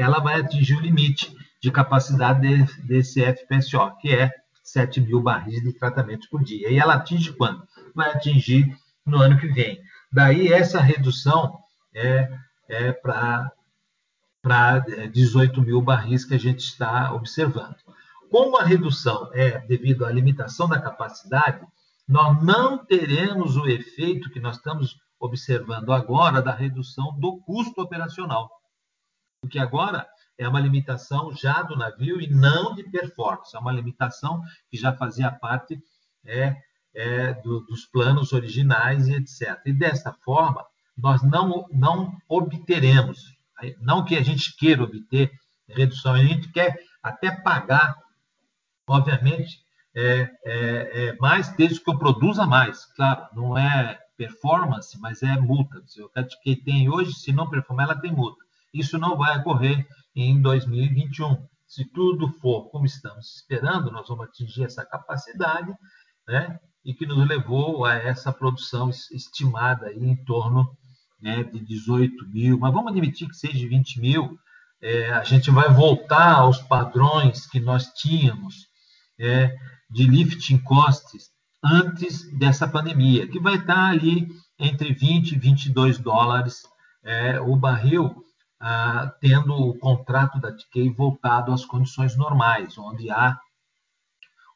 [0.00, 4.30] ela vai atingir o limite de capacidade de, desse FPSO, que é
[4.62, 6.70] 7 mil barris de tratamento por dia.
[6.70, 7.66] E ela atinge quando?
[7.94, 9.80] Vai atingir no ano que vem.
[10.12, 11.58] Daí essa redução
[11.94, 12.30] é,
[12.68, 13.50] é para
[15.12, 17.76] 18 mil barris que a gente está observando.
[18.30, 21.66] Como a redução é devido à limitação da capacidade,
[22.08, 28.50] nós não teremos o efeito que nós estamos observando agora da redução do custo operacional.
[29.40, 30.06] Porque agora
[30.38, 34.92] é uma limitação já do navio e não de performance, é uma limitação que já
[34.92, 35.78] fazia parte
[36.24, 36.56] é,
[36.94, 39.60] é, do, dos planos originais e etc.
[39.66, 40.64] E desta forma,
[40.96, 43.36] nós não, não obteremos,
[43.80, 45.30] não que a gente queira obter
[45.68, 47.96] redução, a gente quer até pagar,
[48.86, 49.60] obviamente,
[49.94, 52.84] é, é, é mais desde que eu produza mais.
[52.94, 55.82] Claro, não é performance, mas é multa.
[55.86, 56.10] Se o
[56.42, 58.44] que tem hoje, se não performar, ela tem multa.
[58.72, 61.46] Isso não vai ocorrer em 2021.
[61.66, 65.72] Se tudo for como estamos esperando, nós vamos atingir essa capacidade,
[66.26, 66.58] né?
[66.84, 70.76] E que nos levou a essa produção estimada aí em torno
[71.20, 74.38] né, de 18 mil, mas vamos admitir que seja 20 mil,
[74.80, 78.66] é, a gente vai voltar aos padrões que nós tínhamos
[79.18, 79.54] é,
[79.90, 81.30] de lifting costs
[81.62, 84.28] antes dessa pandemia, que vai estar ali
[84.58, 86.62] entre 20 e 22 dólares
[87.02, 88.24] é, o barril,
[88.60, 93.38] ah, tendo o contrato da TK voltado às condições normais, onde há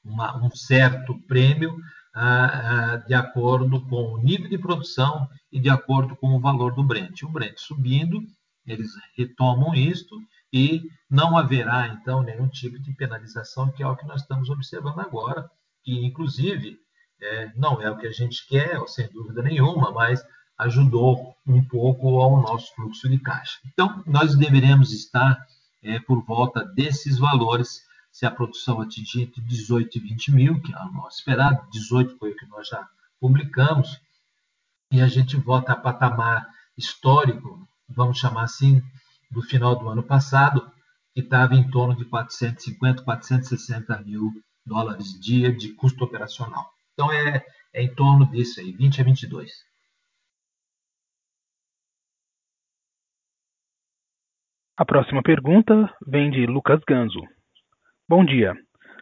[0.04, 1.74] uma, um certo prêmio
[2.14, 6.74] ah, ah, de acordo com o nível de produção e de acordo com o valor
[6.74, 7.22] do Brent.
[7.22, 8.20] O Brent subindo,
[8.66, 10.16] eles retomam isto
[10.52, 15.00] e não haverá, então, nenhum tipo de penalização, que é o que nós estamos observando
[15.00, 15.50] agora,
[15.82, 16.78] que, inclusive,
[17.20, 20.24] é, não é o que a gente quer, sem dúvida nenhuma, mas
[20.58, 23.58] ajudou um pouco ao nosso fluxo de caixa.
[23.66, 25.46] Então, nós deveremos estar
[25.82, 30.72] é, por volta desses valores, se a produção atingir entre 18 e 20 mil, que
[30.72, 32.88] é o nosso esperado, 18 foi o que nós já
[33.20, 34.00] publicamos,
[34.90, 38.82] e a gente volta a patamar histórico, vamos chamar assim,
[39.30, 40.70] do final do ano passado,
[41.12, 44.30] que estava em torno de 450, 460 mil
[44.64, 46.70] dólares dia de custo operacional.
[46.92, 49.52] Então é, é em torno disso aí, 20 a 22.
[54.76, 57.20] A próxima pergunta vem de Lucas Ganzo.
[58.08, 58.54] Bom dia.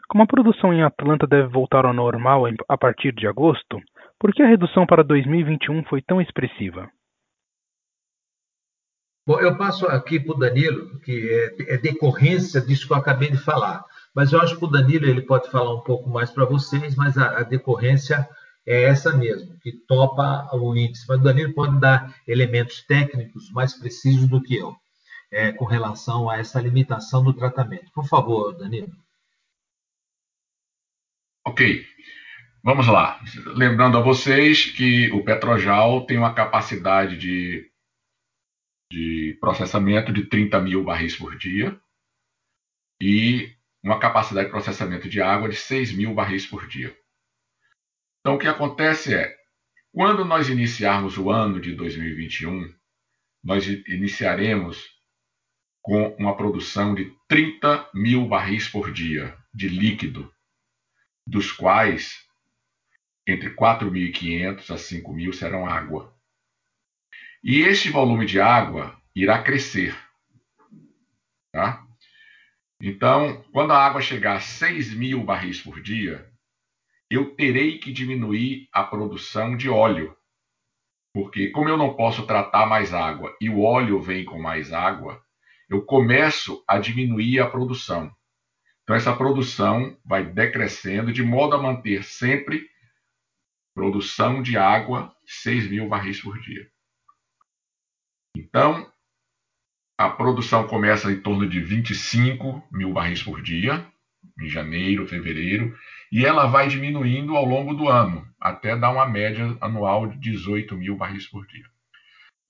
[0.06, 3.80] Como a produção em Atlanta deve voltar ao normal a partir de agosto,
[4.20, 6.90] por que a redução para 2021 foi tão expressiva?
[9.26, 13.30] Bom, eu passo aqui para o Danilo, que é, é, decorrência disso que eu acabei
[13.30, 13.82] de falar.
[14.14, 17.16] Mas eu acho que o Danilo ele pode falar um pouco mais para vocês, mas
[17.16, 18.28] a, a, decorrência
[18.66, 21.06] é essa mesmo, que topa o índice.
[21.08, 24.81] Mas o Danilo pode dar elementos técnicos mais precisos do que eu.
[25.32, 27.90] É, com relação a essa limitação do tratamento.
[27.92, 28.92] Por favor, Danilo.
[31.44, 31.84] Ok.
[32.62, 33.18] Vamos lá.
[33.56, 37.68] Lembrando a vocês que o Petrojal tem uma capacidade de,
[38.92, 41.80] de processamento de 30 mil barris por dia
[43.00, 46.96] e uma capacidade de processamento de água de 6 mil barris por dia.
[48.20, 49.34] Então, o que acontece é,
[49.92, 52.72] quando nós iniciarmos o ano de 2021,
[53.42, 55.01] nós iniciaremos
[55.82, 60.32] com uma produção de 30 mil barris por dia de líquido,
[61.26, 62.24] dos quais
[63.26, 66.14] entre 4.500 a 5.000 serão água.
[67.42, 69.96] E este volume de água irá crescer.
[71.52, 71.84] Tá?
[72.80, 76.30] Então, quando a água chegar a 6 mil barris por dia,
[77.10, 80.16] eu terei que diminuir a produção de óleo.
[81.14, 85.22] Porque, como eu não posso tratar mais água e o óleo vem com mais água,
[85.72, 88.14] eu começo a diminuir a produção.
[88.82, 92.68] Então, essa produção vai decrescendo de modo a manter sempre
[93.74, 96.68] produção de água 6 mil barris por dia.
[98.36, 98.90] Então,
[99.96, 103.86] a produção começa em torno de 25 mil barris por dia,
[104.40, 105.76] em janeiro, fevereiro,
[106.10, 110.76] e ela vai diminuindo ao longo do ano, até dar uma média anual de 18
[110.76, 111.64] mil barris por dia.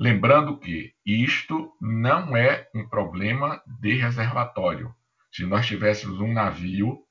[0.03, 4.93] Lembrando que isto não é um problema de reservatório.
[5.31, 7.05] Se nós tivéssemos um navio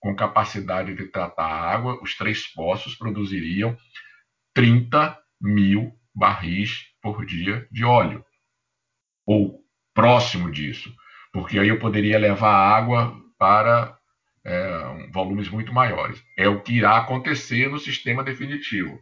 [0.00, 3.76] com capacidade de tratar água, os três poços produziriam
[4.52, 8.24] 30 mil barris por dia de óleo,
[9.24, 9.64] ou
[9.94, 10.92] próximo disso,
[11.32, 13.96] porque aí eu poderia levar água para
[14.44, 16.20] é, volumes muito maiores.
[16.36, 18.98] É o que irá acontecer no sistema definitivo.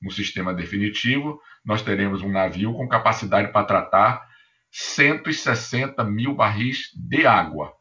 [0.00, 4.28] No sistema definitivo, nós teremos um navio com capacidade para tratar
[4.70, 7.74] 160 mil barris de água.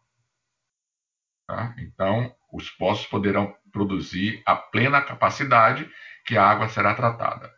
[1.48, 1.76] Tá?
[1.80, 5.89] Então, os poços poderão produzir a plena capacidade
[6.26, 7.52] que a água será tratada.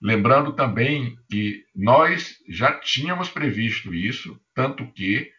[0.00, 5.30] Lembrando também que nós já tínhamos previsto isso, tanto que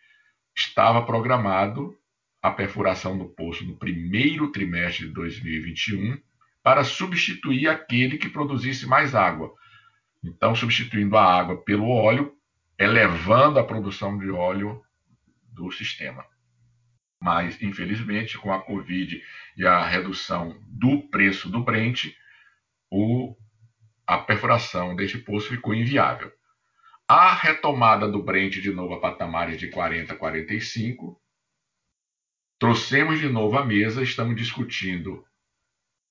[0.56, 1.98] estava programado
[2.42, 6.18] a perfuração do poço no primeiro trimestre de 2021
[6.64, 9.53] para substituir aquele que produzisse mais água.
[10.23, 12.34] Então, substituindo a água pelo óleo,
[12.80, 14.81] elevando a produção de óleo
[15.52, 16.26] do sistema.
[17.22, 19.22] Mas, infelizmente, com a Covid
[19.57, 22.06] e a redução do preço do Brent,
[22.90, 23.35] o,
[24.07, 26.31] a perfuração deste poço ficou inviável.
[27.07, 31.22] A retomada do Brent de novo a patamares de 40 45,
[32.57, 35.26] trouxemos de novo à mesa, estamos discutindo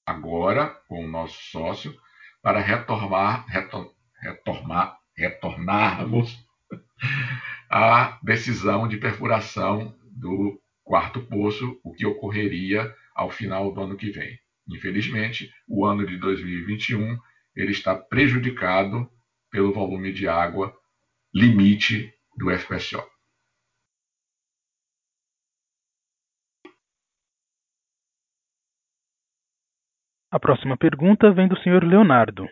[0.06, 1.94] agora com o nosso sócio
[2.42, 6.44] para retornar, retor, retornar, retornarmos
[7.70, 14.10] a decisão de perfuração do quarto poço, o que ocorreria ao final do ano que
[14.10, 14.38] vem.
[14.68, 17.18] Infelizmente, o ano de 2021
[17.54, 19.08] ele está prejudicado
[19.50, 20.74] pelo volume de água
[21.34, 23.11] limite do FPSO.
[30.32, 31.84] A próxima pergunta vem do Sr.
[31.84, 32.48] Leonardo.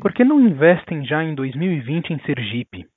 [0.00, 2.88] Por que não investem já em 2020 em Sergipe?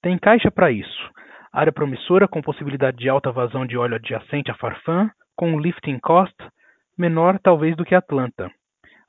[0.00, 1.10] Tem caixa para isso.
[1.52, 6.32] Área promissora com possibilidade de alta vazão de óleo adjacente a Farfã, com lifting cost
[6.96, 8.48] menor talvez do que Atlanta.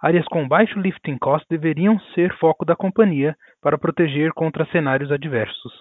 [0.02, 5.72] Áreas com baixo lifting cost deveriam ser foco da companhia para proteger contra cenários adversos.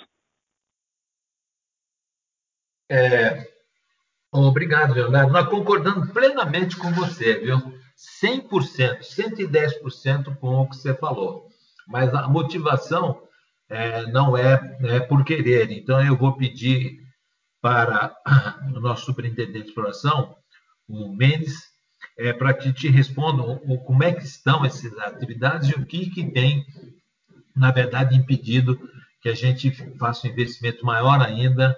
[2.91, 3.49] É,
[4.31, 5.33] obrigado, Leonardo.
[5.33, 7.57] Nós concordamos plenamente com você, viu?
[8.23, 11.49] 100%, 110% com o que você falou.
[11.87, 13.23] Mas a motivação
[13.69, 15.71] é, não é, é por querer.
[15.71, 17.01] Então, eu vou pedir
[17.61, 18.15] para
[18.75, 20.37] o nosso superintendente de exploração,
[20.89, 21.71] o Mendes,
[22.19, 26.29] é, para que te respondam como é que estão essas atividades e o que, que
[26.31, 26.67] tem,
[27.55, 28.79] na verdade, impedido
[29.21, 31.77] que a gente faça um investimento maior ainda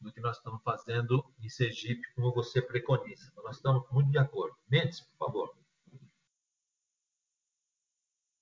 [0.00, 3.32] do que nós estamos fazendo em Sergipe, como você preconiza.
[3.42, 4.54] Nós estamos muito de acordo.
[4.70, 5.63] Mendes, por favor.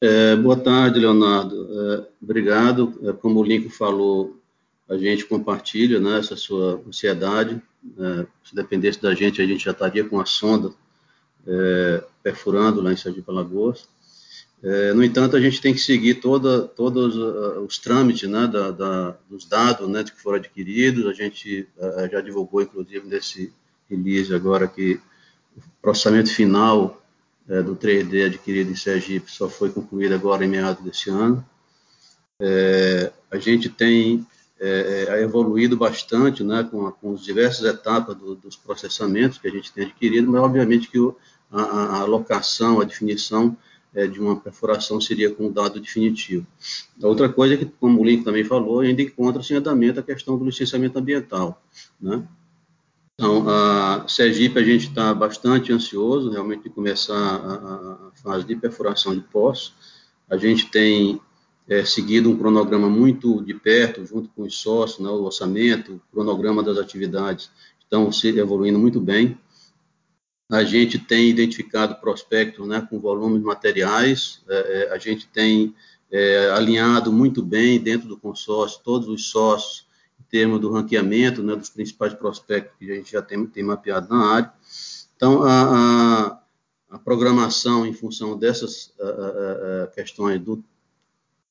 [0.04, 1.68] É, boa tarde, Leonardo.
[1.70, 2.92] É, obrigado.
[3.04, 4.36] É, como o Lincoln falou,
[4.88, 7.62] a gente compartilha né, essa sua ansiedade.
[7.96, 10.72] É, se dependesse da gente, a gente já estaria com a sonda
[11.46, 13.88] é, perfurando lá em Sergipe Alagoas.
[14.60, 17.14] É, no entanto, a gente tem que seguir toda, todos
[17.64, 21.06] os trâmites né, da, da, dos dados né, que foram adquiridos.
[21.06, 21.68] A gente
[22.10, 23.52] já divulgou, inclusive, nesse
[23.88, 24.98] release agora que
[25.56, 27.01] o processamento final
[27.52, 31.44] é, do 3D adquirido em Sergipe só foi concluída agora em meados desse ano.
[32.40, 34.26] É, a gente tem
[34.58, 39.50] é, é, evoluído bastante, né, com, com as diversas etapas do, dos processamentos que a
[39.50, 41.14] gente tem adquirido, mas obviamente que o,
[41.50, 43.54] a, a, alocação, a definição
[43.94, 46.46] é, de uma perfuração seria com um dado definitivo.
[47.02, 50.02] A outra coisa é que, como o Link também falou, ainda encontra-se em andamento a
[50.02, 51.62] questão do licenciamento ambiental,
[52.00, 52.26] né?
[53.14, 58.56] Então, a Sergipe, a gente está bastante ansioso realmente de começar a, a, fase de
[58.56, 59.74] perfuração de poços.
[60.28, 61.20] A gente tem
[61.68, 66.00] é, seguido um cronograma muito de perto, junto com os sócios, né, o orçamento, o
[66.12, 69.38] cronograma das atividades estão se evoluindo muito bem.
[70.50, 75.74] A gente tem identificado prospectos né, com volumes materiais, é, é, a gente tem
[76.10, 79.86] é, alinhado muito bem dentro do consórcio, todos os sócios,
[80.32, 84.08] em termos do ranqueamento né, dos principais prospectos que a gente já tem, tem mapeado
[84.08, 84.52] na área.
[85.14, 86.38] Então, a,
[86.90, 90.64] a, a programação em função dessas a, questões do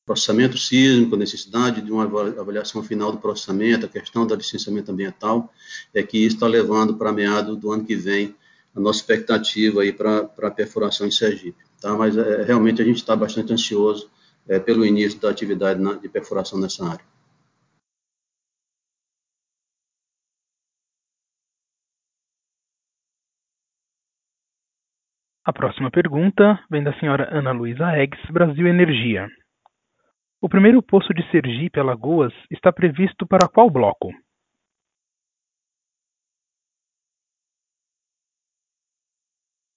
[0.03, 5.53] processamento sísmico, a necessidade de uma avaliação final do processamento, a questão do licenciamento ambiental,
[5.93, 8.35] é que isso está levando para meados do ano que vem
[8.75, 11.63] a nossa expectativa aí para a perfuração em Sergipe.
[11.79, 11.95] Tá?
[11.95, 14.09] Mas é, realmente a gente está bastante ansioso
[14.47, 17.10] é, pelo início da atividade na, de perfuração nessa área.
[25.52, 29.28] A próxima pergunta vem da senhora Ana Luísa Eggs, Brasil Energia.
[30.40, 34.14] O primeiro poço de Sergipe Alagoas está previsto para qual bloco?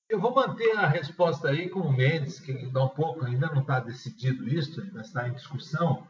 [0.09, 3.63] Eu vou manter a resposta aí com o Mendes, que dá um pouco, ainda não
[3.63, 6.07] está decidido isso, ainda está em discussão,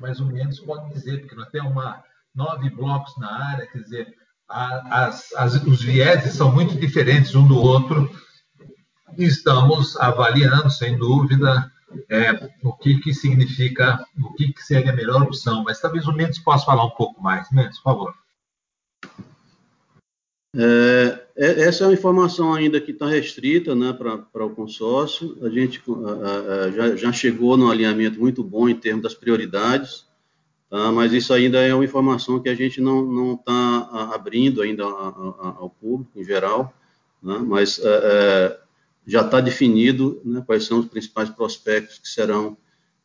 [0.00, 2.02] mas o Mendes pode dizer, porque nós temos uma,
[2.34, 4.12] nove blocos na área, quer dizer,
[4.48, 8.10] as, as, os vieses são muito diferentes um do outro,
[9.16, 11.70] estamos avaliando, sem dúvida,
[12.08, 15.62] é, o que, que significa, o que, que seria a melhor opção.
[15.64, 17.50] Mas talvez o Mendes possa falar um pouco mais.
[17.50, 18.14] Mendes, por favor.
[20.58, 25.36] É, é essa é uma informação ainda que está restrita né, para o consórcio.
[25.42, 30.06] A gente a, a, já, já, chegou no alinhamento muito bom em termos das prioridades,
[30.70, 30.90] tá?
[30.92, 36.18] mas isso ainda é uma informação que a gente não está abrindo ainda ao público
[36.18, 36.72] em geral.
[37.22, 37.38] Né?
[37.38, 38.65] Mas é, é
[39.06, 42.56] já está definido né, quais são os principais prospectos que serão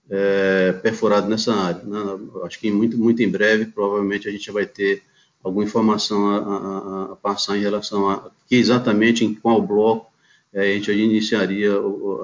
[0.09, 1.83] é, perfurados nessa área.
[1.83, 1.99] Né?
[2.43, 5.03] Acho que muito, muito em breve, provavelmente, a gente vai ter
[5.43, 10.11] alguma informação a, a, a passar em relação a que exatamente em qual bloco
[10.53, 11.71] é, a gente iniciaria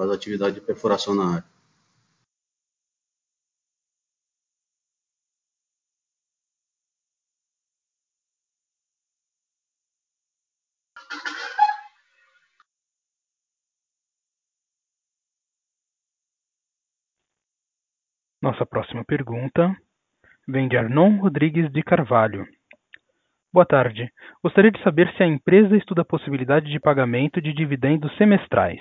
[0.00, 1.44] as atividades de perfuração na área.
[18.48, 19.76] Nossa próxima pergunta
[20.48, 22.46] vem de Arnon Rodrigues de Carvalho.
[23.52, 24.10] Boa tarde.
[24.42, 28.80] Gostaria de saber se a empresa estuda a possibilidade de pagamento de dividendos semestrais.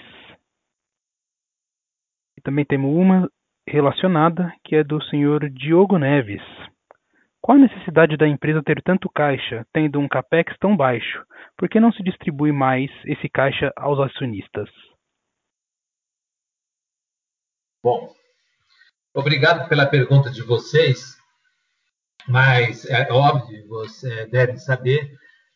[2.37, 3.29] E também temos uma
[3.67, 6.43] relacionada, que é do senhor Diogo Neves.
[7.41, 11.25] Qual a necessidade da empresa ter tanto caixa, tendo um capex tão baixo?
[11.57, 14.69] Por que não se distribui mais esse caixa aos acionistas?
[17.83, 18.16] Bom,
[19.17, 21.17] Obrigado pela pergunta de vocês,
[22.27, 25.11] mas é óbvio, você deve saber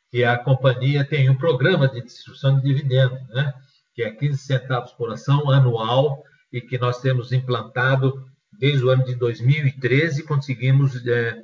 [0.09, 3.53] que a companhia tem um programa de distribuição de dividendos, né?
[3.93, 9.05] que é 15 centavos por ação anual e que nós temos implantado desde o ano
[9.05, 11.43] de 2013, conseguimos é,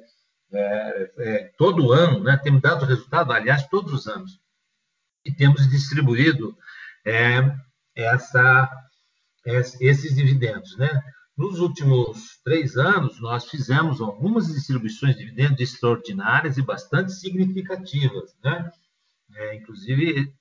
[0.54, 2.36] é, é, todo ano, né?
[2.44, 4.40] temos dado resultado, aliás, todos os anos,
[5.24, 6.58] e temos distribuído
[7.06, 7.44] é,
[7.96, 8.68] essa,
[9.46, 10.76] esses dividendos.
[10.78, 10.90] Né?
[11.38, 18.72] Nos últimos três anos, nós fizemos algumas distribuições de dividendos extraordinárias e bastante significativas, né?
[19.36, 20.34] É, inclusive,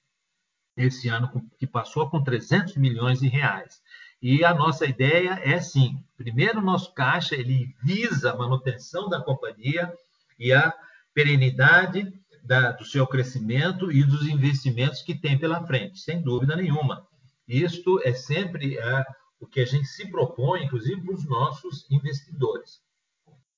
[0.75, 3.75] esse ano que passou com 300 milhões de reais.
[4.23, 9.93] E a nossa ideia é sim, primeiro, nosso caixa ele visa a manutenção da companhia
[10.39, 10.73] e a
[11.13, 12.11] perenidade
[12.43, 17.07] da, do seu crescimento e dos investimentos que tem pela frente, sem dúvida nenhuma.
[17.47, 19.05] Isto é sempre é,
[19.41, 22.81] o que a gente se propõe, inclusive para os nossos investidores.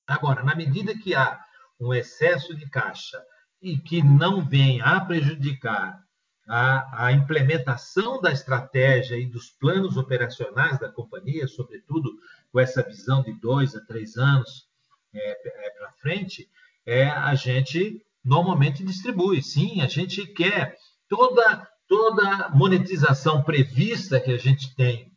[0.05, 1.39] Agora, na medida que há
[1.79, 3.21] um excesso de caixa
[3.61, 6.03] e que não venha a prejudicar
[6.47, 12.11] a, a, implementação da estratégia e dos planos operacionais da companhia, sobretudo
[12.51, 14.67] com essa visão de dois a três anos
[15.13, 16.49] é, é, para frente,
[16.85, 19.43] é, a gente normalmente distribui.
[19.43, 20.75] Sim, a gente quer
[21.07, 25.11] toda toda monetização prevista que a gente tem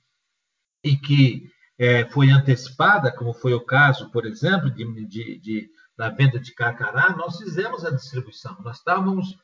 [0.83, 6.09] e que é, foi antecipada, como foi o caso, por exemplo, de, de, de da
[6.09, 8.57] venda de Carcará, nós fizemos a distribuição.
[8.63, 9.37] Nós estávamos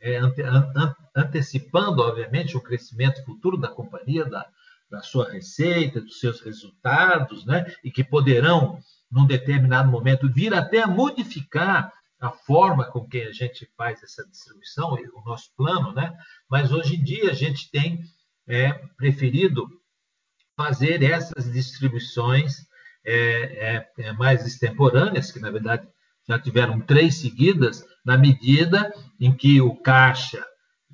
[0.00, 4.46] é, ante, an, antecipando, obviamente, o crescimento futuro da companhia, da,
[4.90, 7.66] da sua receita, dos seus resultados, né?
[7.82, 8.78] e que poderão,
[9.10, 14.26] num determinado momento, vir até a modificar a forma com que a gente faz essa
[14.26, 16.16] distribuição, o nosso plano, né?
[16.48, 18.00] mas hoje em dia a gente tem
[18.48, 19.68] é, preferido
[20.56, 22.66] fazer essas distribuições
[23.04, 25.86] é, é, é mais extemporâneas, que na verdade
[26.28, 30.44] já tiveram três seguidas, na medida em que o caixa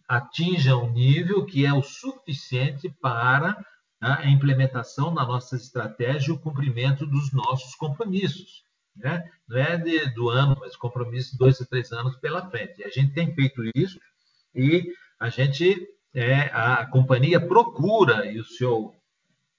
[0.06, 3.56] atinja um nível que é o suficiente para
[4.00, 8.64] né, a implementação da nossa estratégia e o cumprimento dos nossos compromissos.
[8.94, 9.24] Né?
[9.48, 12.80] Não é de, do ano, mas compromisso de dois a três anos pela frente.
[12.80, 13.98] E a gente tem feito isso
[14.54, 18.92] e a gente, é, a companhia procura, e o seu,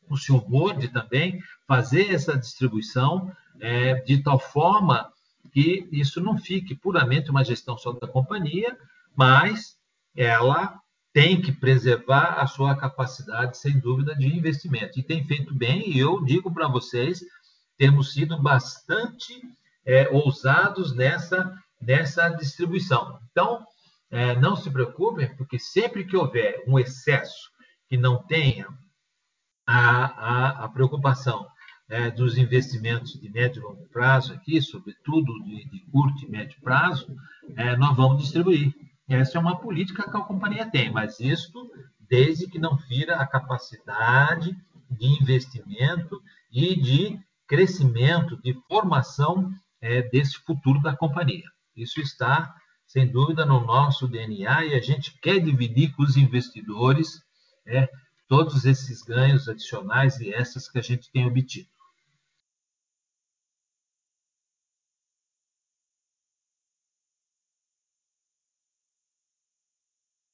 [0.09, 5.11] o seu board também, fazer essa distribuição é, de tal forma
[5.51, 8.77] que isso não fique puramente uma gestão só da companhia,
[9.15, 9.77] mas
[10.15, 10.79] ela
[11.13, 14.99] tem que preservar a sua capacidade, sem dúvida, de investimento.
[14.99, 17.21] E tem feito bem, e eu digo para vocês,
[17.77, 19.41] temos sido bastante
[19.85, 23.19] é, ousados nessa, nessa distribuição.
[23.31, 23.63] Então,
[24.09, 27.51] é, não se preocupem, porque sempre que houver um excesso
[27.87, 28.67] que não tenha
[29.65, 31.45] a, a, a preocupação
[31.89, 36.59] é, dos investimentos de médio e longo prazo aqui, sobretudo de, de curto e médio
[36.61, 37.15] prazo,
[37.55, 38.73] é, nós vamos distribuir.
[39.07, 41.69] Essa é uma política que a companhia tem, mas isto
[42.09, 44.55] desde que não fira a capacidade
[44.89, 46.21] de investimento
[46.51, 51.43] e de crescimento, de formação é, desse futuro da companhia.
[51.75, 52.55] Isso está,
[52.87, 57.21] sem dúvida, no nosso DNA e a gente quer dividir com os investidores
[57.65, 57.89] é,
[58.27, 61.67] todos esses ganhos adicionais e essas que a gente tem obtido.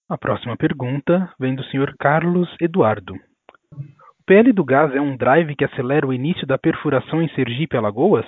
[0.09, 1.95] A próxima pergunta vem do Sr.
[1.99, 3.13] Carlos Eduardo.
[3.71, 7.77] O PL do gás é um drive que acelera o início da perfuração em Sergipe
[7.77, 8.25] Alagoas?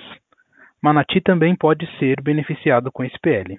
[0.80, 3.58] Manati também pode ser beneficiado com esse PL.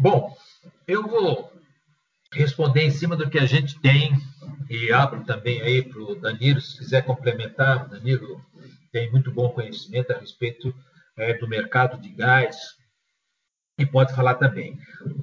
[0.00, 0.32] Bom,
[0.86, 1.52] eu vou
[2.32, 4.12] responder em cima do que a gente tem
[4.70, 7.86] e abro também aí para o Danilo, se quiser complementar.
[7.86, 8.40] O Danilo
[8.92, 10.72] tem muito bom conhecimento a respeito
[11.16, 12.56] é, do mercado de gás
[13.76, 14.78] e pode falar também.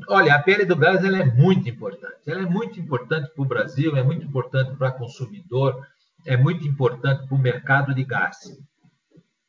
[0.10, 2.18] Olha, a pele do gás ela é muito importante.
[2.27, 5.88] Ela é muito importante para o Brasil, é muito importante para o consumidor,
[6.26, 8.60] é muito importante para o mercado de gás.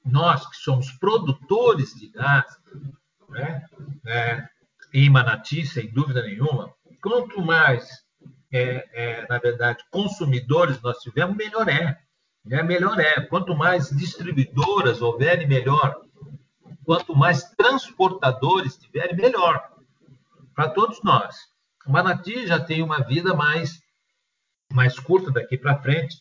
[0.04, 2.46] Nós que somos produtores de gás,
[3.28, 3.66] né,
[4.06, 4.48] é,
[4.92, 6.72] em Manati, sem dúvida nenhuma,
[7.02, 7.88] quanto mais,
[8.52, 11.98] é, é, na verdade, consumidores nós tivermos, melhor é.
[12.44, 12.62] Né?
[12.62, 13.20] Melhor é.
[13.22, 16.00] Quanto mais distribuidoras houverem, melhor
[16.86, 19.60] quanto mais transportadores tiverem, melhor
[20.54, 21.36] para todos nós.
[21.86, 23.84] Manati já tem uma vida mais
[24.72, 26.16] mais curta daqui para frente,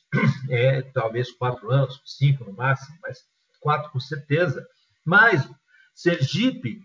[0.50, 3.20] é talvez quatro anos, cinco no máximo, mas
[3.60, 4.66] quatro com certeza.
[5.04, 5.50] Mas
[5.94, 6.80] Sergipe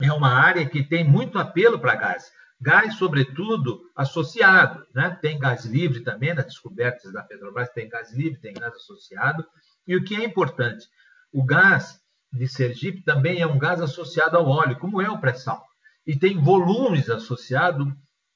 [0.00, 2.30] é uma área que tem muito apelo para gás.
[2.60, 4.86] Gás, sobretudo, associado.
[4.94, 5.18] Né?
[5.22, 9.44] Tem gás livre também, nas descobertas da Petrobras tem gás livre, tem gás associado.
[9.86, 10.86] E o que é importante?
[11.32, 12.00] O gás
[12.32, 15.64] de Sergipe também é um gás associado ao óleo, como é o pré-sal.
[16.06, 17.88] E tem volumes associados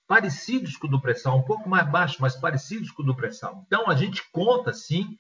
[0.07, 3.63] parecidos com o do pré-sal, um pouco mais baixo, mas parecidos com o do pré-sal.
[3.67, 5.19] Então, a gente conta, sim,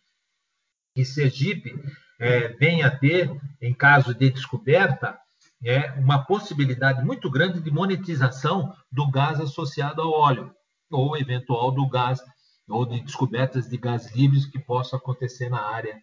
[0.95, 1.75] que Sergipe
[2.19, 3.31] é, venha a ter,
[3.61, 5.19] em caso de descoberta,
[5.65, 10.55] é, uma possibilidade muito grande de monetização do gás associado ao óleo,
[10.91, 12.21] ou eventual do gás,
[12.69, 16.01] ou de descobertas de gás livres que possam acontecer na área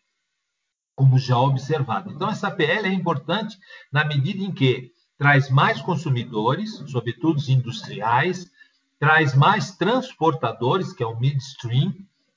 [0.96, 2.12] como já observado.
[2.12, 3.58] Então, essa PL é importante
[3.92, 8.52] na medida em que traz mais consumidores, sobretudo os industriais,
[9.00, 11.94] traz mais transportadores, que é o midstream,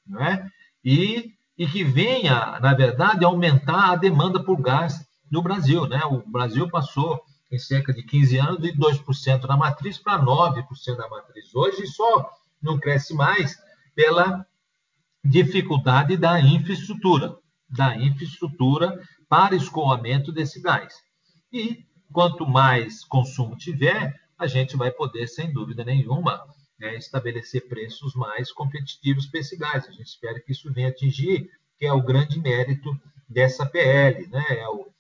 [0.06, 0.51] né?
[0.84, 5.86] e, e que venha, na verdade, aumentar a demanda por gás no Brasil.
[5.89, 6.01] Né?
[6.05, 7.20] O Brasil passou,
[7.51, 11.55] em cerca de 15 anos, de 2% da matriz para 9% da matriz.
[11.55, 12.31] Hoje só
[12.62, 13.56] não cresce mais
[13.94, 14.47] pela
[15.24, 17.36] dificuldade da infraestrutura
[17.69, 20.94] da infraestrutura para escoamento desse gás.
[21.52, 26.44] E quanto mais consumo tiver, a gente vai poder, sem dúvida nenhuma,
[26.78, 29.89] né, estabelecer preços mais competitivos para esse gás.
[29.89, 32.97] A gente espera que isso venha atingir, que é o grande mérito
[33.28, 34.44] dessa PL, né?
[34.51, 34.94] É o,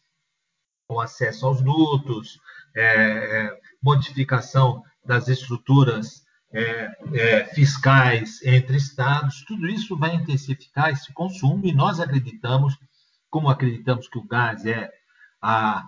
[0.88, 2.38] o acesso aos dutos,
[2.74, 11.12] é, é, modificação das estruturas é, é, fiscais entre estados, tudo isso vai intensificar esse
[11.12, 12.78] consumo e nós acreditamos
[13.28, 14.88] como acreditamos que o gás é
[15.42, 15.84] a,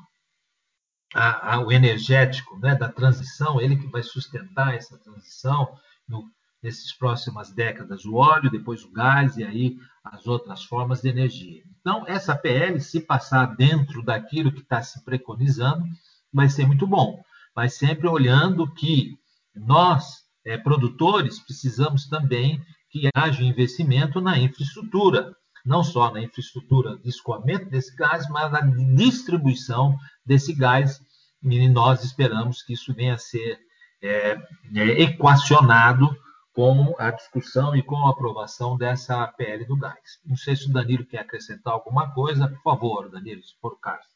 [1.15, 5.79] a, a, o energético né, da transição, ele que vai sustentar essa transição
[6.09, 6.29] no,
[6.63, 11.63] nesses próximas décadas, o óleo, depois o gás e aí as outras formas de energia.
[11.81, 15.85] Então, essa PL, se passar dentro daquilo que está se preconizando,
[16.33, 17.23] vai ser muito bom,
[17.55, 19.17] mas sempre olhando que
[19.55, 22.61] nós, é, produtores, precisamos também
[22.91, 25.35] que haja investimento na infraestrutura,
[25.65, 31.01] não só na infraestrutura de escoamento desse gás, mas na distribuição desse gás,
[31.43, 33.59] e nós esperamos que isso venha a ser
[34.03, 34.39] é,
[34.75, 36.17] é, equacionado
[36.57, 40.19] com a discussão e com a aprovação dessa PL do gás.
[40.25, 42.49] Não sei se o Danilo quer acrescentar alguma coisa.
[42.49, 44.09] Por favor, Danilo, se for o caso.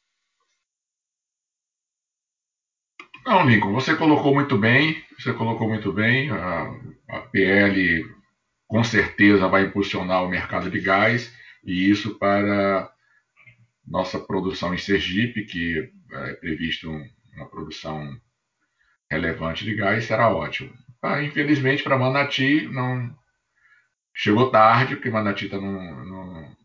[3.26, 6.30] Não, Lincoln, você colocou muito bem, você colocou muito bem.
[6.30, 6.74] A,
[7.10, 8.06] a PL
[8.66, 11.30] com certeza vai impulsionar o mercado de gás
[11.62, 12.90] e isso para
[13.86, 16.90] nossa produção em Sergipe, que é previsto
[17.34, 18.18] uma produção
[19.10, 20.72] relevante de gás, será ótimo.
[21.02, 23.14] Ah, infelizmente, para Manati, não
[24.14, 26.56] chegou tarde, porque Manati está num, num,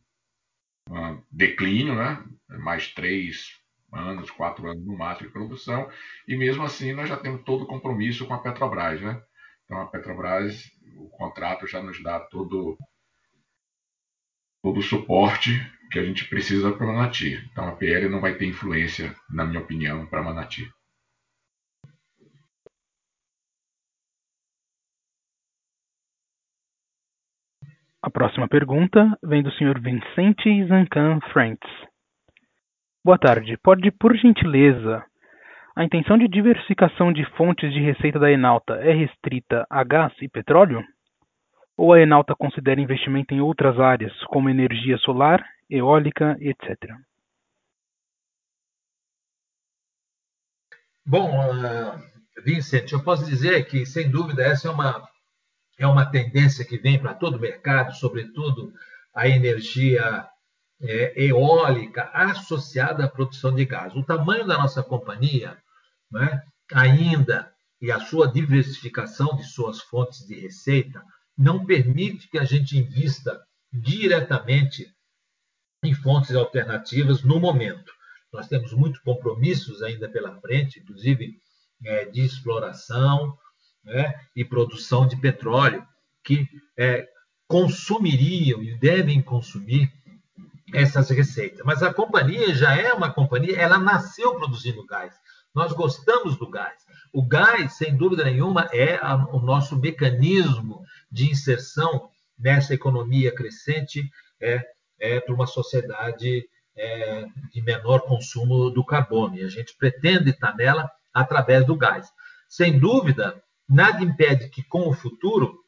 [0.89, 2.23] num, declínio, né?
[2.59, 3.57] mais três
[3.93, 5.89] anos, quatro anos no máximo de produção,
[6.27, 9.01] e mesmo assim nós já temos todo o compromisso com a Petrobras.
[9.01, 9.21] Né?
[9.63, 12.77] Então, a Petrobras, o contrato já nos dá todo,
[14.61, 15.51] todo o suporte
[15.91, 17.35] que a gente precisa para Manati.
[17.51, 20.69] Então, a PL não vai ter influência, na minha opinião, para Manati.
[28.05, 29.81] A próxima pergunta vem do Sr.
[29.81, 31.67] Vicente Zancan Franks.
[33.03, 33.57] Boa tarde.
[33.63, 35.03] Pode, por gentileza,
[35.75, 40.29] a intenção de diversificação de fontes de receita da Enalta é restrita a gás e
[40.29, 40.83] petróleo?
[41.75, 46.93] Ou a Enalta considera investimento em outras áreas, como energia solar, eólica, etc.?
[51.03, 51.99] Bom, uh,
[52.45, 55.14] Vincent, eu posso dizer que, sem dúvida, essa é uma
[55.77, 58.73] é uma tendência que vem para todo o mercado, sobretudo
[59.13, 60.27] a energia
[60.81, 63.95] é, eólica associada à produção de gás.
[63.95, 65.57] O tamanho da nossa companhia,
[66.11, 66.43] né,
[66.73, 71.03] ainda, e a sua diversificação de suas fontes de receita,
[71.37, 73.41] não permite que a gente invista
[73.71, 74.87] diretamente
[75.83, 77.93] em fontes alternativas no momento.
[78.31, 81.37] Nós temos muitos compromissos ainda pela frente, inclusive
[81.83, 83.37] é, de exploração,
[83.85, 85.85] né, e produção de petróleo,
[86.23, 86.47] que
[86.77, 87.07] é,
[87.47, 89.91] consumiriam e devem consumir
[90.73, 91.61] essas receitas.
[91.63, 95.13] Mas a companhia já é uma companhia, ela nasceu produzindo gás.
[95.53, 96.83] Nós gostamos do gás.
[97.13, 104.09] O gás, sem dúvida nenhuma, é a, o nosso mecanismo de inserção nessa economia crescente
[104.41, 104.61] é,
[104.99, 106.45] é para uma sociedade
[106.75, 109.37] é, de menor consumo do carbono.
[109.37, 112.09] E a gente pretende estar nela através do gás.
[112.49, 115.59] Sem dúvida, Nada impede que, com o futuro,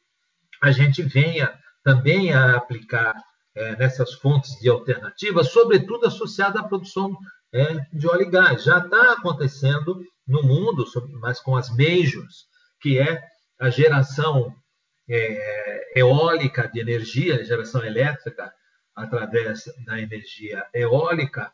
[0.62, 1.52] a gente venha
[1.82, 3.14] também a aplicar
[3.54, 7.16] é, nessas fontes de alternativas, sobretudo associada à produção
[7.52, 8.64] é, de óleo e gás.
[8.64, 10.84] Já está acontecendo no mundo,
[11.20, 12.46] mas com as majors,
[12.80, 13.22] que é
[13.58, 14.54] a geração
[15.08, 18.52] é, eólica de energia, geração elétrica
[18.94, 21.52] através da energia eólica,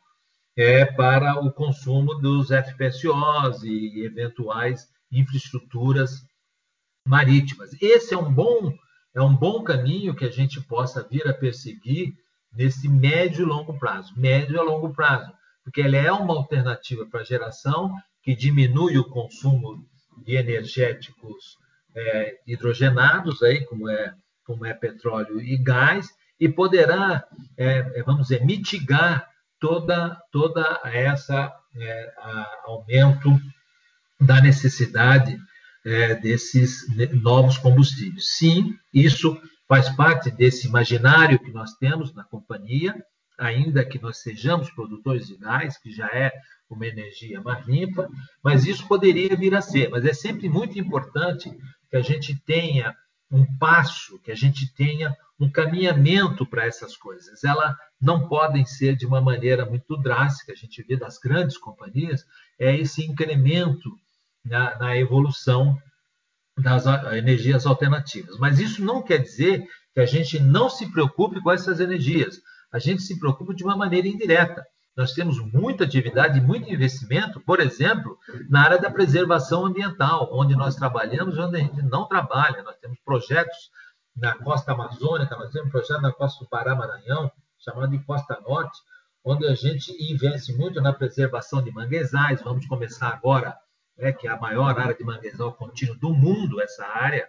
[0.57, 6.25] é, para o consumo dos FPSOs e eventuais infraestruturas
[7.07, 7.71] marítimas.
[7.81, 8.73] Esse é um bom
[9.15, 12.13] é um bom caminho que a gente possa vir a perseguir
[12.53, 15.33] nesse médio e longo prazo, médio a longo prazo,
[15.63, 17.95] porque ela é uma alternativa para a geração
[18.25, 19.87] que diminui o consumo
[20.25, 21.57] de energéticos
[21.95, 24.15] é, hidrogenados aí como é
[24.45, 26.09] como é petróleo e gás
[26.41, 27.25] e poderá
[27.57, 29.29] é, é vamos dizer mitigar
[29.61, 32.15] toda toda essa é,
[32.65, 33.31] aumento
[34.21, 35.39] da necessidade
[35.85, 36.87] é, desses
[37.23, 38.37] novos combustíveis.
[38.37, 42.95] Sim, isso faz parte desse imaginário que nós temos na companhia,
[43.39, 46.33] ainda que nós sejamos produtores de gás, que já é
[46.71, 48.09] uma energia mais limpa,
[48.43, 49.91] mas isso poderia vir a ser.
[49.91, 51.51] Mas é sempre muito importante
[51.91, 52.95] que a gente tenha
[53.31, 57.43] um passo, que a gente tenha um caminhamento para essas coisas.
[57.43, 60.53] Elas não podem ser de uma maneira muito drástica.
[60.53, 62.25] A gente vê das grandes companhias
[62.59, 63.91] é esse incremento
[64.45, 65.79] na, na evolução
[66.57, 68.39] das energias alternativas.
[68.39, 72.41] Mas isso não quer dizer que a gente não se preocupe com essas energias.
[72.73, 74.65] A gente se preocupa de uma maneira indireta.
[74.97, 78.17] Nós temos muita atividade, muito investimento, por exemplo,
[78.49, 82.63] na área da preservação ambiental, onde nós trabalhamos e onde a gente não trabalha.
[82.63, 83.71] Nós temos projetos
[84.17, 88.39] na costa amazônica, nós temos um projeto na costa do Pará, Maranhão, chamado de Costa
[88.47, 88.79] Norte,
[89.25, 92.43] onde a gente investe muito na preservação de manguezais.
[92.43, 93.57] Vamos começar agora,
[93.97, 97.29] né, que é a maior área de manguezal contínuo do mundo, essa área,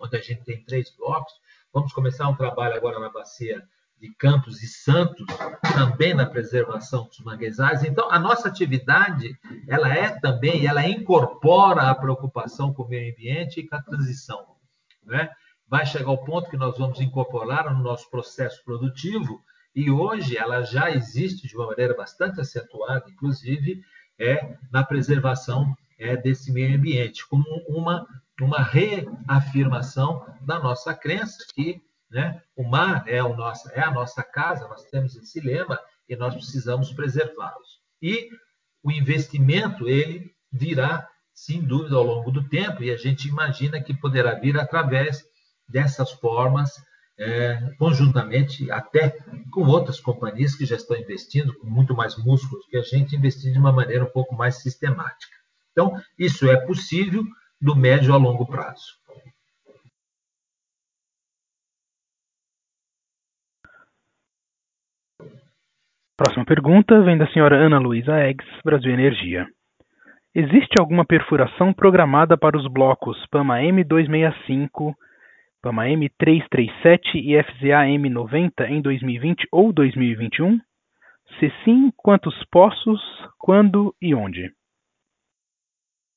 [0.00, 1.32] onde a gente tem três blocos.
[1.72, 3.62] Vamos começar um trabalho agora na bacia
[4.00, 5.26] de Campos e Santos,
[5.74, 7.84] também na preservação dos manguezais.
[7.84, 9.38] Então, a nossa atividade,
[9.68, 14.56] ela é também, ela incorpora a preocupação com o meio ambiente e com a transição.
[15.04, 15.30] Né?
[15.68, 19.42] Vai chegar ao ponto que nós vamos incorporar no nosso processo produtivo,
[19.74, 23.82] e hoje ela já existe de uma maneira bastante acentuada, inclusive,
[24.20, 28.06] é na preservação é, desse meio ambiente, como uma,
[28.40, 32.42] uma reafirmação da nossa crença que né?
[32.56, 35.78] O mar é, o nosso, é a nossa casa, nós temos esse lema
[36.08, 37.80] e nós precisamos preservá-los.
[38.02, 38.28] E
[38.82, 43.94] o investimento, ele virá, sem dúvida, ao longo do tempo, e a gente imagina que
[43.94, 45.24] poderá vir através
[45.68, 46.82] dessas formas,
[47.20, 49.10] é, conjuntamente, até
[49.52, 53.52] com outras companhias que já estão investindo com muito mais músculos que a gente, investindo
[53.52, 55.36] de uma maneira um pouco mais sistemática.
[55.70, 57.22] Então, isso é possível
[57.60, 58.98] do médio a longo prazo.
[66.16, 69.46] Próxima pergunta vem da senhora Ana Luísa Eggs, Brasil Energia.
[70.34, 74.94] Existe alguma perfuração programada para os blocos PAMA M265,
[75.62, 80.58] PAMA M337 e FZA M90 em 2020 ou 2021?
[81.38, 83.00] Se sim, quantos poços,
[83.38, 84.52] quando e onde?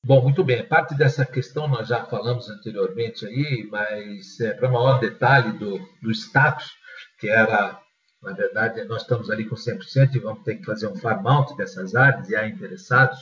[0.04, 0.66] Bom, muito bem.
[0.66, 6.10] Parte dessa questão nós já falamos anteriormente aí, mas é, para maior detalhe do, do
[6.10, 6.72] status,
[7.18, 7.80] que era
[8.24, 11.54] na verdade, nós estamos ali com 100% e vamos ter que fazer um farm out
[11.58, 13.18] dessas áreas e há interessados,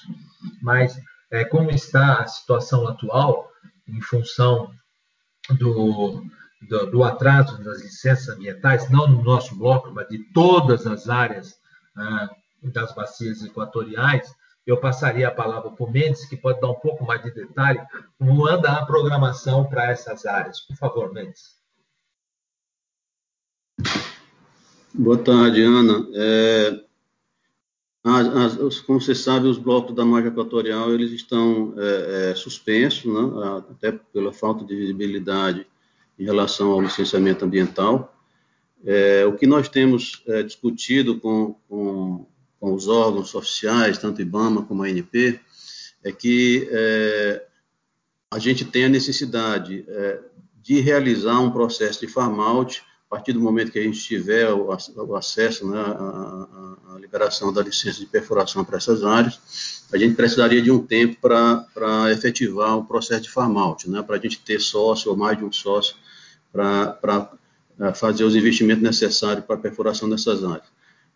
[0.63, 0.97] mas
[1.29, 3.51] é, como está a situação atual
[3.89, 4.73] em função
[5.51, 6.25] do,
[6.63, 11.57] do, do, atraso das licenças ambientais, não no nosso bloco, mas de todas as áreas
[11.97, 12.31] ah,
[12.63, 14.33] das bacias equatoriais,
[14.65, 17.81] eu passaria a palavra para o Mendes, que pode dar um pouco mais de detalhe,
[18.19, 20.61] como anda a programação para essas áreas.
[20.61, 21.61] Por favor, Mendes.
[24.95, 26.07] Boa tarde, Ana.
[26.15, 26.85] É,
[28.05, 33.05] as, as, como você sabe, os blocos da margem equatorial eles estão é, é, suspensos,
[33.05, 35.67] né, até pela falta de visibilidade
[36.19, 38.13] em relação ao licenciamento ambiental.
[38.85, 42.27] É, o que nós temos é, discutido com, com,
[42.59, 45.39] com, os órgãos oficiais, tanto IBAMA como a ANP,
[46.03, 47.47] é que é,
[48.33, 49.87] a gente tem a necessidade
[50.61, 52.83] de realizar um processo de farm-out
[53.13, 58.01] partir do momento que a gente tiver o, o acesso, né, a, liberação da licença
[58.01, 63.25] de perfuração para essas áreas, a gente precisaria de um tempo para efetivar o processo
[63.25, 65.95] de farm-out, né, para a gente ter sócio ou mais de um sócio
[66.51, 67.31] para
[67.79, 70.73] é, fazer os investimentos necessários para a perfuração dessas áreas.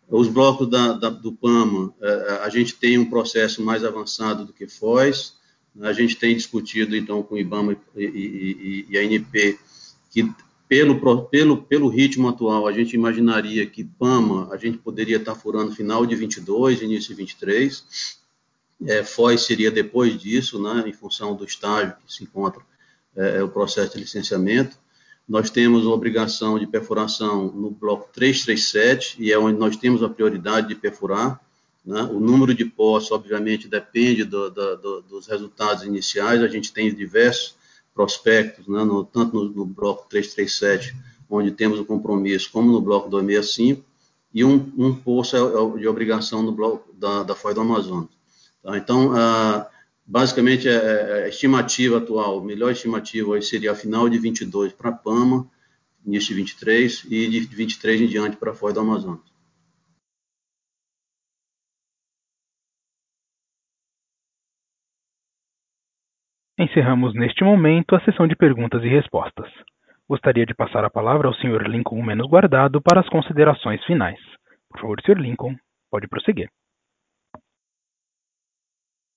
[0.06, 4.52] Os blocos da, da, do PAMA, é, a gente tem um processo mais avançado do
[4.52, 5.32] que FOIS,
[5.81, 9.59] a gente tem discutido, então, com o IBAMA e, e, e a ANP,
[10.10, 10.31] que
[10.68, 15.72] pelo, pelo, pelo ritmo atual, a gente imaginaria que PAMA a gente poderia estar furando
[15.72, 17.84] final de 22, início de 23.
[18.84, 22.62] É, FOI seria depois disso, né, em função do estágio que se encontra
[23.16, 24.76] é, é o processo de licenciamento.
[25.28, 30.09] Nós temos a obrigação de perfuração no bloco 337, e é onde nós temos a
[30.09, 31.40] prioridade de perfurar.
[31.84, 32.02] Né?
[32.02, 36.43] O número de postos, obviamente, depende do, do, do, dos resultados iniciais.
[36.43, 37.55] A gente tem diversos
[37.97, 40.94] prospectos, né, no, tanto no, no, bloco 337,
[41.28, 43.82] onde temos o compromisso, como no bloco 265,
[44.35, 48.10] e um, um posto é, é de obrigação no bloco da, da Foz do Amazonas.
[48.62, 48.77] Tá?
[48.77, 49.66] Então, ah,
[50.06, 54.93] basicamente, é, é, a estimativa atual, a melhor estimativa seria a final de 22 para
[54.93, 55.51] Pama,
[56.05, 59.35] início de 23, e de 23 em diante para Foz do Amazonas.
[66.77, 69.51] Encerramos neste momento a sessão de perguntas e respostas.
[70.07, 71.66] Gostaria de passar a palavra ao Sr.
[71.66, 74.20] Lincoln Menos Guardado para as considerações finais.
[74.69, 75.16] Por favor, Sr.
[75.16, 75.57] Lincoln,
[75.90, 76.51] pode prosseguir.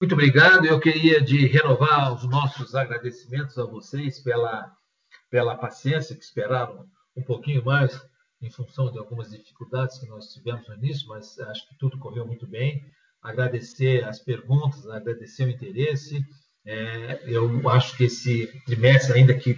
[0.02, 0.66] Muito obrigado.
[0.66, 4.74] Eu queria de renovar os nossos agradecimentos a vocês pela,
[5.30, 7.92] pela paciência que esperaram um pouquinho mais
[8.42, 12.26] em função de algumas dificuldades que nós tivemos no início, mas acho que tudo correu
[12.26, 12.90] muito bem.
[13.22, 16.26] Agradecer as perguntas, agradecer o interesse
[16.70, 19.58] é, eu acho que esse trimestre, ainda que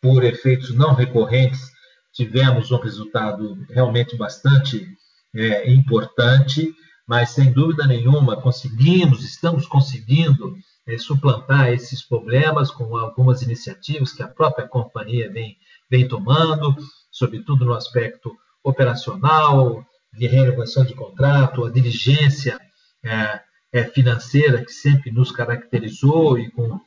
[0.00, 1.70] por efeitos não recorrentes,
[2.14, 4.88] tivemos um resultado realmente bastante
[5.34, 6.74] é, importante,
[7.06, 10.56] mas sem dúvida nenhuma conseguimos, estamos conseguindo
[10.86, 15.58] é, suplantar esses problemas com algumas iniciativas que a própria companhia vem,
[15.90, 16.74] vem tomando,
[17.10, 18.34] sobretudo no aspecto
[18.64, 22.58] operacional, de renegociação de contrato, a diligência
[23.04, 23.40] é,
[23.84, 26.80] financeira que sempre nos caracterizou e com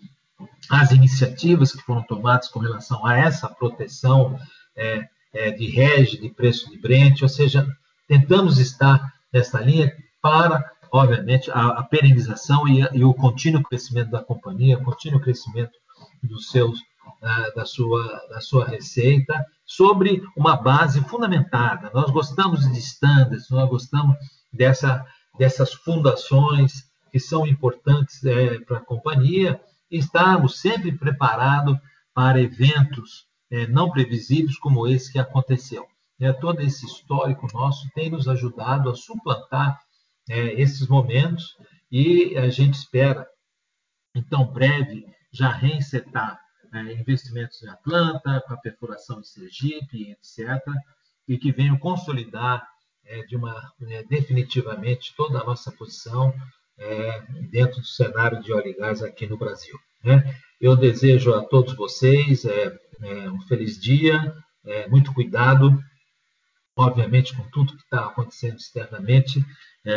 [0.69, 4.37] as iniciativas que foram tomadas com relação a essa proteção
[4.75, 7.67] é, é, de rege, de preço de Brent, ou seja,
[8.07, 14.23] tentamos estar nessa linha para, obviamente, a, a perenização e, e, o contínuo crescimento da
[14.23, 15.71] companhia, o contínuo crescimento
[16.23, 21.91] dos seus, uh, da, sua, da sua receita, sobre uma base fundamentada.
[21.93, 24.17] Nós gostamos de standards, nós gostamos
[24.51, 25.05] dessa,
[25.39, 29.59] dessas fundações que são importantes é, para a companhia
[29.89, 31.77] e estamos sempre preparados
[32.13, 35.87] para eventos é, não previsíveis como esse que aconteceu.
[36.19, 39.79] É, todo esse histórico nosso tem nos ajudado a suplantar
[40.29, 41.55] é, esses momentos
[41.89, 43.25] e a gente espera,
[44.13, 46.39] então, breve, já reinsetar
[46.73, 50.61] é, investimentos em Atlanta, com a perfuração de Sergipe, etc.,
[51.27, 52.67] e que venham consolidar
[53.09, 56.33] é, de uma, é, definitivamente toda a nossa posição
[56.77, 59.77] é, dentro do cenário de óleo e gás aqui no Brasil.
[60.03, 60.35] Né?
[60.61, 64.33] Eu desejo a todos vocês é, é, um feliz dia,
[64.89, 65.81] muito cuidado,
[66.77, 69.43] obviamente, com tudo que está acontecendo externamente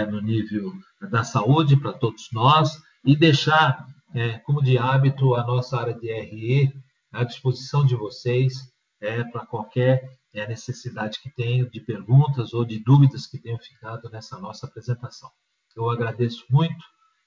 [0.08, 0.72] no nível
[1.10, 3.84] da saúde para todos nós, e deixar
[4.14, 6.72] é, como de hábito, a nossa área de RE
[7.12, 8.71] à disposição de vocês
[9.02, 14.08] é, para qualquer é, necessidade que tenham de perguntas ou de dúvidas que tenham ficado
[14.08, 15.28] nessa nossa apresentação.
[15.76, 16.84] Eu agradeço muito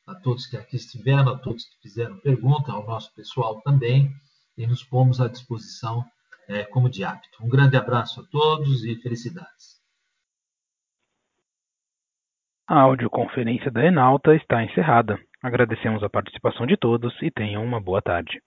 [0.07, 4.09] a todos que aqui estiveram, a todos que fizeram pergunta, ao nosso pessoal também,
[4.57, 6.05] e nos pomos à disposição
[6.47, 7.43] é, como de hábito.
[7.43, 9.75] Um grande abraço a todos e felicidades.
[12.67, 15.19] A audioconferência da Enalta está encerrada.
[15.41, 18.41] Agradecemos a participação de todos e tenham uma boa tarde.